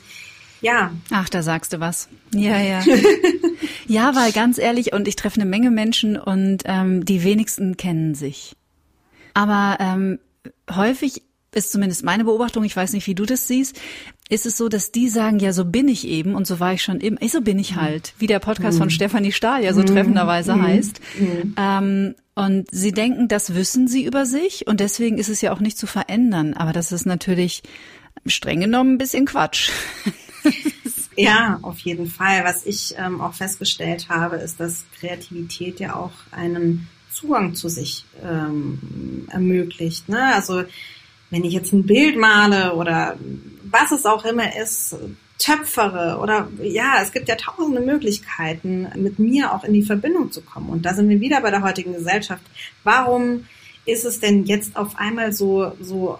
ja. 0.61 0.91
Ach, 1.11 1.29
da 1.29 1.43
sagst 1.43 1.73
du 1.73 1.79
was. 1.79 2.09
Ja, 2.33 2.59
ja. 2.59 2.83
ja, 3.87 4.15
weil 4.15 4.31
ganz 4.31 4.57
ehrlich, 4.57 4.93
und 4.93 5.07
ich 5.07 5.15
treffe 5.15 5.39
eine 5.39 5.49
Menge 5.49 5.71
Menschen 5.71 6.17
und 6.17 6.63
ähm, 6.65 7.05
die 7.05 7.23
wenigsten 7.23 7.77
kennen 7.77 8.15
sich. 8.15 8.55
Aber 9.33 9.77
ähm, 9.79 10.19
häufig 10.73 11.21
ist 11.53 11.71
zumindest 11.71 12.03
meine 12.03 12.23
Beobachtung, 12.23 12.63
ich 12.63 12.75
weiß 12.75 12.93
nicht, 12.93 13.07
wie 13.07 13.15
du 13.15 13.25
das 13.25 13.47
siehst, 13.47 13.79
ist 14.29 14.45
es 14.45 14.57
so, 14.57 14.67
dass 14.67 14.91
die 14.91 15.07
sagen, 15.07 15.39
ja, 15.39 15.53
so 15.53 15.65
bin 15.65 15.87
ich 15.87 16.07
eben 16.07 16.35
und 16.35 16.45
so 16.47 16.59
war 16.59 16.73
ich 16.73 16.83
schon 16.83 16.99
immer, 16.99 17.17
so 17.27 17.41
bin 17.41 17.59
ich 17.59 17.75
mhm. 17.75 17.81
halt, 17.81 18.13
wie 18.17 18.27
der 18.27 18.39
Podcast 18.39 18.75
mhm. 18.75 18.83
von 18.83 18.89
Stefanie 18.89 19.31
Stahl 19.31 19.63
ja 19.63 19.73
so 19.73 19.81
mhm. 19.81 19.87
treffenderweise 19.87 20.55
mhm. 20.55 20.61
heißt. 20.63 21.01
Mhm. 21.19 21.55
Ähm, 21.57 22.15
und 22.35 22.67
sie 22.71 22.91
denken, 22.91 23.27
das 23.27 23.55
wissen 23.55 23.87
sie 23.87 24.05
über 24.05 24.25
sich 24.25 24.67
und 24.67 24.79
deswegen 24.79 25.17
ist 25.17 25.29
es 25.29 25.41
ja 25.41 25.53
auch 25.53 25.59
nicht 25.59 25.77
zu 25.77 25.87
verändern. 25.87 26.53
Aber 26.53 26.71
das 26.71 26.91
ist 26.91 27.05
natürlich 27.05 27.63
streng 28.25 28.59
genommen 28.59 28.93
ein 28.93 28.97
bisschen 28.97 29.25
Quatsch. 29.25 29.71
ja, 31.15 31.57
auf 31.61 31.79
jeden 31.79 32.07
Fall. 32.07 32.43
Was 32.43 32.65
ich 32.65 32.93
ähm, 32.97 33.21
auch 33.21 33.33
festgestellt 33.33 34.07
habe, 34.09 34.35
ist, 34.35 34.59
dass 34.59 34.85
Kreativität 34.99 35.79
ja 35.79 35.95
auch 35.95 36.11
einen 36.31 36.87
Zugang 37.11 37.55
zu 37.55 37.69
sich 37.69 38.05
ähm, 38.23 39.27
ermöglicht. 39.31 40.07
Ne? 40.07 40.35
Also 40.35 40.63
wenn 41.29 41.43
ich 41.43 41.53
jetzt 41.53 41.73
ein 41.73 41.85
Bild 41.85 42.17
male 42.17 42.75
oder 42.75 43.17
was 43.71 43.91
es 43.91 44.05
auch 44.05 44.25
immer 44.25 44.55
ist, 44.55 44.95
töpfere 45.39 46.17
oder 46.19 46.47
ja, 46.61 46.95
es 47.01 47.11
gibt 47.11 47.29
ja 47.29 47.35
tausende 47.35 47.81
Möglichkeiten, 47.81 48.87
mit 48.95 49.19
mir 49.19 49.53
auch 49.53 49.63
in 49.63 49.73
die 49.73 49.83
Verbindung 49.83 50.31
zu 50.31 50.41
kommen. 50.41 50.69
Und 50.69 50.85
da 50.85 50.93
sind 50.93 51.09
wir 51.09 51.19
wieder 51.19 51.41
bei 51.41 51.51
der 51.51 51.61
heutigen 51.61 51.93
Gesellschaft. 51.93 52.43
Warum 52.83 53.45
ist 53.85 54.03
es 54.03 54.19
denn 54.19 54.45
jetzt 54.45 54.75
auf 54.75 54.97
einmal 54.97 55.33
so, 55.33 55.73
so 55.79 56.19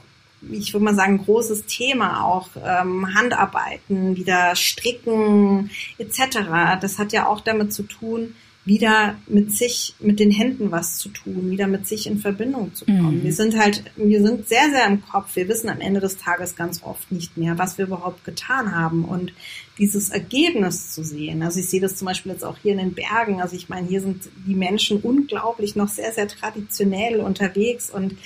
ich 0.52 0.74
würde 0.74 0.86
mal 0.86 0.96
sagen, 0.96 1.18
großes 1.18 1.66
Thema, 1.66 2.24
auch 2.24 2.50
ähm, 2.64 3.14
Handarbeiten, 3.16 4.16
wieder 4.16 4.56
Stricken 4.56 5.72
etc. 5.98 6.80
Das 6.80 7.00
hat 7.00 7.12
ja 7.12 7.28
auch 7.28 7.42
damit 7.42 7.74
zu 7.74 7.84
tun, 7.84 8.36
wieder 8.68 9.16
mit 9.28 9.56
sich, 9.56 9.96
mit 10.02 10.20
den 10.20 10.30
Händen 10.30 10.72
was 10.72 10.98
zu 10.98 11.08
tun, 11.08 11.50
wieder 11.50 11.68
mit 11.68 11.88
sich 11.88 12.06
in 12.06 12.20
Verbindung 12.20 12.76
zu 12.76 12.84
kommen. 12.84 13.20
Mhm. 13.20 13.24
Wir 13.24 13.32
sind 13.32 13.58
halt, 13.58 13.82
wir 13.96 14.22
sind 14.22 14.50
sehr, 14.50 14.70
sehr 14.72 14.86
im 14.88 15.02
Kopf. 15.02 15.38
Wir 15.38 15.48
wissen 15.48 15.70
am 15.70 15.80
Ende 15.80 16.02
des 16.02 16.18
Tages 16.18 16.58
ganz 16.58 16.84
oft 16.84 17.10
nicht 17.10 17.38
mehr, 17.38 17.58
was 17.58 17.78
wir 17.78 17.86
überhaupt 17.86 18.26
getan 18.26 18.76
haben 18.76 19.06
und 19.06 19.32
dieses 19.78 20.10
Ergebnis 20.10 20.92
zu 20.92 21.02
sehen. 21.02 21.44
Also 21.44 21.62
ich 21.62 21.70
sehe 21.70 21.80
das 21.80 21.96
zum 21.96 22.08
Beispiel 22.08 22.34
jetzt 22.34 22.44
auch 22.44 22.58
hier 22.62 22.74
in 22.74 22.80
den 22.80 22.94
Bergen. 22.94 23.42
Also 23.42 23.56
ich 23.56 23.70
meine, 23.70 23.88
hier 23.88 24.02
sind 24.02 24.24
die 24.46 24.56
Menschen 24.56 25.00
unglaublich 25.00 25.78
noch 25.78 25.88
sehr, 25.88 26.12
sehr 26.12 26.28
traditionell 26.28 27.22
unterwegs 27.22 27.90
und 27.90 28.18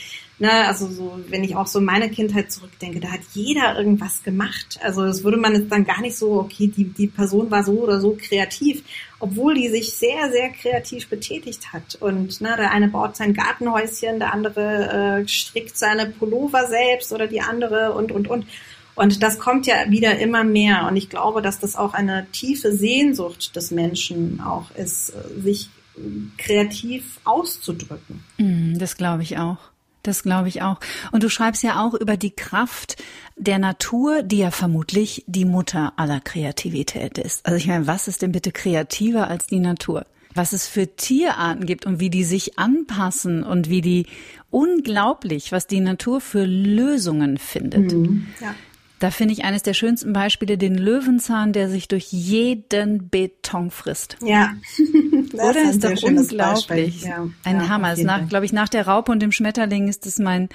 Ne, 0.41 0.67
also 0.67 0.87
so, 0.87 1.19
wenn 1.27 1.43
ich 1.43 1.55
auch 1.55 1.67
so 1.67 1.79
meine 1.79 2.09
Kindheit 2.09 2.51
zurückdenke, 2.51 2.99
da 2.99 3.09
hat 3.09 3.19
jeder 3.33 3.77
irgendwas 3.77 4.23
gemacht. 4.23 4.79
Also 4.81 5.05
das 5.05 5.23
würde 5.23 5.37
man 5.37 5.53
jetzt 5.53 5.71
dann 5.71 5.85
gar 5.85 6.01
nicht 6.01 6.17
so, 6.17 6.39
okay, 6.39 6.65
die, 6.65 6.85
die 6.85 7.05
Person 7.05 7.51
war 7.51 7.63
so 7.63 7.73
oder 7.73 8.01
so 8.01 8.17
kreativ, 8.19 8.81
obwohl 9.19 9.53
die 9.53 9.69
sich 9.69 9.93
sehr, 9.93 10.31
sehr 10.31 10.49
kreativ 10.49 11.09
betätigt 11.09 11.73
hat. 11.73 11.93
Und 11.99 12.41
ne, 12.41 12.55
der 12.57 12.71
eine 12.71 12.87
baut 12.87 13.17
sein 13.17 13.35
Gartenhäuschen, 13.35 14.17
der 14.17 14.33
andere 14.33 15.21
äh, 15.21 15.27
strickt 15.27 15.77
seine 15.77 16.07
Pullover 16.07 16.65
selbst 16.67 17.13
oder 17.13 17.27
die 17.27 17.41
andere 17.41 17.93
und, 17.93 18.11
und, 18.11 18.27
und. 18.27 18.47
Und 18.95 19.21
das 19.21 19.37
kommt 19.37 19.67
ja 19.67 19.91
wieder 19.91 20.17
immer 20.17 20.43
mehr. 20.43 20.87
Und 20.87 20.95
ich 20.95 21.11
glaube, 21.11 21.43
dass 21.43 21.59
das 21.59 21.75
auch 21.75 21.93
eine 21.93 22.25
tiefe 22.31 22.71
Sehnsucht 22.71 23.55
des 23.55 23.69
Menschen 23.69 24.41
auch 24.41 24.71
ist, 24.71 25.13
sich 25.37 25.69
kreativ 26.39 27.19
auszudrücken. 27.25 28.23
Mm, 28.39 28.79
das 28.79 28.97
glaube 28.97 29.21
ich 29.21 29.37
auch. 29.37 29.71
Das 30.03 30.23
glaube 30.23 30.47
ich 30.47 30.61
auch. 30.61 30.79
Und 31.11 31.23
du 31.23 31.29
schreibst 31.29 31.63
ja 31.63 31.83
auch 31.85 31.93
über 31.93 32.17
die 32.17 32.31
Kraft 32.31 33.01
der 33.35 33.59
Natur, 33.59 34.23
die 34.23 34.39
ja 34.39 34.51
vermutlich 34.51 35.23
die 35.27 35.45
Mutter 35.45 35.93
aller 35.97 36.19
Kreativität 36.19 37.17
ist. 37.17 37.45
Also 37.45 37.57
ich 37.57 37.67
meine, 37.67 37.87
was 37.87 38.07
ist 38.07 38.21
denn 38.21 38.31
bitte 38.31 38.51
kreativer 38.51 39.27
als 39.27 39.47
die 39.47 39.59
Natur? 39.59 40.05
Was 40.33 40.53
es 40.53 40.67
für 40.67 40.95
Tierarten 40.95 41.65
gibt 41.65 41.85
und 41.85 41.99
wie 41.99 42.09
die 42.09 42.23
sich 42.23 42.57
anpassen 42.57 43.43
und 43.43 43.69
wie 43.69 43.81
die 43.81 44.05
unglaublich, 44.49 45.51
was 45.51 45.67
die 45.67 45.81
Natur 45.81 46.21
für 46.21 46.45
Lösungen 46.45 47.37
findet. 47.37 47.91
Mhm, 47.91 48.27
ja. 48.39 48.55
Da 49.01 49.09
finde 49.09 49.33
ich 49.33 49.43
eines 49.43 49.63
der 49.63 49.73
schönsten 49.73 50.13
Beispiele 50.13 50.59
den 50.59 50.75
Löwenzahn, 50.75 51.53
der 51.53 51.69
sich 51.69 51.87
durch 51.87 52.11
jeden 52.11 53.09
Beton 53.09 53.71
frisst. 53.71 54.15
Ja. 54.23 54.53
das 55.31 55.39
Oder 55.39 55.63
ist, 55.63 55.83
ist 55.83 55.83
doch 55.83 56.03
unglaublich. 56.03 57.01
Ja. 57.01 57.27
Ein 57.43 57.61
ja, 57.61 57.67
Hammer. 57.67 57.97
Nach, 57.97 58.29
glaube 58.29 58.45
ich, 58.45 58.53
nach 58.53 58.69
der 58.69 58.85
Raupe 58.85 59.11
und 59.11 59.19
dem 59.19 59.31
Schmetterling 59.31 59.87
ist 59.87 60.05
es 60.05 60.19
mein, 60.19 60.49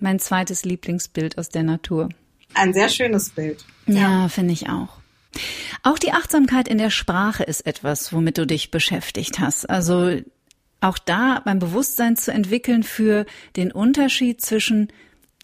mein 0.00 0.18
zweites 0.18 0.64
Lieblingsbild 0.64 1.38
aus 1.38 1.50
der 1.50 1.62
Natur. 1.62 2.08
Ein 2.54 2.74
sehr 2.74 2.88
schönes 2.88 3.30
Bild. 3.30 3.64
Ja, 3.86 4.22
ja 4.22 4.28
finde 4.28 4.54
ich 4.54 4.68
auch. 4.68 4.98
Auch 5.84 6.00
die 6.00 6.10
Achtsamkeit 6.10 6.66
in 6.66 6.78
der 6.78 6.90
Sprache 6.90 7.44
ist 7.44 7.64
etwas, 7.64 8.12
womit 8.12 8.38
du 8.38 8.44
dich 8.44 8.72
beschäftigt 8.72 9.38
hast. 9.38 9.70
Also 9.70 10.18
auch 10.80 10.98
da 10.98 11.42
beim 11.44 11.60
Bewusstsein 11.60 12.16
zu 12.16 12.32
entwickeln 12.32 12.82
für 12.82 13.24
den 13.54 13.70
Unterschied 13.70 14.42
zwischen 14.42 14.88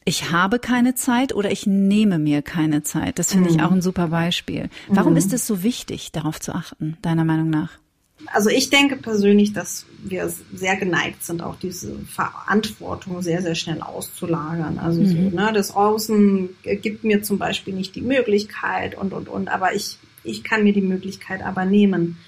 ich 0.05 0.31
habe 0.31 0.59
keine 0.59 0.95
Zeit 0.95 1.35
oder 1.35 1.51
ich 1.51 1.67
nehme 1.67 2.19
mir 2.19 2.43
keine 2.43 2.83
Zeit. 2.83 3.19
Das 3.19 3.33
finde 3.33 3.51
mhm. 3.51 3.57
ich 3.57 3.63
auch 3.63 3.71
ein 3.71 3.83
super 3.83 4.09
Beispiel. 4.09 4.71
Warum 4.89 5.13
mhm. 5.13 5.19
ist 5.19 5.33
es 5.33 5.47
so 5.47 5.63
wichtig, 5.63 6.13
darauf 6.13 6.41
zu 6.41 6.55
achten, 6.55 6.97
deiner 7.03 7.25
Meinung 7.25 7.51
nach? 7.51 7.79
Also 8.27 8.51
ich 8.51 8.71
denke 8.71 8.97
persönlich, 8.97 9.53
dass 9.53 9.87
wir 10.03 10.31
sehr 10.53 10.77
geneigt 10.77 11.25
sind, 11.25 11.43
auch 11.43 11.57
diese 11.57 11.99
Verantwortung 12.01 13.23
sehr, 13.23 13.43
sehr 13.43 13.55
schnell 13.55 13.81
auszulagern. 13.81 14.79
Also 14.79 15.01
mhm. 15.01 15.07
so, 15.07 15.37
ne, 15.37 15.53
das 15.55 15.75
Außen 15.75 16.51
gibt 16.63 17.05
mir 17.05 17.23
zum 17.23 17.39
Beispiel 17.39 17.75
nicht 17.75 17.95
die 17.95 18.03
Möglichkeit 18.03 18.97
und, 18.97 19.13
und, 19.13 19.29
und, 19.29 19.49
aber 19.49 19.75
ich, 19.75 19.99
ich 20.23 20.45
kann 20.45 20.65
mir 20.65 20.73
die 20.73 20.83
Möglichkeit 20.83 21.43
aber 21.43 21.65
nehmen. 21.65 22.19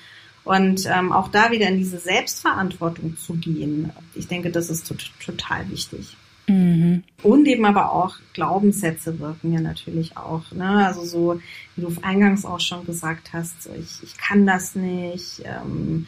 Und 0.45 0.87
ähm, 0.87 1.12
auch 1.12 1.29
da 1.29 1.53
wieder 1.53 1.68
in 1.68 1.79
diese 1.79 1.99
Selbstverantwortung 1.99 3.16
zu 3.16 3.35
gehen, 3.35 3.93
ich 4.14 4.27
denke, 4.27 4.51
das 4.51 4.70
ist 4.70 4.93
total 5.25 5.70
wichtig. 5.70 6.16
Mhm. 6.47 7.05
Und 7.22 7.47
eben 7.47 7.64
aber 7.64 7.93
auch 7.93 8.16
Glaubenssätze 8.32 9.18
wirken 9.20 9.53
ja 9.53 9.61
natürlich 9.61 10.16
auch. 10.16 10.51
Ne? 10.53 10.86
Also 10.86 11.05
so, 11.05 11.40
wie 11.76 11.82
du 11.82 11.93
eingangs 12.03 12.45
auch 12.45 12.61
schon 12.61 12.84
gesagt 12.84 13.32
hast, 13.32 13.62
so 13.62 13.70
ich, 13.78 14.03
ich 14.03 14.16
kann 14.16 14.47
das 14.47 14.74
nicht. 14.74 15.43
Ähm, 15.45 16.07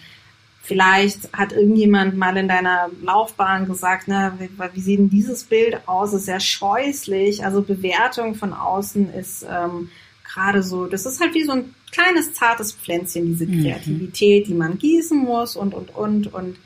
vielleicht 0.63 1.33
hat 1.33 1.53
irgendjemand 1.53 2.17
mal 2.17 2.37
in 2.37 2.49
deiner 2.49 2.91
Laufbahn 3.03 3.67
gesagt, 3.67 4.09
ne, 4.09 4.33
wie, 4.39 4.49
wie 4.73 4.81
sieht 4.81 4.99
denn 4.99 5.11
dieses 5.11 5.45
Bild 5.45 5.87
aus? 5.87 6.13
ist 6.13 6.25
sehr 6.25 6.41
scheußlich. 6.41 7.45
Also 7.45 7.63
Bewertung 7.63 8.35
von 8.35 8.53
außen 8.53 9.13
ist 9.13 9.47
ähm, 9.49 9.91
gerade 10.25 10.63
so, 10.63 10.87
das 10.87 11.07
ist 11.07 11.21
halt 11.21 11.35
wie 11.35 11.45
so 11.45 11.53
ein 11.53 11.75
kleines 11.93 12.33
zartes 12.33 12.73
Pflänzchen, 12.73 13.27
diese 13.27 13.47
mhm. 13.47 13.63
Kreativität, 13.63 14.47
mhm. 14.47 14.49
die 14.49 14.59
man 14.59 14.79
gießen 14.79 15.19
muss 15.19 15.55
und 15.55 15.75
und 15.75 15.95
und 15.95 16.33
und 16.33 16.57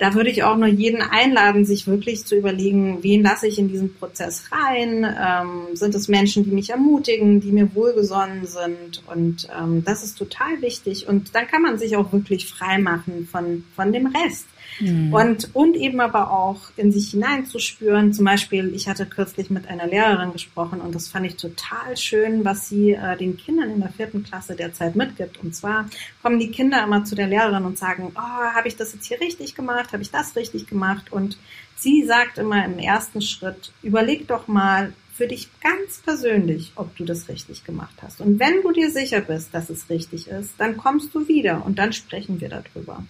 da 0.00 0.14
würde 0.14 0.30
ich 0.30 0.42
auch 0.42 0.56
nur 0.56 0.66
jeden 0.66 1.02
einladen, 1.02 1.66
sich 1.66 1.86
wirklich 1.86 2.24
zu 2.24 2.34
überlegen, 2.34 3.02
wen 3.02 3.22
lasse 3.22 3.46
ich 3.46 3.58
in 3.58 3.68
diesen 3.68 3.94
Prozess 3.94 4.44
rein? 4.50 5.04
Ähm, 5.04 5.76
sind 5.76 5.94
es 5.94 6.08
Menschen, 6.08 6.42
die 6.42 6.52
mich 6.52 6.70
ermutigen, 6.70 7.40
die 7.40 7.52
mir 7.52 7.74
wohlgesonnen 7.74 8.46
sind? 8.46 9.02
Und 9.06 9.46
ähm, 9.54 9.84
das 9.84 10.02
ist 10.02 10.16
total 10.16 10.62
wichtig. 10.62 11.06
Und 11.06 11.34
dann 11.34 11.46
kann 11.46 11.60
man 11.60 11.78
sich 11.78 11.96
auch 11.96 12.14
wirklich 12.14 12.48
frei 12.48 12.78
machen 12.78 13.28
von, 13.30 13.64
von 13.76 13.92
dem 13.92 14.06
Rest. 14.06 14.46
Mhm. 14.80 15.12
Und, 15.12 15.54
und 15.54 15.76
eben 15.76 16.00
aber 16.00 16.30
auch 16.30 16.70
in 16.76 16.92
sich 16.92 17.10
hineinzuspüren. 17.10 18.12
Zum 18.12 18.24
Beispiel, 18.24 18.74
ich 18.74 18.88
hatte 18.88 19.06
kürzlich 19.06 19.50
mit 19.50 19.68
einer 19.68 19.86
Lehrerin 19.86 20.32
gesprochen 20.32 20.80
und 20.80 20.94
das 20.94 21.08
fand 21.08 21.26
ich 21.26 21.36
total 21.36 21.96
schön, 21.96 22.44
was 22.44 22.68
sie 22.68 22.92
äh, 22.92 23.16
den 23.16 23.36
Kindern 23.36 23.70
in 23.70 23.80
der 23.80 23.90
vierten 23.90 24.22
Klasse 24.22 24.56
derzeit 24.56 24.96
mitgibt. 24.96 25.38
Und 25.42 25.54
zwar 25.54 25.88
kommen 26.22 26.38
die 26.38 26.50
Kinder 26.50 26.82
immer 26.82 27.04
zu 27.04 27.14
der 27.14 27.26
Lehrerin 27.26 27.64
und 27.64 27.78
sagen, 27.78 28.12
oh, 28.14 28.54
habe 28.54 28.68
ich 28.68 28.76
das 28.76 28.92
jetzt 28.92 29.06
hier 29.06 29.20
richtig 29.20 29.54
gemacht? 29.54 29.92
Habe 29.92 30.02
ich 30.02 30.10
das 30.10 30.34
richtig 30.36 30.66
gemacht? 30.66 31.12
Und 31.12 31.38
sie 31.76 32.04
sagt 32.04 32.38
immer 32.38 32.64
im 32.64 32.78
ersten 32.78 33.22
Schritt, 33.22 33.72
überleg 33.82 34.26
doch 34.26 34.48
mal, 34.48 34.92
für 35.20 35.26
dich 35.26 35.50
ganz 35.60 35.98
persönlich, 35.98 36.72
ob 36.76 36.96
du 36.96 37.04
das 37.04 37.28
richtig 37.28 37.64
gemacht 37.64 37.94
hast. 38.00 38.22
Und 38.22 38.40
wenn 38.40 38.62
du 38.62 38.72
dir 38.72 38.90
sicher 38.90 39.20
bist, 39.20 39.52
dass 39.52 39.68
es 39.68 39.90
richtig 39.90 40.28
ist, 40.28 40.54
dann 40.56 40.78
kommst 40.78 41.14
du 41.14 41.28
wieder 41.28 41.62
und 41.66 41.78
dann 41.78 41.92
sprechen 41.92 42.40
wir 42.40 42.48
darüber. 42.48 43.04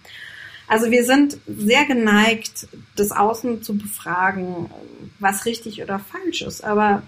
Also 0.71 0.93
wir 0.93 1.05
sind 1.05 1.37
sehr 1.49 1.85
geneigt, 1.85 2.69
das 2.95 3.11
Außen 3.11 3.61
zu 3.61 3.77
befragen, 3.77 4.71
was 5.19 5.45
richtig 5.45 5.83
oder 5.83 5.99
falsch 5.99 6.43
ist. 6.43 6.63
Aber 6.63 7.03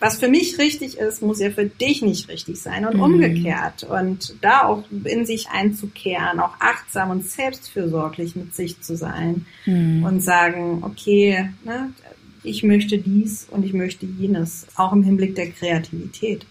was 0.00 0.18
für 0.18 0.28
mich 0.28 0.58
richtig 0.58 0.98
ist, 0.98 1.22
muss 1.22 1.40
ja 1.40 1.48
für 1.48 1.64
dich 1.64 2.02
nicht 2.02 2.28
richtig 2.28 2.60
sein 2.60 2.84
und 2.84 2.96
mhm. 2.96 3.02
umgekehrt. 3.02 3.84
Und 3.84 4.34
da 4.42 4.64
auch 4.64 4.84
in 5.04 5.24
sich 5.24 5.48
einzukehren, 5.48 6.40
auch 6.40 6.56
achtsam 6.58 7.08
und 7.08 7.24
selbstfürsorglich 7.24 8.36
mit 8.36 8.54
sich 8.54 8.82
zu 8.82 8.98
sein 8.98 9.46
mhm. 9.64 10.04
und 10.04 10.20
sagen, 10.20 10.80
okay, 10.82 11.48
ne, 11.64 11.94
ich 12.42 12.62
möchte 12.64 12.98
dies 12.98 13.46
und 13.50 13.64
ich 13.64 13.72
möchte 13.72 14.04
jenes, 14.04 14.66
auch 14.76 14.92
im 14.92 15.02
Hinblick 15.02 15.36
der 15.36 15.50
Kreativität. 15.52 16.44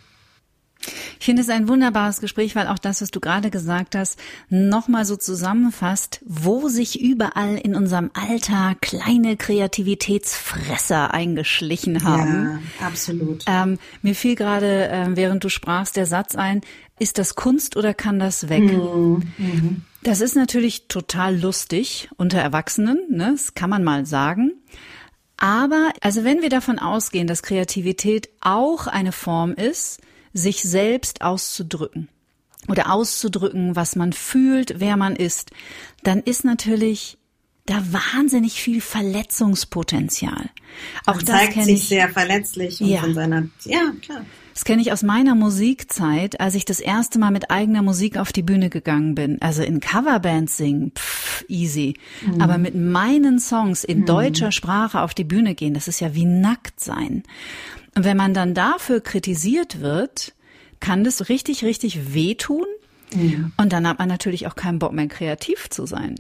Ich 1.20 1.26
finde 1.26 1.42
es 1.42 1.50
ein 1.50 1.68
wunderbares 1.68 2.22
Gespräch, 2.22 2.56
weil 2.56 2.68
auch 2.68 2.80
das, 2.80 3.02
was 3.02 3.12
du 3.12 3.20
gerade 3.20 3.50
gesagt 3.50 3.96
hast, 3.96 4.18
nochmal 4.50 5.04
so 5.04 5.18
zusammenfasst, 5.18 6.22
wo 6.26 6.70
sich 6.70 7.02
überall 7.02 7.58
in 7.58 7.76
unserem 7.76 8.10
Alltag 8.14 8.82
kleine 8.82 9.36
Kreativitätsfresser 9.36 11.14
eingeschlichen 11.14 12.06
haben. 12.06 12.62
Ja, 12.80 12.88
absolut. 12.88 13.44
Ähm, 13.48 13.80
mir 14.02 14.16
fiel 14.16 14.36
gerade, 14.36 14.88
äh, 14.90 15.08
während 15.16 15.44
du 15.44 15.50
sprachst, 15.50 15.98
der 15.98 16.06
Satz 16.06 16.36
ein, 16.36 16.62
ist 17.00 17.18
das 17.18 17.36
Kunst 17.36 17.76
oder 17.76 17.94
kann 17.94 18.20
das 18.20 18.48
weg? 18.48 18.64
Mhm. 18.64 19.24
Mhm. 19.38 19.82
Das 20.04 20.22
ist 20.22 20.38
natürlich 20.38 20.88
total 20.88 21.38
lustig 21.38 22.10
unter 22.16 22.40
Erwachsenen, 22.40 23.00
ne? 23.10 23.32
das 23.34 23.54
kann 23.56 23.70
man 23.70 23.84
mal 23.84 24.06
sagen. 24.06 24.54
Aber, 25.36 25.92
also 26.00 26.24
wenn 26.24 26.42
wir 26.42 26.50
davon 26.50 26.80
ausgehen, 26.80 27.28
dass 27.28 27.44
Kreativität 27.44 28.30
auch 28.40 28.88
eine 28.88 29.12
Form 29.12 29.54
ist, 29.54 30.00
sich 30.34 30.62
selbst 30.64 31.22
auszudrücken 31.22 32.10
oder 32.68 32.92
auszudrücken, 32.92 33.76
was 33.76 33.96
man 33.96 34.14
fühlt, 34.14 34.80
wer 34.80 34.98
man 34.98 35.16
ist, 35.16 35.52
dann 36.04 36.20
ist 36.20 36.46
natürlich 36.46 37.18
da 37.66 37.84
wahnsinnig 37.92 38.62
viel 38.62 38.82
Verletzungspotenzial. 38.82 40.50
Auch 41.06 41.16
man 41.16 41.26
das 41.26 41.50
kenne 41.50 41.72
ich 41.72 41.88
sehr 41.88 42.10
verletzlich 42.10 42.82
und 42.82 42.88
ja. 42.88 43.02
von 43.02 43.14
seiner 43.14 43.48
ja 43.66 43.92
klar. 44.02 44.26
Das 44.60 44.66
kenne 44.66 44.82
ich 44.82 44.92
aus 44.92 45.04
meiner 45.04 45.36
Musikzeit, 45.36 46.42
als 46.42 46.54
ich 46.54 46.66
das 46.66 46.82
erste 46.82 47.18
Mal 47.18 47.32
mit 47.32 47.50
eigener 47.50 47.82
Musik 47.82 48.18
auf 48.18 48.34
die 48.34 48.42
Bühne 48.42 48.70
gegangen 48.70 49.16
bin. 49.16 49.42
Also 49.42 49.64
in 49.64 49.80
Coverbands 49.80 50.58
singen, 50.58 50.92
pff, 50.94 51.46
easy. 51.48 51.94
Mhm. 52.26 52.42
Aber 52.42 52.58
mit 52.58 52.76
meinen 52.76 53.40
Songs 53.40 53.86
in 53.86 54.00
mhm. 54.00 54.06
deutscher 54.06 54.52
Sprache 54.52 55.00
auf 55.00 55.14
die 55.14 55.24
Bühne 55.24 55.56
gehen, 55.56 55.74
das 55.74 55.88
ist 55.88 56.02
ja 56.02 56.14
wie 56.14 56.26
nackt 56.26 56.82
sein. 56.82 57.24
Und 57.96 58.04
wenn 58.06 58.18
man 58.18 58.34
dann 58.34 58.54
dafür 58.54 59.02
kritisiert 59.02 59.82
wird, 59.82 60.34
kann 60.80 61.04
das 61.04 61.30
richtig, 61.30 61.64
richtig 61.64 62.14
wehtun. 62.14 62.66
Mhm. 63.14 63.52
Und 63.58 63.74
dann 63.74 63.88
hat 63.88 64.00
man 64.00 64.08
natürlich 64.08 64.48
auch 64.48 64.56
keinen 64.56 64.80
Bock 64.80 64.94
mehr 64.94 65.08
kreativ 65.08 65.70
zu 65.70 65.86
sein. 65.86 66.16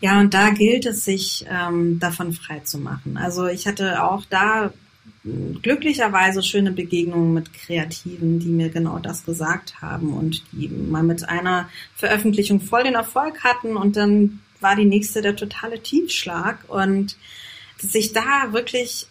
Ja, 0.00 0.20
und 0.20 0.34
da 0.34 0.50
gilt 0.50 0.84
es, 0.86 1.04
sich 1.04 1.46
ähm, 1.48 1.98
davon 1.98 2.32
frei 2.32 2.60
zu 2.60 2.78
machen. 2.78 3.16
Also 3.16 3.46
ich 3.46 3.66
hatte 3.66 4.02
auch 4.02 4.24
da 4.28 4.72
glücklicherweise 5.62 6.42
schöne 6.42 6.72
Begegnungen 6.72 7.32
mit 7.32 7.52
Kreativen, 7.52 8.38
die 8.38 8.48
mir 8.48 8.68
genau 8.68 8.98
das 8.98 9.24
gesagt 9.24 9.80
haben 9.80 10.14
und 10.14 10.42
die 10.52 10.68
mal 10.68 11.02
mit 11.02 11.28
einer 11.28 11.68
Veröffentlichung 11.94 12.60
voll 12.60 12.84
den 12.84 12.94
Erfolg 12.94 13.42
hatten 13.42 13.76
und 13.76 13.96
dann 13.96 14.40
war 14.60 14.76
die 14.76 14.84
nächste 14.84 15.22
der 15.22 15.36
totale 15.36 15.82
Tiefschlag 15.82 16.58
und 16.68 17.16
sich 17.78 18.12
da 18.12 18.52
wirklich 18.52 19.06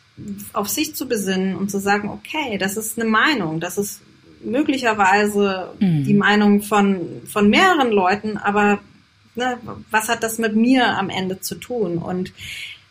auf 0.53 0.69
sich 0.69 0.95
zu 0.95 1.07
besinnen 1.07 1.55
und 1.55 1.69
zu 1.69 1.79
sagen, 1.79 2.09
okay, 2.09 2.57
das 2.57 2.77
ist 2.77 2.99
eine 2.99 3.09
Meinung, 3.09 3.59
das 3.59 3.77
ist 3.77 4.01
möglicherweise 4.43 5.73
mhm. 5.79 6.05
die 6.05 6.13
Meinung 6.13 6.61
von, 6.61 7.21
von 7.25 7.49
mehreren 7.49 7.91
Leuten, 7.91 8.37
aber 8.37 8.79
ne, 9.35 9.57
was 9.91 10.07
hat 10.09 10.23
das 10.23 10.37
mit 10.37 10.55
mir 10.55 10.97
am 10.97 11.09
Ende 11.09 11.41
zu 11.41 11.55
tun? 11.55 11.97
Und 11.97 12.31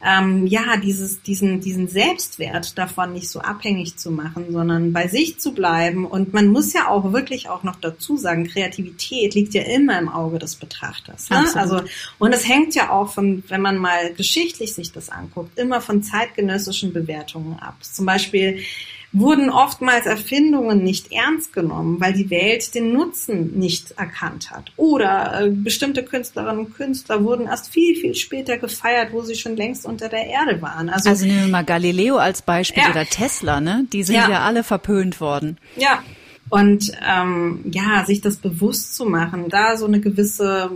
ähm, 0.02 0.46
ja, 0.46 0.76
dieses, 0.76 1.22
diesen, 1.22 1.60
diesen 1.60 1.88
Selbstwert 1.88 2.76
davon 2.76 3.12
nicht 3.12 3.30
so 3.30 3.40
abhängig 3.40 3.96
zu 3.96 4.10
machen, 4.10 4.52
sondern 4.52 4.92
bei 4.92 5.08
sich 5.08 5.38
zu 5.38 5.52
bleiben. 5.52 6.06
Und 6.06 6.34
man 6.34 6.48
muss 6.48 6.72
ja 6.72 6.88
auch 6.88 7.12
wirklich 7.12 7.48
auch 7.48 7.62
noch 7.62 7.76
dazu 7.76 8.16
sagen, 8.16 8.46
Kreativität 8.46 9.34
liegt 9.34 9.54
ja 9.54 9.62
immer 9.62 9.98
im 9.98 10.08
Auge 10.08 10.38
des 10.38 10.56
Betrachters. 10.56 11.30
Ne? 11.30 11.46
Also, 11.54 11.82
und 12.18 12.32
es 12.32 12.46
hängt 12.46 12.74
ja 12.74 12.90
auch 12.90 13.12
von, 13.12 13.42
wenn 13.48 13.62
man 13.62 13.78
mal 13.78 14.12
geschichtlich 14.12 14.74
sich 14.74 14.92
das 14.92 15.08
anguckt, 15.08 15.58
immer 15.58 15.80
von 15.80 16.02
zeitgenössischen 16.02 16.92
Bewertungen 16.92 17.58
ab. 17.58 17.76
Zum 17.80 18.04
Beispiel, 18.04 18.60
wurden 19.14 19.48
oftmals 19.48 20.06
Erfindungen 20.06 20.82
nicht 20.82 21.12
ernst 21.12 21.52
genommen, 21.52 22.00
weil 22.00 22.12
die 22.12 22.28
Welt 22.30 22.74
den 22.74 22.92
Nutzen 22.92 23.56
nicht 23.58 23.92
erkannt 23.92 24.50
hat. 24.50 24.72
Oder 24.76 25.40
äh, 25.40 25.50
bestimmte 25.50 26.02
Künstlerinnen 26.02 26.66
und 26.66 26.74
Künstler 26.74 27.22
wurden 27.22 27.46
erst 27.46 27.72
viel, 27.72 27.94
viel 27.94 28.16
später 28.16 28.58
gefeiert, 28.58 29.12
wo 29.12 29.22
sie 29.22 29.36
schon 29.36 29.56
längst 29.56 29.86
unter 29.86 30.08
der 30.08 30.26
Erde 30.26 30.60
waren. 30.60 30.88
Also, 30.88 31.10
also 31.10 31.26
nehmen 31.26 31.44
wir 31.44 31.48
mal 31.48 31.64
Galileo 31.64 32.16
als 32.16 32.42
Beispiel 32.42 32.82
ja. 32.82 32.90
oder 32.90 33.06
Tesla, 33.06 33.60
ne? 33.60 33.86
Die 33.92 34.02
sind 34.02 34.16
ja. 34.16 34.28
ja 34.28 34.40
alle 34.40 34.64
verpönt 34.64 35.20
worden. 35.20 35.58
Ja. 35.76 36.02
Und 36.50 36.92
ähm, 37.08 37.64
ja, 37.70 38.04
sich 38.04 38.20
das 38.20 38.36
bewusst 38.36 38.96
zu 38.96 39.06
machen, 39.06 39.48
da 39.48 39.76
so 39.76 39.86
eine 39.86 40.00
gewisse 40.00 40.72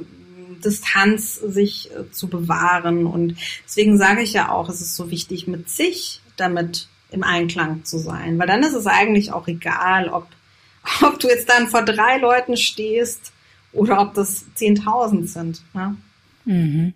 Distanz 0.65 1.35
sich 1.35 1.91
äh, 1.91 2.11
zu 2.13 2.29
bewahren. 2.29 3.07
Und 3.07 3.37
deswegen 3.67 3.99
sage 3.99 4.23
ich 4.23 4.33
ja 4.33 4.51
auch, 4.51 4.69
es 4.69 4.81
ist 4.81 4.95
so 4.95 5.11
wichtig, 5.11 5.49
mit 5.49 5.69
sich 5.69 6.21
damit 6.37 6.87
im 7.11 7.23
Einklang 7.23 7.85
zu 7.85 7.99
sein. 7.99 8.39
Weil 8.39 8.47
dann 8.47 8.63
ist 8.63 8.75
es 8.75 8.87
eigentlich 8.87 9.33
auch 9.33 9.49
egal, 9.49 10.09
ob, 10.09 10.27
ob 11.03 11.19
du 11.19 11.29
jetzt 11.29 11.49
dann 11.49 11.69
vor 11.69 11.83
drei 11.83 12.19
Leuten 12.19 12.57
stehst 12.57 13.33
oder 13.73 14.01
ob 14.01 14.15
das 14.15 14.45
10.000 14.59 15.27
sind. 15.27 15.63
Ne? 15.75 15.97
Mhm. 16.45 16.95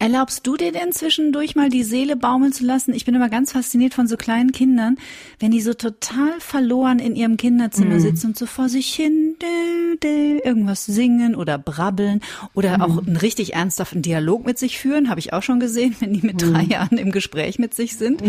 Erlaubst 0.00 0.44
du 0.46 0.56
dir 0.56 0.72
denn 0.72 0.90
zwischendurch 0.90 1.54
mal 1.54 1.68
die 1.68 1.84
Seele 1.84 2.16
baumeln 2.16 2.52
zu 2.52 2.64
lassen? 2.64 2.94
Ich 2.94 3.04
bin 3.04 3.14
immer 3.14 3.28
ganz 3.28 3.52
fasziniert 3.52 3.94
von 3.94 4.08
so 4.08 4.16
kleinen 4.16 4.50
Kindern, 4.50 4.96
wenn 5.38 5.52
die 5.52 5.60
so 5.60 5.72
total 5.72 6.32
verloren 6.40 6.98
in 6.98 7.14
ihrem 7.14 7.36
Kinderzimmer 7.36 7.96
mm. 7.96 8.00
sitzen 8.00 8.26
und 8.28 8.38
so 8.38 8.46
vor 8.46 8.68
sich 8.68 8.92
hin 8.92 9.36
dä, 9.40 9.96
dä, 10.02 10.38
irgendwas 10.44 10.84
singen 10.84 11.36
oder 11.36 11.58
brabbeln 11.58 12.22
oder 12.54 12.78
mm. 12.78 12.82
auch 12.82 13.06
einen 13.06 13.16
richtig 13.16 13.54
ernsthaften 13.54 14.02
Dialog 14.02 14.44
mit 14.44 14.58
sich 14.58 14.78
führen, 14.78 15.08
habe 15.08 15.20
ich 15.20 15.32
auch 15.32 15.44
schon 15.44 15.60
gesehen, 15.60 15.94
wenn 16.00 16.12
die 16.12 16.26
mit 16.26 16.42
drei 16.42 16.62
Jahren 16.62 16.98
im 16.98 17.12
Gespräch 17.12 17.60
mit 17.60 17.72
sich 17.72 17.96
sind. 17.96 18.20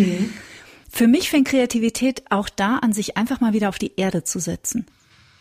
Für 0.95 1.07
mich 1.07 1.31
fängt 1.31 1.47
Kreativität 1.47 2.21
auch 2.29 2.49
da 2.49 2.77
an, 2.77 2.93
sich 2.93 3.17
einfach 3.17 3.41
mal 3.41 3.51
wieder 3.51 3.69
auf 3.69 3.79
die 3.79 3.93
Erde 3.95 4.23
zu 4.23 4.37
setzen. 4.37 4.85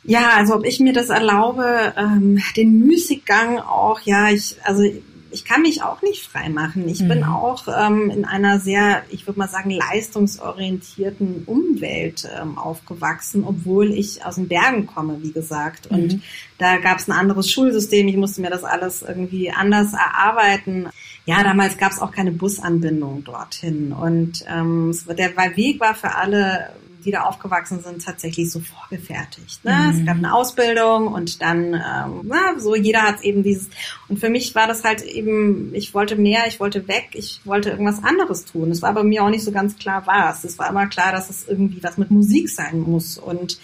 Ja, 0.03 0.31
also 0.35 0.55
ob 0.55 0.65
ich 0.65 0.81
mir 0.81 0.95
das 0.95 1.11
erlaube, 1.11 1.93
ähm, 1.99 2.43
den 2.57 2.79
Müßiggang 2.79 3.59
auch, 3.59 4.01
ja, 4.01 4.31
ich, 4.31 4.57
also 4.65 4.83
ich 5.31 5.45
kann 5.45 5.61
mich 5.61 5.83
auch 5.83 6.01
nicht 6.01 6.23
frei 6.23 6.49
machen. 6.49 6.89
Ich 6.89 7.01
mhm. 7.01 7.09
bin 7.09 7.25
auch 7.25 7.69
ähm, 7.69 8.09
in 8.09 8.25
einer 8.25 8.61
sehr, 8.61 9.03
ich 9.11 9.27
würde 9.27 9.41
mal 9.41 9.49
sagen, 9.49 9.69
leistungsorientierten 9.69 11.43
Umwelt 11.45 12.27
ähm, 12.41 12.57
aufgewachsen, 12.57 13.45
obwohl 13.45 13.93
ich 13.93 14.25
aus 14.25 14.37
den 14.37 14.49
Bergen 14.49 14.87
komme, 14.87 15.19
wie 15.23 15.33
gesagt. 15.33 15.87
Und 15.87 16.15
mhm. 16.15 16.23
da 16.57 16.79
gab 16.79 16.99
es 16.99 17.09
ein 17.09 17.13
anderes 17.13 17.51
Schulsystem. 17.51 18.09
Ich 18.09 18.17
musste 18.17 18.41
mir 18.41 18.51
das 18.51 18.65
alles 18.65 19.03
irgendwie 19.03 19.51
anders 19.51 19.93
erarbeiten 19.93 20.89
ja, 21.25 21.43
damals 21.45 21.79
gab 21.79 21.93
es 21.93 22.01
auch 22.01 22.11
keine 22.11 22.33
Busanbindung 22.33 23.25
dorthin. 23.25 23.93
Und 23.93 24.45
ähm, 24.49 24.97
der 25.17 25.37
Weg 25.57 25.81
war 25.81 25.95
für 25.95 26.15
alle, 26.17 26.71
die 27.05 27.11
da 27.11 27.23
aufgewachsen 27.23 27.81
sind, 27.83 28.05
tatsächlich 28.05 28.51
so 28.51 28.61
vorgefertigt. 28.61 29.65
Ne? 29.65 29.73
Mhm. 29.73 29.99
Es 30.01 30.07
gab 30.07 30.17
eine 30.17 30.35
Ausbildung 30.35 31.09
und 31.09 31.41
dann, 31.43 31.75
ähm, 31.75 32.21
na, 32.25 32.59
so 32.59 32.75
jeder 32.75 33.03
hat 33.03 33.23
eben 33.23 33.43
dieses. 33.43 33.69
Und 34.09 34.19
für 34.19 34.31
mich 34.31 34.55
war 34.55 34.67
das 34.67 34.85
halt 34.85 35.03
eben, 35.03 35.75
ich 35.75 35.95
wollte 35.95 36.17
mehr, 36.17 36.47
ich 36.47 36.61
wollte 36.61 36.89
weg, 36.89 37.11
ich 37.13 37.41
wollte 37.45 37.71
irgendwas 37.71 38.03
anderes 38.03 38.45
tun. 38.45 38.71
Es 38.71 38.83
war 38.83 38.93
bei 38.93 39.03
mir 39.03 39.25
auch 39.25 39.31
nicht 39.31 39.45
so 39.45 39.53
ganz 39.53 39.77
klar 39.77 40.03
was. 40.07 40.45
Es 40.45 40.59
war 40.59 40.71
immer 40.71 40.87
klar, 40.87 41.13
dass 41.13 41.31
es 41.31 41.47
irgendwie 41.47 41.83
was 41.83 41.99
mit 41.99 42.11
Musik 42.11 42.49
sein 42.49 42.81
muss. 42.81 43.19
Und 43.19 43.59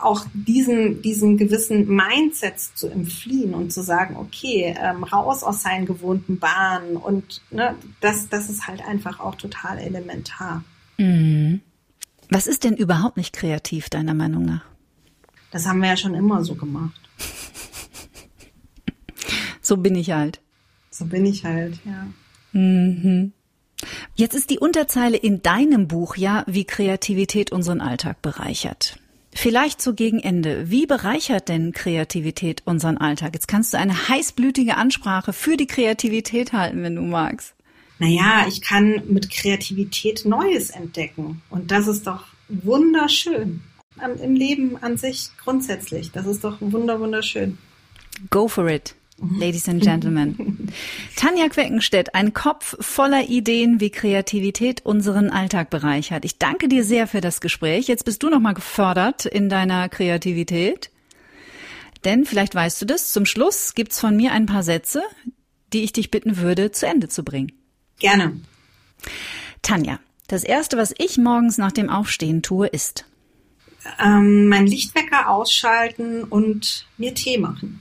auch 0.00 0.24
diesen, 0.32 1.02
diesen 1.02 1.36
gewissen 1.36 1.88
Mindsets 1.88 2.74
zu 2.74 2.88
entfliehen 2.88 3.54
und 3.54 3.72
zu 3.72 3.82
sagen, 3.82 4.16
okay, 4.16 4.74
ähm, 4.80 5.04
raus 5.04 5.42
aus 5.42 5.62
seinen 5.62 5.86
gewohnten 5.86 6.38
Bahnen 6.38 6.96
und 6.96 7.42
ne, 7.50 7.74
das, 8.00 8.28
das 8.28 8.48
ist 8.48 8.66
halt 8.66 8.86
einfach 8.86 9.20
auch 9.20 9.34
total 9.34 9.78
elementar. 9.78 10.64
Mhm. 10.98 11.60
Was 12.30 12.46
ist 12.46 12.64
denn 12.64 12.76
überhaupt 12.76 13.16
nicht 13.16 13.32
kreativ, 13.32 13.88
deiner 13.88 14.14
Meinung 14.14 14.44
nach? 14.44 14.64
Das 15.50 15.66
haben 15.66 15.80
wir 15.80 15.88
ja 15.88 15.96
schon 15.96 16.14
immer 16.14 16.44
so 16.44 16.54
gemacht. 16.54 17.00
so 19.62 19.78
bin 19.78 19.94
ich 19.94 20.10
halt. 20.10 20.40
So 20.90 21.06
bin 21.06 21.24
ich 21.24 21.44
halt, 21.44 21.78
ja. 21.84 22.06
Mhm. 22.52 23.32
Jetzt 24.14 24.34
ist 24.34 24.50
die 24.50 24.58
Unterzeile 24.58 25.16
in 25.16 25.42
deinem 25.42 25.88
Buch 25.88 26.16
ja, 26.16 26.44
wie 26.46 26.64
Kreativität 26.64 27.52
unseren 27.52 27.80
Alltag 27.80 28.20
bereichert. 28.20 28.98
Vielleicht 29.40 29.80
so 29.80 29.94
gegen 29.94 30.18
Ende. 30.18 30.68
Wie 30.68 30.84
bereichert 30.84 31.48
denn 31.48 31.70
Kreativität 31.70 32.62
unseren 32.64 32.98
Alltag? 32.98 33.34
Jetzt 33.34 33.46
kannst 33.46 33.72
du 33.72 33.78
eine 33.78 34.08
heißblütige 34.08 34.76
Ansprache 34.76 35.32
für 35.32 35.56
die 35.56 35.68
Kreativität 35.68 36.52
halten, 36.52 36.82
wenn 36.82 36.96
du 36.96 37.02
magst. 37.02 37.54
Naja, 38.00 38.46
ich 38.48 38.62
kann 38.62 39.00
mit 39.06 39.30
Kreativität 39.30 40.24
Neues 40.24 40.70
entdecken. 40.70 41.40
Und 41.50 41.70
das 41.70 41.86
ist 41.86 42.08
doch 42.08 42.24
wunderschön. 42.48 43.62
Im 44.20 44.34
Leben 44.34 44.76
an 44.82 44.96
sich 44.96 45.28
grundsätzlich. 45.40 46.10
Das 46.10 46.26
ist 46.26 46.42
doch 46.42 46.56
wunder, 46.58 46.98
wunderschön. 46.98 47.58
Go 48.30 48.48
for 48.48 48.68
it. 48.68 48.96
Ladies 49.20 49.68
and 49.68 49.82
Gentlemen. 49.82 50.70
Tanja 51.16 51.48
Queckenstedt, 51.48 52.14
ein 52.14 52.34
Kopf 52.34 52.76
voller 52.78 53.28
Ideen, 53.28 53.80
wie 53.80 53.90
Kreativität 53.90 54.86
unseren 54.86 55.30
Alltag 55.30 55.70
bereichert. 55.70 56.24
Ich 56.24 56.38
danke 56.38 56.68
dir 56.68 56.84
sehr 56.84 57.08
für 57.08 57.20
das 57.20 57.40
Gespräch. 57.40 57.88
Jetzt 57.88 58.04
bist 58.04 58.22
du 58.22 58.30
nochmal 58.30 58.54
gefördert 58.54 59.26
in 59.26 59.48
deiner 59.48 59.88
Kreativität. 59.88 60.90
Denn 62.04 62.26
vielleicht 62.26 62.54
weißt 62.54 62.80
du 62.80 62.86
das, 62.86 63.12
zum 63.12 63.26
Schluss 63.26 63.74
gibt's 63.74 63.98
von 63.98 64.16
mir 64.16 64.30
ein 64.32 64.46
paar 64.46 64.62
Sätze, 64.62 65.02
die 65.72 65.82
ich 65.82 65.92
dich 65.92 66.12
bitten 66.12 66.36
würde, 66.36 66.70
zu 66.70 66.86
Ende 66.86 67.08
zu 67.08 67.24
bringen. 67.24 67.50
Gerne. 67.98 68.40
Tanja, 69.62 69.98
das 70.28 70.44
erste, 70.44 70.76
was 70.76 70.94
ich 70.96 71.18
morgens 71.18 71.58
nach 71.58 71.72
dem 71.72 71.90
Aufstehen 71.90 72.42
tue, 72.42 72.68
ist 72.68 73.04
ähm, 74.00 74.48
mein 74.48 74.66
Lichtwecker 74.66 75.28
ausschalten 75.28 76.22
und 76.22 76.86
mir 76.98 77.14
Tee 77.14 77.38
machen. 77.38 77.80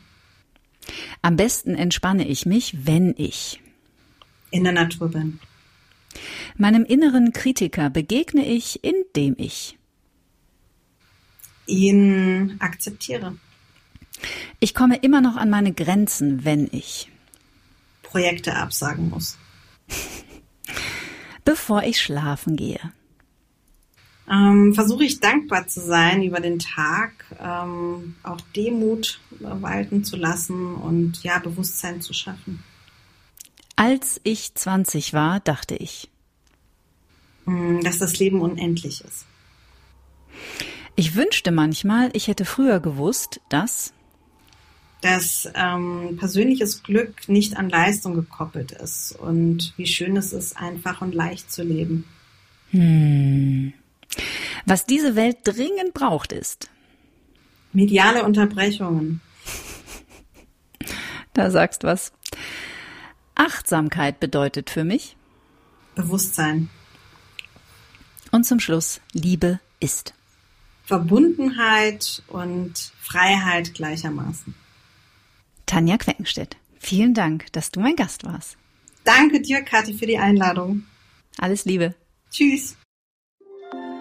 Am 1.22 1.36
besten 1.36 1.76
entspanne 1.76 2.28
ich 2.28 2.46
mich, 2.46 2.86
wenn 2.86 3.14
ich 3.18 3.62
in 4.52 4.64
der 4.64 4.74
Natur 4.74 5.10
bin. 5.10 5.40
Meinem 6.56 6.86
inneren 6.86 7.34
Kritiker 7.34 7.90
begegne 7.90 8.46
ich, 8.46 8.84
indem 8.84 9.36
ich 9.38 9.78
ihn 11.66 12.56
akzeptiere. 12.60 13.38
Ich 14.60 14.74
komme 14.74 14.98
immer 14.98 15.22
noch 15.22 15.36
an 15.36 15.50
meine 15.50 15.74
Grenzen, 15.74 16.44
wenn 16.46 16.70
ich 16.72 17.12
Projekte 18.02 18.56
absagen 18.56 19.10
muss. 19.10 19.38
Bevor 21.46 21.84
ich 21.84 22.02
schlafen 22.02 22.56
gehe. 22.56 22.80
Ähm, 24.30 24.74
versuche 24.74 25.06
ich 25.06 25.20
dankbar 25.20 25.68
zu 25.68 25.80
sein 25.80 26.22
über 26.22 26.42
den 26.42 26.60
Tag, 26.60 27.14
ähm, 27.40 28.16
auch 28.24 28.42
Demut 28.56 29.22
walten 29.40 30.04
zu 30.04 30.18
lassen 30.18 30.76
und 30.76 31.24
ja, 31.24 31.40
Bewusstsein 31.40 32.02
zu 32.02 32.14
schaffen. 32.14 32.62
Als 33.78 34.20
ich 34.24 34.54
20 34.54 35.14
war, 35.14 35.40
dachte 35.40 35.76
ich, 35.76 36.10
hm, 37.46 37.82
dass 37.84 38.00
das 38.00 38.20
Leben 38.20 38.42
unendlich 38.42 39.02
ist. 39.02 39.26
Ich 40.96 41.16
wünschte 41.16 41.52
manchmal, 41.52 42.10
ich 42.14 42.28
hätte 42.28 42.44
früher 42.44 42.80
gewusst, 42.80 43.40
dass 43.50 43.94
dass 45.02 45.48
ähm, 45.54 46.18
persönliches 46.18 46.82
Glück 46.82 47.30
nicht 47.30 47.56
an 47.56 47.70
Leistung 47.70 48.16
gekoppelt 48.16 48.72
ist 48.72 49.12
und 49.12 49.74
wie 49.78 49.86
schön 49.86 50.18
es 50.18 50.34
ist, 50.34 50.58
einfach 50.58 51.02
und 51.02 51.14
leicht 51.14 51.52
zu 51.52 51.62
leben. 51.62 52.04
Hm. 52.72 53.74
Was 54.68 54.86
diese 54.86 55.16
Welt 55.16 55.38
dringend 55.46 55.94
braucht, 55.94 56.34
ist 56.34 56.70
mediale 57.72 58.26
Unterbrechungen. 58.26 59.22
Da 61.34 61.50
sagst 61.52 61.86
was. 61.86 62.12
Achtsamkeit 63.34 64.20
bedeutet 64.20 64.70
für 64.70 64.84
mich 64.84 65.16
Bewusstsein. 65.96 66.70
Und 68.32 68.44
zum 68.46 68.60
Schluss 68.60 69.00
Liebe 69.14 69.62
ist 69.80 70.14
Verbundenheit 70.84 72.22
und 72.28 72.92
Freiheit 73.00 73.74
gleichermaßen. 73.74 74.54
Tanja 75.66 75.98
Queckenstedt, 75.98 76.58
vielen 76.78 77.14
Dank, 77.14 77.54
dass 77.54 77.72
du 77.72 77.80
mein 77.80 77.96
Gast 77.96 78.26
warst. 78.26 78.58
Danke 79.06 79.42
dir, 79.42 79.62
Kathi, 79.62 79.94
für 79.94 80.08
die 80.08 80.18
Einladung. 80.18 80.84
Alles 81.38 81.64
Liebe. 81.64 81.96
Tschüss. 82.32 82.76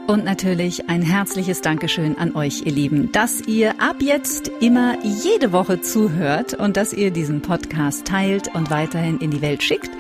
Und 0.07 0.25
natürlich 0.25 0.89
ein 0.89 1.03
herzliches 1.03 1.63
Dankeschön 1.63 2.17
an 2.17 2.37
euch, 2.37 2.63
ihr 2.65 2.71
Lieben, 2.71 3.11
dass 3.11 3.41
ihr 3.41 3.81
ab 3.81 3.97
jetzt 3.99 4.53
immer 4.61 4.97
jede 5.03 5.51
Woche 5.51 5.81
zuhört 5.81 6.55
und 6.55 6.77
dass 6.77 6.93
ihr 6.93 7.11
diesen 7.11 7.43
Podcast 7.43 8.07
teilt 8.07 8.55
und 8.55 8.71
weiterhin 8.71 9.19
in 9.19 9.33
die 9.33 9.43
Welt 9.43 9.65
schickt. 9.65 9.91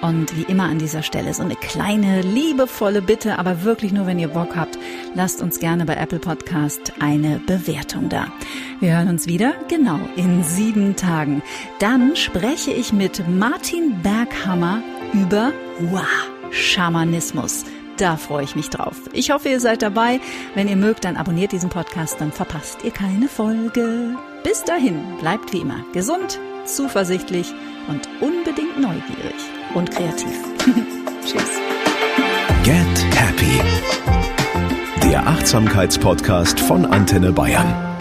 Und 0.00 0.36
wie 0.36 0.50
immer 0.50 0.64
an 0.64 0.80
dieser 0.80 1.04
Stelle 1.04 1.32
so 1.32 1.44
eine 1.44 1.54
kleine, 1.54 2.22
liebevolle 2.22 3.02
Bitte, 3.02 3.38
aber 3.38 3.62
wirklich 3.62 3.92
nur, 3.92 4.04
wenn 4.04 4.18
ihr 4.18 4.28
Bock 4.28 4.56
habt, 4.56 4.76
lasst 5.14 5.40
uns 5.40 5.60
gerne 5.60 5.84
bei 5.84 5.94
Apple 5.94 6.18
Podcast 6.18 6.94
eine 6.98 7.38
Bewertung 7.46 8.08
da. 8.08 8.32
Wir 8.80 8.96
hören 8.96 9.10
uns 9.10 9.28
wieder, 9.28 9.54
genau, 9.68 10.00
in 10.16 10.42
sieben 10.42 10.96
Tagen. 10.96 11.40
Dann 11.78 12.16
spreche 12.16 12.72
ich 12.72 12.92
mit 12.92 13.28
Martin 13.28 14.02
Berghammer 14.02 14.82
über 15.12 15.52
wow, 15.78 16.02
Schamanismus. 16.50 17.64
Da 18.02 18.16
freue 18.16 18.42
ich 18.42 18.56
mich 18.56 18.68
drauf. 18.68 18.96
Ich 19.12 19.30
hoffe, 19.30 19.48
ihr 19.48 19.60
seid 19.60 19.80
dabei. 19.80 20.18
Wenn 20.56 20.66
ihr 20.66 20.74
mögt, 20.74 21.04
dann 21.04 21.16
abonniert 21.16 21.52
diesen 21.52 21.70
Podcast, 21.70 22.20
dann 22.20 22.32
verpasst 22.32 22.78
ihr 22.82 22.90
keine 22.90 23.28
Folge. 23.28 24.16
Bis 24.42 24.64
dahin, 24.64 25.18
bleibt 25.20 25.52
wie 25.52 25.60
immer 25.60 25.84
gesund, 25.92 26.40
zuversichtlich 26.64 27.52
und 27.86 28.08
unbedingt 28.20 28.80
neugierig 28.80 29.36
und 29.74 29.92
kreativ. 29.92 30.36
Tschüss. 31.24 31.60
Get 32.64 33.14
Happy. 33.14 33.60
Der 35.04 35.24
Achtsamkeitspodcast 35.24 36.58
von 36.58 36.84
Antenne 36.84 37.30
Bayern. 37.30 37.91